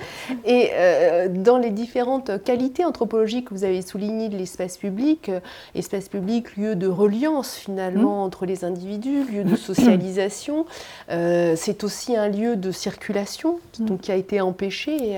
Et 0.45 0.71
euh, 0.75 1.29
dans 1.29 1.57
les 1.57 1.71
différentes 1.71 2.43
qualités 2.45 2.85
anthropologiques 2.85 3.49
que 3.49 3.55
vous 3.55 3.65
avez 3.65 3.81
soulignées 3.81 4.29
de 4.29 4.37
l'espace 4.37 4.77
public, 4.77 5.31
espace 5.75 6.09
public, 6.09 6.57
lieu 6.57 6.77
de 6.77 6.87
reliance 6.87 7.55
finalement 7.55 8.19
mmh. 8.19 8.27
entre 8.27 8.47
les 8.47 8.65
individus, 8.65 9.25
lieu 9.25 9.45
de 9.45 9.57
socialisation, 9.57 10.67
c'est 11.09 11.85
aussi 11.85 12.17
un 12.17 12.29
lieu 12.29 12.57
de 12.57 12.71
circulation 12.71 13.59
mmh. 13.79 13.85
donc, 13.85 14.01
qui 14.03 14.13
a 14.13 14.17
été 14.17 14.41
empêché. 14.41 15.17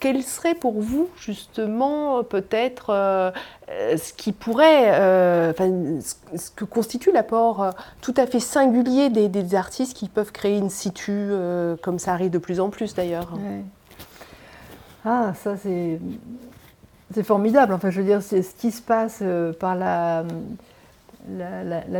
Quel 0.00 0.22
serait 0.22 0.54
pour 0.54 0.80
vous 0.80 1.08
justement 1.16 2.22
peut-être 2.24 3.32
ce 3.68 4.12
qui 4.12 4.32
pourrait, 4.32 4.92
ce 6.36 6.50
que 6.50 6.64
constitue 6.64 7.12
l'apport 7.12 7.62
euh, 7.62 7.70
tout 8.00 8.14
à 8.16 8.26
fait 8.26 8.40
singulier 8.40 9.10
des, 9.10 9.54
artistes 9.54 9.96
qui 9.96 10.08
peuvent 10.08 10.32
créer 10.32 10.58
une 10.58 10.70
situ, 10.70 11.12
euh, 11.12 11.76
comme 11.82 11.98
ça 11.98 12.12
arrive 12.12 12.30
de 12.30 12.38
plus 12.38 12.60
en 12.60 12.70
plus 12.70 12.94
d'ailleurs. 12.94 13.28
Ah, 15.04 15.32
ça 15.42 15.56
c'est. 15.56 15.98
Formidable, 17.24 17.74
enfin 17.74 17.90
je 17.90 18.00
veux 18.00 18.06
dire, 18.06 18.22
c'est 18.22 18.40
ce 18.42 18.54
qui 18.54 18.70
se 18.70 18.80
passe 18.80 19.18
euh, 19.20 19.52
par 19.52 19.74
la, 19.76 20.24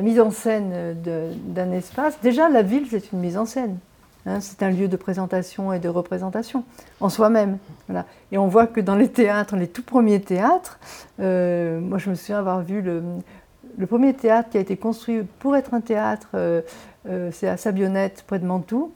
mise 0.00 0.18
en 0.18 0.30
scène 0.30 0.96
d'un 1.02 1.70
espace. 1.72 2.18
Déjà, 2.22 2.48
la 2.48 2.62
ville, 2.62 2.86
c'est 2.90 3.12
une 3.12 3.18
mise 3.18 3.36
en 3.36 3.44
scène. 3.44 3.76
Hein, 4.24 4.40
c'est 4.40 4.62
un 4.62 4.70
lieu 4.70 4.86
de 4.86 4.96
présentation 4.96 5.72
et 5.72 5.80
de 5.80 5.88
représentation 5.88 6.64
en 7.00 7.08
soi-même. 7.08 7.58
Voilà. 7.88 8.06
Et 8.30 8.38
on 8.38 8.46
voit 8.46 8.66
que 8.66 8.80
dans 8.80 8.94
les 8.94 9.08
théâtres, 9.08 9.56
les 9.56 9.66
tout 9.66 9.82
premiers 9.82 10.20
théâtres, 10.20 10.78
moi 11.18 11.98
je 11.98 12.10
me 12.10 12.14
souviens 12.14 12.38
avoir 12.38 12.62
vu 12.62 12.82
le, 12.82 13.86
premier 13.86 14.14
théâtre 14.14 14.50
qui 14.50 14.58
a 14.58 14.60
été 14.60 14.76
construit 14.76 15.22
pour 15.40 15.56
être 15.56 15.74
un 15.74 15.80
théâtre, 15.80 16.28
euh, 16.34 16.62
euh, 17.08 17.30
c'est 17.32 17.48
à 17.48 17.56
Sabionnette, 17.56 18.24
près 18.26 18.38
de 18.38 18.46
Mantoue. 18.46 18.92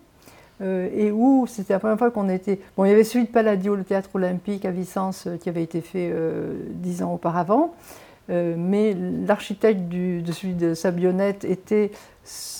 Euh, 0.63 0.89
et 0.95 1.11
où 1.11 1.47
c'était 1.47 1.75
la 1.75 1.79
première 1.79 1.99
fois 1.99 2.11
qu'on 2.11 2.31
était. 2.31 2.61
Bon, 2.79 2.87
il 2.87 2.89
y 2.89 2.93
avait 2.93 3.05
celui 3.05 3.27
de 3.27 3.31
Palladio, 3.31 3.77
le 3.77 3.85
théâtre 3.85 4.09
olympique 4.15 4.65
à 4.65 4.71
Vicence, 4.71 5.29
qui 5.43 5.51
avait 5.51 5.63
été 5.63 5.83
fait 5.83 6.11
dix 6.71 7.03
ans 7.03 7.13
auparavant. 7.13 7.75
mais 8.29 8.97
l'architecte 9.27 9.91
de 9.91 10.33
celui 10.33 10.55
de 10.55 10.73
Sabionnette 10.73 11.45
était 11.45 11.91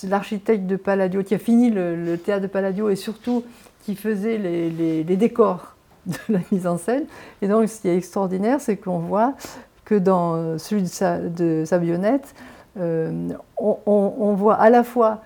l'architecte 0.03 0.65
de 0.67 0.75
Palladio, 0.75 1.23
qui 1.23 1.35
a 1.35 1.39
fini 1.39 1.69
le, 1.69 2.17
théâtre 2.17 2.43
de 2.43 2.47
Palladio 2.47 2.89
et 2.89 2.95
surtout 2.95 3.43
qui 3.83 3.95
faisait 3.95 4.37
les, 4.37 5.03
décors 5.03 5.75
de 6.05 6.17
la 6.29 6.39
mise 6.51 6.67
en 6.67 6.77
scène. 6.77 7.05
Et 7.41 7.47
donc, 7.47 7.69
ce 7.69 7.81
qui 7.81 7.87
est 7.87 7.97
extraordinaire, 7.97 8.61
c'est 8.61 8.77
qu'on 8.77 8.99
voit 8.99 9.33
que 9.85 9.95
dans 9.95 10.57
celui 10.57 10.83
de, 10.83 10.87
sa, 10.87 11.19
euh, 12.79 13.29
on, 13.57 14.33
voit 14.33 14.55
à 14.55 14.69
la 14.69 14.83
fois 14.83 15.21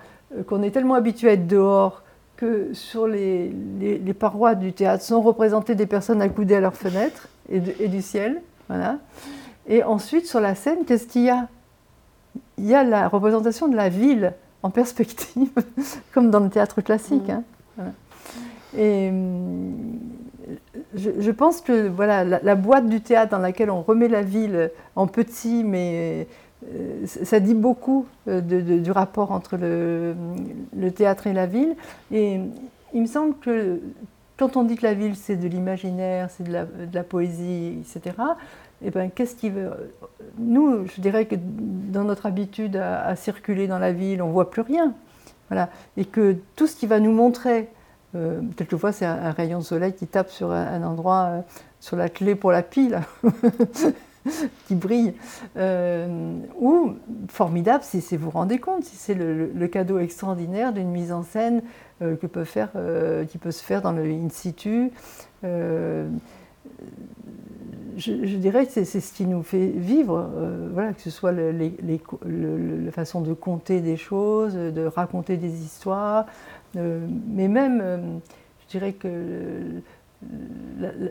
qu'on 0.46 0.62
est 0.62 0.70
tellement 0.70 0.94
habitué 0.94 1.28
à 1.28 1.32
être 1.32 1.46
dehors 1.46 2.02
que 2.36 2.72
sur 2.72 3.06
les, 3.06 3.52
parois 4.18 4.54
du 4.54 4.72
théâtre 4.72 5.04
sont 5.04 5.20
représentées 5.20 5.74
des 5.74 5.86
personnes 5.86 6.22
accoudées 6.22 6.56
à 6.56 6.60
leurs 6.60 6.76
fenêtres 6.76 7.28
et, 7.48 7.60
du 7.60 8.02
ciel. 8.02 8.42
Et 9.68 9.82
ensuite, 9.84 10.26
sur 10.26 10.40
la 10.40 10.54
scène, 10.54 10.84
qu'est-ce 10.86 11.06
qu'il 11.06 11.22
y 11.22 11.30
a? 11.30 11.48
Il 12.58 12.66
y 12.66 12.74
a 12.74 12.84
la 12.84 13.08
représentation 13.08 13.68
de 13.68 13.76
la 13.76 13.88
ville 13.88 14.34
en 14.62 14.70
perspective, 14.70 15.50
comme 16.12 16.30
dans 16.30 16.40
le 16.40 16.50
théâtre 16.50 16.80
classique. 16.80 17.30
Hein. 17.30 17.42
Et 18.76 19.08
hum, 19.08 19.74
je, 20.94 21.30
pense 21.30 21.60
que 21.60 21.88
voilà, 21.88 22.24
la, 22.24 22.54
boîte 22.54 22.88
du 22.88 23.00
théâtre 23.00 23.30
dans 23.30 23.38
laquelle 23.38 23.70
on 23.70 23.82
remet 23.82 24.08
la 24.08 24.22
ville 24.22 24.70
en 24.96 25.06
petit, 25.06 25.64
mais 25.64 26.26
euh, 26.70 27.06
ça 27.06 27.40
dit 27.40 27.54
beaucoup 27.54 28.06
euh, 28.28 28.40
du 28.40 28.90
rapport 28.90 29.32
entre 29.32 29.56
le, 29.56 30.14
théâtre 30.90 31.26
et 31.26 31.32
la 31.32 31.46
ville. 31.46 31.74
Et 32.10 32.40
il 32.94 33.02
me 33.02 33.06
semble 33.06 33.34
que 33.38 33.80
quand 34.36 34.56
on 34.56 34.64
dit 34.64 34.76
que 34.76 34.84
la 34.84 34.94
ville 34.94 35.16
c'est 35.16 35.36
de 35.36 35.48
l'imaginaire, 35.48 36.28
c'est 36.30 36.44
de, 36.44 36.52
la, 36.92 37.04
poésie, 37.04 37.78
etc., 37.80 38.16
eh 38.84 38.90
ben, 38.90 39.10
qu'est-ce 39.10 39.36
qui 39.36 39.50
veut 39.50 39.70
Nous, 40.38 40.86
je 40.86 41.00
dirais 41.00 41.26
que 41.26 41.36
dans 41.38 42.04
notre 42.04 42.26
habitude 42.26 42.76
à, 42.76 43.14
circuler 43.16 43.66
dans 43.66 43.78
la 43.78 43.92
ville, 43.92 44.22
on 44.22 44.28
ne 44.28 44.32
voit 44.32 44.50
plus 44.50 44.62
rien. 44.62 44.94
Voilà. 45.48 45.68
Et 45.96 46.04
que 46.04 46.36
tout 46.56 46.66
ce 46.66 46.76
qui 46.76 46.86
va 46.86 46.98
nous 46.98 47.12
montrer, 47.12 47.68
euh, 48.14 48.40
quelquefois 48.56 48.92
c'est 48.92 49.06
un, 49.06 49.30
rayon 49.30 49.58
de 49.58 49.64
soleil 49.64 49.94
qui 49.94 50.06
tape 50.06 50.30
sur 50.30 50.50
un, 50.50 50.82
endroit, 50.82 51.26
euh, 51.30 51.40
sur 51.80 51.96
la 51.96 52.08
clé 52.08 52.34
pour 52.34 52.52
la 52.52 52.62
pile, 52.62 53.00
qui 54.66 54.74
brille. 54.74 55.14
Euh, 55.56 56.38
ou 56.58 56.94
formidable, 57.28 57.84
si, 57.84 58.00
vous 58.16 58.24
vous 58.24 58.30
rendez 58.30 58.58
compte, 58.58 58.84
si 58.84 58.96
c'est 58.96 59.14
le, 59.14 59.66
cadeau 59.68 59.98
extraordinaire 59.98 60.72
d'une 60.72 60.90
mise 60.90 61.12
en 61.12 61.22
scène 61.22 61.62
peut 62.00 62.44
faire, 62.44 62.70
qui 63.28 63.38
peut 63.38 63.52
se 63.52 63.62
faire 63.62 63.80
dans 63.80 63.92
le 63.92 64.02
in 64.02 64.28
situ 64.28 64.90
je, 67.96 68.36
dirais 68.36 68.66
que 68.66 68.72
c'est 68.72 68.84
ce 68.84 69.12
qui 69.12 69.26
nous 69.26 69.42
fait 69.42 69.66
vivre, 69.66 70.30
euh, 70.36 70.68
voilà, 70.72 70.92
que 70.92 71.00
ce 71.00 71.10
soit 71.10 71.32
la 71.32 72.90
façon 72.92 73.20
de 73.20 73.32
compter 73.32 73.80
des 73.80 73.96
choses, 73.96 74.54
de 74.54 74.84
raconter 74.84 75.36
des 75.36 75.62
histoires, 75.62 76.26
euh, 76.76 77.06
mais 77.28 77.48
même, 77.48 77.80
euh, 77.82 77.98
je 78.62 78.78
dirais 78.78 78.92
que 78.92 79.08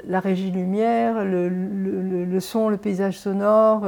la, 0.07 0.19
régie 0.19 0.51
lumière, 0.51 1.25
le, 1.25 2.39
son, 2.39 2.69
le 2.69 2.77
paysage 2.77 3.19
sonore, 3.19 3.85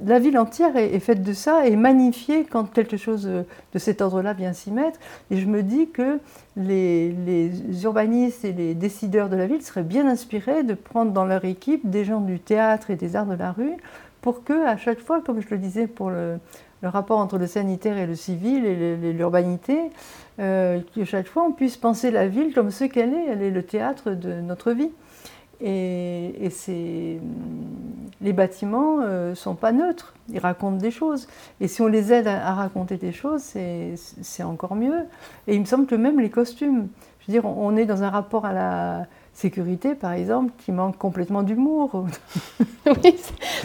la 0.00 0.18
ville 0.18 0.38
entière 0.38 0.76
est, 0.76 0.98
faite 1.00 1.22
de 1.22 1.32
ça 1.34 1.66
et 1.66 1.76
magnifiée 1.76 2.44
quand 2.44 2.64
quelque 2.64 2.96
chose 2.96 3.24
de 3.24 3.78
cet 3.78 4.00
ordre-là 4.00 4.32
vient 4.32 4.54
s'y 4.54 4.70
mettre. 4.70 4.98
Et 5.30 5.36
je 5.36 5.46
me 5.46 5.62
dis 5.62 5.90
que 5.90 6.18
les, 6.56 7.52
urbanistes 7.82 8.44
et 8.44 8.52
les 8.52 8.74
décideurs 8.74 9.28
de 9.28 9.36
la 9.36 9.46
ville 9.46 9.62
seraient 9.62 9.82
bien 9.82 10.08
inspirés 10.08 10.62
de 10.62 10.74
prendre 10.74 11.12
dans 11.12 11.26
leur 11.26 11.44
équipe 11.44 11.88
des 11.88 12.04
gens 12.04 12.20
du 12.20 12.40
théâtre 12.40 12.90
et 12.90 12.96
des 12.96 13.16
arts 13.16 13.26
de 13.26 13.34
la 13.34 13.52
rue 13.52 13.76
pour 14.22 14.44
que, 14.44 14.66
à 14.66 14.76
chaque 14.76 15.00
fois, 15.00 15.20
comme 15.20 15.42
je 15.42 15.48
le 15.50 15.58
disais 15.58 15.86
pour 15.86 16.10
le, 16.10 16.38
rapport 16.82 17.18
entre 17.18 17.38
le 17.38 17.46
sanitaire 17.46 17.98
et 17.98 18.06
le 18.06 18.16
civil 18.16 18.64
et 18.64 19.12
l'urbanité, 19.12 19.78
euh, 20.40 20.80
que 20.96 21.04
chaque 21.04 21.28
fois 21.28 21.44
on 21.44 21.52
puisse 21.52 21.76
penser 21.76 22.10
la 22.10 22.26
ville 22.26 22.52
comme 22.54 22.70
ce 22.70 22.84
qu'elle 22.84 23.12
est. 23.12 23.26
Elle 23.28 23.42
est 23.42 23.50
le 23.50 23.62
théâtre 23.62 24.12
de 24.12 24.40
notre 24.40 24.72
vie. 24.72 24.90
Et, 25.62 26.50
les 28.20 28.32
bâtiments 28.32 28.98
ne 28.98 29.04
euh, 29.04 29.34
sont 29.34 29.56
pas 29.56 29.72
neutres, 29.72 30.14
ils 30.32 30.38
racontent 30.38 30.76
des 30.76 30.92
choses. 30.92 31.26
Et 31.60 31.66
si 31.66 31.82
on 31.82 31.88
les 31.88 32.12
aide 32.12 32.28
à, 32.28 32.54
raconter 32.54 32.96
des 32.96 33.12
choses, 33.12 33.42
c'est 33.42 34.42
encore 34.42 34.76
mieux. 34.76 35.06
Et 35.48 35.54
il 35.54 35.60
me 35.60 35.64
semble 35.64 35.86
que 35.86 35.96
même 35.96 36.20
les 36.20 36.30
costumes, 36.30 36.88
je 37.20 37.26
veux 37.26 37.32
dire, 37.32 37.44
on 37.44 37.76
est 37.76 37.84
dans 37.84 38.02
un 38.02 38.10
rapport 38.10 38.44
à 38.44 38.52
la 38.52 39.06
sécurité, 39.34 39.94
par 39.94 40.12
exemple, 40.12 40.52
qui 40.58 40.72
manque 40.72 40.98
complètement 40.98 41.42
d'humour. 41.42 42.06
oui, 42.86 43.16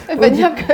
ça 0.06 0.14
veut 0.14 0.20
pas 0.20 0.30
dire 0.30 0.54
que 0.54 0.72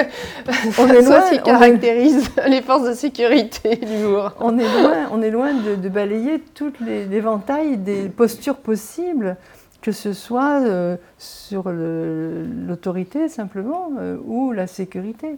on 0.80 0.88
est 0.88 1.02
loin, 1.06 1.38
caractérise 1.38 2.30
les 2.48 2.62
forces 2.62 2.88
de 2.88 2.94
sécurité, 2.94 3.76
l'humour. 3.76 4.32
On 4.40 4.58
est 4.58 4.82
loin, 4.82 5.08
on 5.12 5.22
est 5.22 5.30
loin 5.30 5.52
de, 5.54 5.88
balayer 5.88 6.40
tout 6.54 6.72
l'éventail 6.80 7.78
des 7.78 8.08
postures 8.08 8.56
possibles 8.56 9.36
que 9.84 9.92
ce 9.92 10.14
soit 10.14 10.62
euh, 10.62 10.96
sur 11.18 11.70
l'autorité 11.70 13.28
simplement 13.28 13.90
euh, 13.98 14.16
ou 14.24 14.50
la 14.50 14.66
sécurité. 14.66 15.36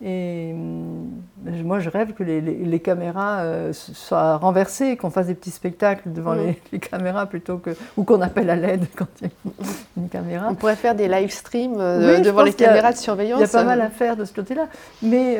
Et 0.00 0.54
euh, 0.54 1.62
moi, 1.62 1.78
je 1.78 1.90
rêve 1.90 2.14
que 2.14 2.22
les, 2.22 2.80
caméras 2.80 3.44
soient 3.72 4.38
renversées, 4.38 4.96
qu'on 4.96 5.10
fasse 5.10 5.26
des 5.26 5.34
petits 5.34 5.50
spectacles 5.50 6.10
devant 6.10 6.32
les, 6.32 6.54
caméras 6.78 7.26
plutôt 7.26 7.58
que. 7.58 7.76
ou 7.98 8.04
qu'on 8.04 8.22
appelle 8.22 8.48
à 8.48 8.56
l'aide 8.56 8.86
quand 8.96 9.06
il 9.20 9.26
y 9.26 9.30
a 9.30 9.66
une 9.98 10.08
caméra. 10.08 10.48
On 10.50 10.54
pourrait 10.54 10.74
faire 10.74 10.94
des 10.94 11.06
live 11.06 11.30
streams 11.30 11.76
devant 11.76 12.44
les 12.44 12.54
caméras 12.54 12.92
de 12.92 12.98
surveillance. 12.98 13.40
Il 13.40 13.42
y 13.42 13.44
a 13.44 13.48
pas 13.48 13.64
mal 13.64 13.82
à 13.82 13.90
faire 13.90 14.16
de 14.16 14.24
ce 14.24 14.32
côté-là. 14.32 14.68
Mais 15.02 15.34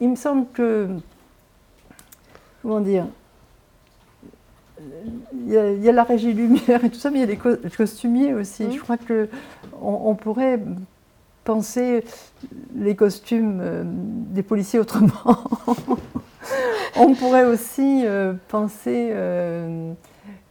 il 0.00 0.10
me 0.10 0.16
semble 0.16 0.46
que. 0.52 0.88
Comment 2.60 2.80
dire 2.80 3.06
il 5.46 5.82
y, 5.82 5.88
a, 5.88 5.92
la 5.92 6.04
régie 6.04 6.32
lumière 6.32 6.84
et 6.84 6.90
tout 6.90 6.98
ça, 6.98 7.10
mais 7.10 7.18
il 7.18 7.20
y 7.20 7.24
a 7.24 7.56
des 7.56 7.70
costumiers 7.76 8.34
aussi. 8.34 8.70
Je 8.72 8.80
crois 8.80 8.96
que 8.96 9.28
on, 9.80 10.14
pourrait 10.14 10.60
penser 11.44 12.04
les 12.76 12.94
costumes 12.94 13.58
euh, 13.60 13.82
des 13.84 14.42
policiers 14.42 14.78
autrement. 14.78 15.12
on 16.96 17.14
pourrait 17.14 17.44
aussi 17.44 18.02
euh, 18.04 18.34
penser, 18.48 19.10
euh, 19.12 19.92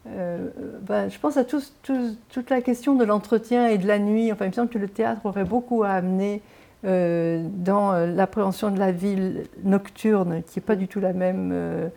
ben, 0.05 1.09
je 1.09 1.19
pense 1.19 1.37
à 1.37 1.45
toute 1.45 2.49
la 2.49 2.61
question 2.61 2.95
de 2.95 3.05
l'entretien 3.05 3.67
et 3.67 3.77
de 3.77 3.87
la 3.87 3.99
nuit. 3.99 4.31
Enfin, 4.31 4.45
il 4.45 4.49
me 4.49 4.53
semble 4.53 4.69
que 4.69 4.79
le 4.79 4.89
théâtre 4.89 5.21
aurait 5.25 5.45
beaucoup 5.45 5.83
à 5.83 5.91
amener 5.91 6.41
dans 6.83 7.93
l'appréhension 7.93 8.71
de 8.71 8.79
la 8.79 8.91
ville 8.91 9.43
nocturne, 9.63 10.41
qui 10.47 10.57
n'est 10.57 10.65
pas 10.65 10.75
du 10.75 10.87
tout 10.87 10.99
la 10.99 11.13
même 11.13 11.91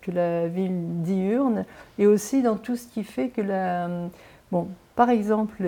que 0.00 0.10
la 0.10 0.48
ville 0.48 1.02
diurne, 1.02 1.64
et 1.98 2.06
aussi 2.06 2.42
dans 2.42 2.56
tout 2.56 2.76
ce 2.76 2.86
qui 2.86 3.04
fait 3.04 3.28
que 3.28 3.40
la... 3.40 3.88
Bon, 4.52 4.68
par 4.96 5.10
exemple, 5.10 5.62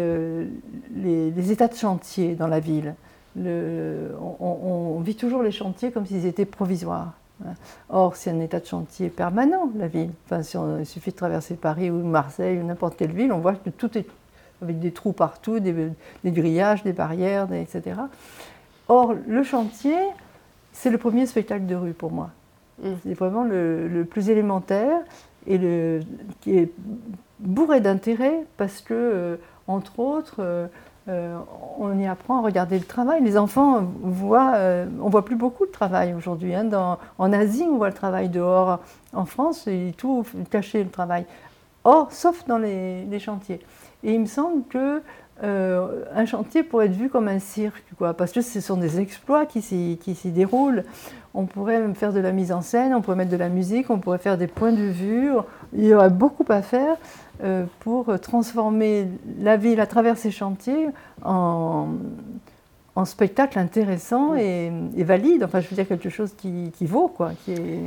les, 0.95 1.53
états 1.53 1.69
de 1.69 1.75
chantier 1.75 2.35
dans 2.35 2.49
la 2.49 2.61
ville. 2.61 2.95
Le, 3.35 4.11
on, 4.21 5.01
vit 5.01 5.15
toujours 5.15 5.43
les 5.43 5.53
chantiers 5.53 5.91
comme 5.91 6.05
s'ils 6.05 6.27
étaient 6.27 6.45
provisoires. 6.45 7.15
Or, 7.89 8.15
c'est 8.17 8.31
un 8.31 8.41
état 8.41 8.61
de 8.61 8.67
chantier 8.67 9.09
permanent, 9.09 9.71
la 9.77 9.89
ville. 9.89 10.11
Enfin, 10.27 10.43
si 10.43 10.57
il 10.79 10.87
suffit 10.87 11.13
de 11.13 11.17
traverser 11.17 11.55
Paris 11.55 11.91
ou 11.91 12.05
Marseille 12.05 12.59
ou 12.59 12.65
n'importe 12.65 12.97
quelle 12.97 13.13
ville, 13.13 13.33
on 13.33 13.39
voit 13.39 13.55
que 13.55 13.71
tout 13.71 13.97
est 13.97 14.07
avec 14.63 14.79
des 14.79 14.93
trous 14.93 15.13
partout, 15.13 15.61
des, 15.61 15.75
grillages, 16.25 16.83
des 16.83 16.93
barrières, 16.93 17.53
etc. 17.53 18.01
Or, 18.89 19.15
le 19.27 19.43
chantier, 19.43 19.97
c'est 20.73 20.91
le 20.91 20.99
premier 20.99 21.27
spectacle 21.27 21.67
de 21.67 21.75
rue 21.75 21.93
pour 21.93 22.13
moi. 22.13 22.31
Mm. 22.81 22.89
C'est 23.03 23.15
vraiment 23.15 23.45
le, 23.45 24.07
plus 24.09 24.31
élémentaire 24.31 25.01
et 25.47 25.59
qui 26.41 26.57
est 26.57 26.71
bourré 27.41 27.81
d'intérêt 27.81 28.45
parce 28.57 28.81
que, 28.81 28.95
euh, 28.95 29.37
entre 29.67 29.99
autres, 29.99 30.37
euh, 30.39 30.67
euh, 31.09 31.37
on 31.79 31.99
y 31.99 32.07
apprend 32.07 32.39
à 32.39 32.43
regarder 32.43 32.79
le 32.79 32.85
travail. 32.85 33.23
Les 33.25 33.37
enfants 33.37 33.83
voient, 34.03 34.55
on 35.01 35.09
voit 35.09 35.25
plus 35.25 35.35
beaucoup 35.35 35.67
de 35.67 35.73
travail 35.73 36.15
aujourd'hui. 36.15 36.55
Hein. 36.55 36.71
en 37.19 37.33
Asie, 37.33 37.67
on 37.69 37.77
voit 37.77 37.89
le 37.89 37.95
travail 37.95 38.29
dehors. 38.29 38.79
En 39.13 39.25
France, 39.25 39.65
il 39.67 39.89
est 39.89 39.97
tout 39.97 40.25
caché 40.51 40.85
le 40.85 40.91
travail. 40.91 41.27
Or, 41.85 42.13
sauf 42.13 42.47
dans 42.47 42.59
les, 42.59 43.19
chantiers. 43.19 43.61
Et 44.05 44.15
il 44.15 44.21
me 44.21 44.27
semble 44.27 44.65
que 44.69 45.03
euh, 45.43 46.05
un 46.15 46.27
chantier 46.27 46.63
pourrait 46.63 46.87
être 46.87 46.93
vu 46.93 47.09
comme 47.09 47.27
un 47.27 47.41
cirque, 47.41 47.85
quoi, 47.99 48.15
parce 48.15 48.31
que 48.31 48.41
ce 48.41 48.61
sont 48.61 48.77
des 48.77 49.01
exploits 49.01 49.47
qui 49.47 49.63
s'y 49.63 50.31
déroulent. 50.31 50.85
On 51.35 51.47
pourrait 51.47 51.81
même 51.81 51.95
faire 51.95 52.13
de 52.13 52.21
la 52.21 52.33
mise 52.33 52.53
en 52.53 52.61
scène, 52.61 52.95
on 52.95 53.01
pourrait 53.01 53.17
mettre 53.17 53.31
de 53.31 53.37
la 53.37 53.49
musique, 53.49 53.89
on 53.91 53.99
pourrait 53.99 54.19
faire 54.19 54.37
des 54.37 54.47
points 54.47 54.73
de 54.73 54.83
vue. 54.83 55.31
Il 55.73 55.85
y 55.85 55.95
aurait 55.95 56.11
beaucoup 56.11 56.45
à 56.49 56.61
faire 56.61 56.97
euh, 57.43 57.65
pour 57.81 58.21
transformer 58.21 59.09
la 59.41 59.57
ville 59.57 59.81
à 59.81 59.87
travers 59.87 60.19
ces 60.19 60.31
chantiers 60.31 60.89
en, 61.25 61.89
spectacle 63.05 63.59
intéressant 63.59 64.35
et, 64.35 64.71
valide. 64.99 65.43
Enfin, 65.45 65.61
je 65.61 65.69
veux 65.69 65.77
dire 65.77 65.89
quelque 65.89 66.11
chose 66.11 66.35
qui, 66.37 66.71
vaut, 66.83 67.09
quoi, 67.09 67.31
qui 67.45 67.53
est 67.53 67.81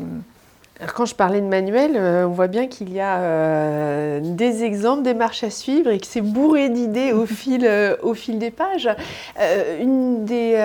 Quand 0.93 1.05
je 1.05 1.15
parlais 1.15 1.39
de 1.39 1.45
manuel, 1.45 1.91
euh, 1.95 2.27
on 2.27 2.31
voit 2.31 2.47
bien 2.47 2.67
qu'il 2.67 2.91
y 2.91 2.99
a 2.99 3.19
euh, 3.19 4.19
des 4.21 4.65
exemples, 4.65 5.03
des 5.03 5.13
marches 5.13 5.45
à 5.45 5.49
suivre 5.49 5.89
et 5.89 5.99
que 5.99 6.05
c'est 6.05 6.19
bourré 6.19 6.67
d'idées 6.67 7.13
au, 7.13 7.25
fil, 7.25 7.65
euh, 7.65 7.95
au 8.03 8.13
fil 8.13 8.39
des 8.39 8.51
pages. 8.51 8.89
une 9.79 10.25
des 10.25 10.55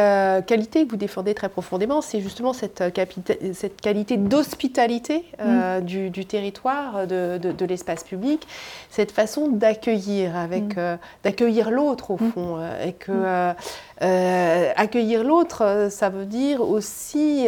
qualités 0.47 0.85
que 0.85 0.91
vous 0.91 0.97
défendez 0.97 1.35
très 1.35 1.49
profondément, 1.49 2.01
c'est 2.01 2.21
justement 2.21 2.53
cette, 2.53 2.83
cette 3.55 3.81
qualité 3.81 4.17
d'hospitalité 4.17 5.25
mm. 5.39 5.81
du, 5.83 6.25
territoire, 6.25 7.07
de, 7.07 7.39
de, 7.39 7.65
l'espace 7.65 8.03
public, 8.03 8.47
cette 8.91 9.13
façon 9.13 9.49
d'accueillir, 9.49 10.37
avec 10.37 10.77
mm. 10.77 10.99
d'accueillir 11.23 11.71
l'autre 11.71 12.11
au 12.11 12.17
mm. 12.17 12.33
fond, 12.33 12.59
et 12.85 12.93
que 12.95 13.53
accueillir 14.77 15.23
l'autre, 15.25 15.89
ça 15.91 16.09
veut 16.09 16.27
dire 16.27 16.63
aussi 16.63 17.47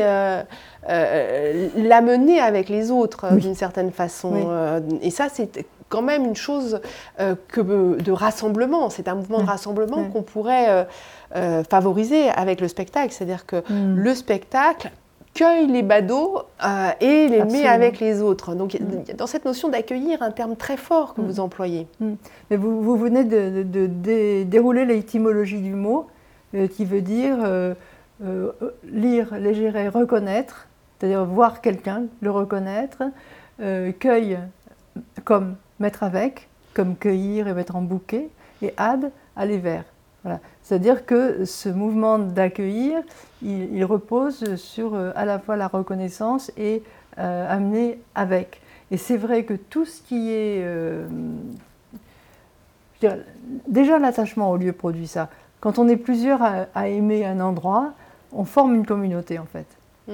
euh, 0.88 1.68
l'amener 1.76 2.40
avec 2.40 2.68
les 2.68 2.90
autres 2.90 3.34
d'une 3.36 3.54
certaine 3.54 3.92
façon. 3.92 4.32
Euh, 4.48 4.80
et 5.00 5.10
ça, 5.10 5.28
c'est 5.32 5.64
quand 5.88 6.02
même 6.02 6.24
une 6.24 6.36
chose 6.36 6.80
euh, 7.20 7.34
que 7.48 7.60
de 8.00 8.12
rassemblement. 8.12 8.90
C'est 8.90 9.08
un 9.08 9.14
mouvement 9.14 9.40
de 9.40 9.46
rassemblement 9.46 10.04
qu'on 10.04 10.22
pourrait 10.22 10.86
favoriser 11.68 12.28
avec 12.30 12.60
le 12.60 12.68
spectacle. 12.68 13.12
C'est-à-dire 13.12 13.46
que 13.46 13.56
mm. 13.56 13.96
le 13.96 14.14
spectacle 14.14 14.90
cueille 15.34 15.66
les 15.66 15.82
badauds 15.82 16.42
et 17.00 17.28
les 17.28 17.44
met 17.44 17.66
avec 17.66 18.00
les 18.00 18.20
autres. 18.20 18.54
Donc, 18.54 18.74
mm. 18.74 19.14
dans 19.16 19.28
cette 19.28 19.44
notion 19.44 19.68
d'accueillir, 19.68 20.20
un 20.22 20.32
terme 20.32 20.56
très 20.56 20.76
fort 20.76 21.14
que 21.14 21.20
mm. 21.20 21.26
vous 21.26 21.40
employez. 21.40 21.86
Mais 22.50 22.56
vous, 22.56 22.82
vous 22.82 22.96
venez 22.96 23.22
de, 23.22 23.62
de 23.62 24.42
dérouler 24.42 24.84
l'étymologie 24.84 25.60
du 25.60 25.74
mot, 25.74 26.06
qui 26.74 26.84
veut 26.84 27.02
dire 27.02 27.38
lire, 28.84 29.34
légérer, 29.38 29.88
reconnaître 29.88 30.68
c'est-à-dire 31.02 31.24
voir 31.24 31.60
quelqu'un, 31.60 32.04
le 32.20 32.30
reconnaître, 32.30 33.02
euh, 33.60 33.90
cueille 33.90 34.38
comme 35.24 35.56
mettre 35.80 36.04
avec, 36.04 36.48
comme 36.74 36.94
cueillir 36.94 37.48
et 37.48 37.54
mettre 37.54 37.74
en 37.74 37.82
bouquet, 37.82 38.28
et 38.62 38.72
ad, 38.76 39.10
aller 39.34 39.58
vers. 39.58 39.82
Voilà. 40.22 40.38
C'est-à-dire 40.62 41.04
que 41.04 41.44
ce 41.44 41.68
mouvement 41.68 42.20
d'accueillir, 42.20 43.02
il, 43.42 43.84
repose 43.84 44.54
sur 44.54 44.94
euh, 44.94 45.10
à 45.16 45.24
la 45.24 45.40
fois 45.40 45.56
la 45.56 45.66
reconnaissance 45.66 46.52
et 46.56 46.84
euh, 47.18 47.52
amener 47.52 47.98
avec. 48.14 48.60
Et 48.92 48.96
c'est 48.96 49.16
vrai 49.16 49.42
que 49.42 49.54
tout 49.54 49.84
ce 49.84 50.02
qui 50.02 50.30
est... 50.30 50.64
déjà 53.66 53.98
l'attachement 53.98 54.52
au 54.52 54.56
lieu 54.56 54.72
produit 54.72 55.08
ça. 55.08 55.30
Quand 55.58 55.80
on 55.80 55.88
est 55.88 55.96
plusieurs 55.96 56.42
à, 56.42 56.88
aimer 56.88 57.26
un 57.26 57.40
endroit, 57.40 57.92
on 58.30 58.44
forme 58.44 58.76
une 58.76 58.86
communauté 58.86 59.40
en 59.40 59.46
fait. 59.46 59.66
Mm. 60.06 60.12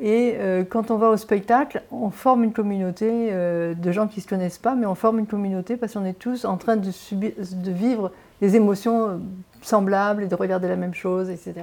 Et 0.00 0.36
euh, 0.38 0.62
quand 0.68 0.90
on 0.92 0.96
va 0.96 1.08
au 1.08 1.16
spectacle, 1.16 1.82
on 1.90 2.10
forme 2.10 2.44
une 2.44 2.52
communauté 2.52 3.08
euh, 3.10 3.74
de 3.74 3.90
gens 3.90 4.06
qui 4.06 4.20
ne 4.20 4.22
se 4.22 4.28
connaissent 4.28 4.58
pas, 4.58 4.76
mais 4.76 4.86
on 4.86 4.94
forme 4.94 5.18
une 5.18 5.26
communauté 5.26 5.76
parce 5.76 5.94
qu'on 5.94 6.04
est 6.04 6.18
tous 6.18 6.44
en 6.44 6.56
train 6.56 6.76
de, 6.76 6.92
subir, 6.92 7.32
de, 7.36 7.70
vivre 7.72 8.12
des 8.40 8.54
émotions 8.54 9.08
euh, 9.08 9.16
semblables 9.60 10.22
et 10.22 10.28
de 10.28 10.34
regarder 10.36 10.68
la 10.68 10.76
même 10.76 10.94
chose, 10.94 11.30
etc. 11.30 11.54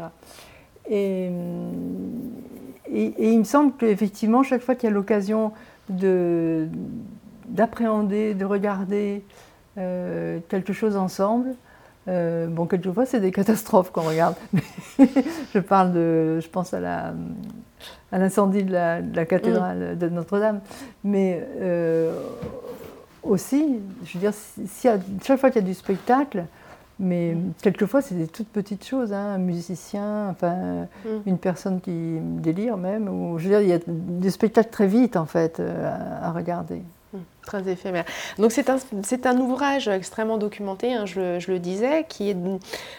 Et, 0.90 1.32
il 2.88 3.40
me 3.40 3.44
semble 3.44 3.74
qu'effectivement, 3.74 4.44
chaque 4.44 4.62
fois 4.62 4.76
qu'il 4.76 4.88
y 4.88 4.92
a 4.92 4.94
l'occasion 4.94 5.54
d'appréhender, 7.50 8.36
de, 8.36 8.46
regarder 8.46 9.24
quelque 9.76 10.72
chose 10.72 10.96
ensemble, 10.96 11.56
bon, 12.06 12.68
quelquefois, 12.68 13.08
c'est 13.08 13.20
des 13.20 13.32
catastrophes 13.32 13.92
qu'on 13.92 14.04
regarde. 14.04 14.36
je 15.00 15.60
parle 15.60 15.94
de, 15.94 16.40
je 16.40 16.48
pense 16.48 16.76
à 16.76 16.80
la, 16.80 17.16
à 18.12 18.20
l'incendie 18.20 18.64
de, 18.64 18.72
la, 18.72 19.26
cathédrale 19.26 19.98
de 19.98 20.10
Notre-Dame. 20.10 20.62
Mais 21.04 21.46
euh, 21.60 22.18
aussi, 23.24 23.80
je 24.06 24.14
veux 24.14 24.20
dire, 24.20 24.34
si, 24.34 24.88
chaque 25.24 25.40
fois 25.40 25.50
qu'il 25.50 25.62
y 25.62 25.66
a 25.66 25.68
du 25.68 25.74
spectacle, 25.74 26.46
mais 27.00 27.34
mm. 27.34 27.54
quelquefois 27.62 28.02
c'est 28.02 28.16
des 28.16 28.28
toutes 28.28 28.48
petites 28.48 28.86
choses, 28.86 29.12
hein, 29.12 29.34
un 29.36 29.38
musicien, 29.38 30.30
enfin 30.30 30.88
mm. 31.06 31.10
une 31.26 31.38
personne 31.38 31.82
qui 31.82 32.20
délire 32.22 32.78
même, 32.78 33.10
ou 33.10 33.38
je 33.38 33.44
veux 33.44 33.50
dire, 33.50 33.62
il 33.62 33.70
y 33.70 33.74
a 33.74 33.80
des 33.88 34.32
spectacles 34.32 34.72
très 34.72 34.88
vite 34.88 35.18
en 35.18 35.26
fait 35.26 35.60
euh, 35.60 36.22
à 36.22 36.32
regarder. 36.32 36.82
Très 37.46 37.70
éphémère. 37.70 38.06
Donc 38.40 38.52
c'est 38.52 38.70
un, 38.72 38.78
un, 39.26 39.38
ouvrage 39.38 39.88
extrêmement 39.88 40.40
documenté, 40.40 40.94
hein, 40.94 41.06
je, 41.06 41.52
le 41.52 41.60
disais, 41.60 42.06
qui 42.10 42.32
est, 42.32 42.38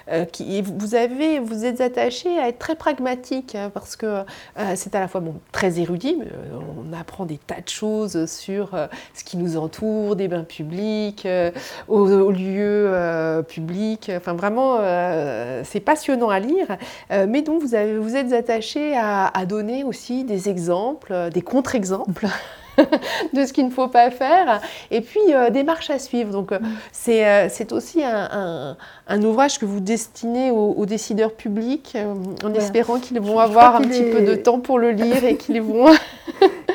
euh, 0.08 0.24
qui, 0.24 0.62
vous, 0.62 0.94
avez, 0.94 1.40
vous 1.40 1.64
êtes 1.64 1.80
attaché 1.80 2.38
à 2.38 2.48
être 2.48 2.58
très 2.60 2.76
pragmatique, 2.76 3.56
hein, 3.56 3.72
parce 3.74 3.96
que 3.96 4.06
euh, 4.06 4.22
c'est 4.76 4.94
à 4.94 5.00
la 5.00 5.08
fois 5.08 5.20
très 5.50 5.80
érudit, 5.80 6.18
euh, 6.20 6.58
on 6.88 6.92
apprend 6.96 7.24
des 7.24 7.38
tas 7.38 7.60
de 7.60 7.68
choses 7.68 8.26
sur 8.26 8.70
ce 9.14 9.24
qui 9.24 9.36
nous 9.36 9.56
entoure, 9.56 10.14
des 10.14 10.28
bains 10.28 10.44
publics, 10.44 11.26
aux, 11.88 12.30
lieux 12.30 13.42
publics, 13.48 14.12
enfin 14.16 14.34
vraiment, 14.34 14.78
c'est 15.64 15.80
passionnant 15.80 16.28
à 16.28 16.38
lire, 16.38 16.76
mais 17.10 17.42
donc 17.42 17.62
vous, 17.62 17.74
avez, 17.74 17.98
vous 17.98 18.14
êtes 18.14 18.32
attaché 18.32 18.96
à 18.96 19.44
donner 19.46 19.82
aussi 19.82 20.22
des 20.22 20.48
exemples, 20.48 21.30
des 21.32 21.42
contre-exemples. 21.42 22.28
de 23.32 23.44
ce 23.44 23.52
qu'il 23.52 23.66
ne 23.66 23.70
faut 23.70 23.88
pas 23.88 24.10
faire, 24.10 24.60
et 24.90 25.00
puis 25.00 25.20
euh, 25.30 25.50
des 25.50 25.62
marches 25.62 25.90
à 25.90 25.98
suivre. 25.98 26.30
Donc 26.30 26.52
euh, 26.52 26.58
euh, 27.08 27.46
c'est 27.50 27.72
aussi 27.72 28.02
un, 28.04 28.76
ouvrage 29.22 29.58
que 29.58 29.64
vous 29.64 29.80
destinez 29.80 30.50
aux, 30.50 30.86
décideurs 30.86 31.32
publics, 31.32 31.96
en 32.44 32.54
espérant 32.54 32.98
qu'ils 32.98 33.20
vont 33.20 33.38
avoir 33.38 33.76
un 33.76 33.82
petit 33.82 34.02
peu 34.02 34.22
de 34.22 34.34
temps 34.34 34.60
pour 34.60 34.78
le 34.78 34.90
lire 34.90 35.24
et 35.24 35.36
qu'ils 35.36 35.62
vont 35.62 35.88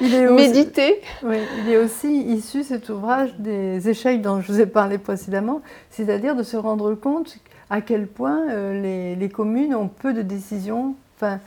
méditer. 0.01 1.01
oui, 1.23 1.37
il 1.59 1.71
est 1.71 1.77
aussi 1.77 2.21
issu 2.21 2.63
cet 2.63 2.89
ouvrage 2.89 3.35
des 3.37 3.89
échecs 3.89 4.21
dont 4.21 4.41
je 4.41 4.51
vous 4.51 4.61
ai 4.61 4.65
parlé 4.65 4.97
précédemment, 4.97 5.61
c'est-à-dire 5.89 6.35
de 6.35 6.43
se 6.43 6.57
rendre 6.57 6.93
compte 6.95 7.37
à 7.69 7.81
quel 7.81 8.07
point 8.07 8.45
les, 8.73 9.29
communes 9.33 9.75
ont 9.75 9.87
peu 9.87 10.13
de 10.13 10.21
décisions. 10.21 10.95
Enfin, 11.17 11.39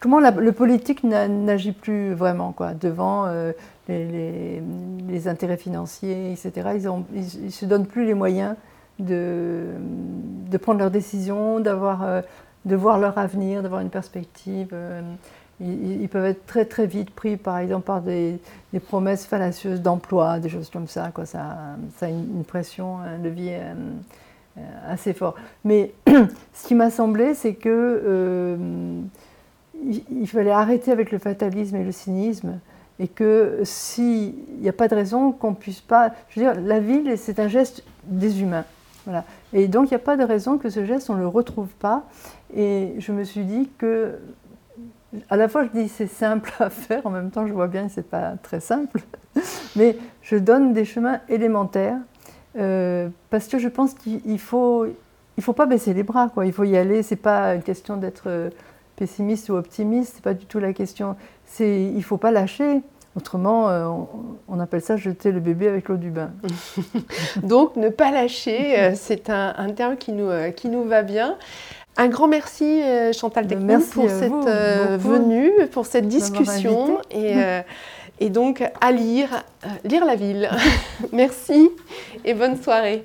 comment 0.00 0.18
le 0.18 0.52
politique 0.52 1.04
n'agit 1.04 1.72
plus 1.72 2.14
vraiment 2.14 2.52
quoi, 2.52 2.72
devant 2.74 3.26
les, 3.88 5.28
intérêts 5.28 5.56
financiers, 5.56 6.32
etc. 6.32 6.70
Ils 7.14 7.46
ne 7.46 7.50
se 7.50 7.64
donnent 7.66 7.86
plus 7.86 8.06
les 8.06 8.14
moyens 8.14 8.56
de, 9.00 9.64
de 10.50 10.56
prendre 10.58 10.78
leurs 10.78 10.90
décisions, 10.90 11.60
d'avoir, 11.60 12.02
euh, 12.02 12.22
de 12.64 12.76
voir 12.76 12.98
leur 12.98 13.18
avenir, 13.18 13.62
d'avoir 13.62 13.80
une 13.80 13.90
perspective. 13.90 14.68
Euh, 14.72 15.00
ils, 15.60 16.08
peuvent 16.08 16.24
être 16.24 16.46
très 16.46 16.64
très 16.64 16.86
vite 16.86 17.10
pris, 17.10 17.36
par 17.36 17.58
exemple, 17.58 17.84
par 17.84 18.00
des, 18.00 18.40
promesses 18.86 19.26
fallacieuses 19.26 19.82
d'emploi, 19.82 20.38
des 20.38 20.48
choses 20.48 20.70
comme 20.70 20.86
ça. 20.86 21.10
Quoi. 21.12 21.26
Ça, 21.26 21.58
ça 21.98 22.06
a 22.06 22.08
une, 22.08 22.44
pression, 22.44 22.98
un 22.98 23.18
levier 23.18 23.58
euh, 23.58 24.62
assez 24.88 25.12
fort. 25.12 25.34
Mais 25.64 25.92
ce 26.54 26.66
qui 26.66 26.74
m'a 26.74 26.90
semblé, 26.90 27.34
c'est 27.34 27.54
que 27.54 28.56
il 29.82 30.28
fallait 30.28 30.50
arrêter 30.50 30.92
avec 30.92 31.10
le 31.10 31.18
fatalisme 31.18 31.76
et 31.76 31.84
le 31.84 31.92
cynisme 31.92 32.58
et 33.00 33.08
que 33.08 33.60
s'il 33.64 34.34
n'y 34.60 34.68
a 34.68 34.74
pas 34.74 34.86
de 34.86 34.94
raison 34.94 35.32
qu'on 35.32 35.54
puisse 35.54 35.80
pas... 35.80 36.12
Je 36.28 36.38
veux 36.38 36.46
dire, 36.46 36.60
la 36.60 36.80
ville, 36.80 37.14
c'est 37.16 37.38
un 37.40 37.48
geste 37.48 37.82
des 38.04 38.42
humains. 38.42 38.66
Voilà. 39.06 39.24
Et 39.54 39.68
donc, 39.68 39.86
il 39.86 39.94
n'y 39.94 39.96
a 39.96 40.04
pas 40.04 40.18
de 40.18 40.22
raison 40.22 40.58
que 40.58 40.68
ce 40.68 40.84
geste, 40.84 41.08
on 41.08 41.14
ne 41.14 41.20
le 41.20 41.26
retrouve 41.26 41.68
pas. 41.78 42.04
Et 42.54 42.94
je 42.98 43.12
me 43.12 43.24
suis 43.24 43.44
dit 43.44 43.70
que, 43.78 44.18
à 45.30 45.36
la 45.36 45.48
fois, 45.48 45.64
je 45.64 45.70
dis 45.70 45.88
c'est 45.88 46.06
simple 46.06 46.52
à 46.58 46.68
faire, 46.68 47.06
en 47.06 47.10
même 47.10 47.30
temps, 47.30 47.46
je 47.46 47.54
vois 47.54 47.68
bien 47.68 47.86
que 47.86 47.92
ce 47.92 48.00
n'est 48.00 48.04
pas 48.04 48.34
très 48.42 48.60
simple, 48.60 49.00
mais 49.76 49.96
je 50.20 50.36
donne 50.36 50.74
des 50.74 50.84
chemins 50.84 51.20
élémentaires, 51.30 51.98
euh, 52.58 53.08
parce 53.30 53.48
que 53.48 53.58
je 53.58 53.68
pense 53.68 53.94
qu'il 53.94 54.38
faut, 54.38 54.86
il 55.38 55.42
faut 55.42 55.52
pas 55.54 55.66
baisser 55.66 55.94
les 55.94 56.02
bras, 56.02 56.28
quoi. 56.28 56.44
il 56.44 56.52
faut 56.52 56.64
y 56.64 56.76
aller, 56.76 57.02
ce 57.02 57.14
n'est 57.14 57.20
pas 57.20 57.54
une 57.54 57.62
question 57.62 57.96
d'être 57.96 58.24
euh, 58.26 58.50
pessimiste 59.00 59.48
ou 59.48 59.54
optimiste, 59.54 60.12
ce 60.12 60.16
n'est 60.16 60.22
pas 60.22 60.34
du 60.34 60.46
tout 60.46 60.60
la 60.60 60.72
question 60.72 61.16
il 61.58 61.96
ne 61.96 62.02
faut 62.02 62.16
pas 62.16 62.30
lâcher. 62.30 62.80
Autrement, 63.16 63.68
euh, 63.68 63.88
on, 64.48 64.60
appelle 64.60 64.82
ça 64.82 64.96
jeter 64.96 65.32
le 65.32 65.40
bébé 65.40 65.66
avec 65.66 65.88
l'eau 65.88 65.96
du 65.96 66.10
bain. 66.10 66.30
Donc, 67.42 67.74
ne 67.74 67.88
pas 67.88 68.12
lâcher, 68.12 68.78
euh, 68.78 68.92
c'est 68.94 69.30
un, 69.30 69.70
terme 69.74 69.96
qui 69.96 70.12
nous, 70.12 70.28
euh, 70.28 70.50
qui 70.52 70.68
nous 70.68 70.84
va 70.84 71.02
bien. 71.02 71.36
Un 71.96 72.06
grand 72.06 72.28
merci, 72.28 72.82
Chantal 73.12 73.48
Techman, 73.48 73.80
pour 73.82 74.08
cette 74.08 74.30
venue, 74.30 75.50
pour 75.72 75.86
cette 75.86 76.06
discussion. 76.06 77.00
Et, 77.10 77.34
et, 78.20 78.30
donc, 78.30 78.62
à 78.80 78.92
lire, 78.92 79.42
lire 79.84 80.04
la 80.04 80.14
ville. 80.14 80.48
merci 81.12 81.68
et 82.24 82.32
bonne 82.32 82.62
soirée. 82.62 83.04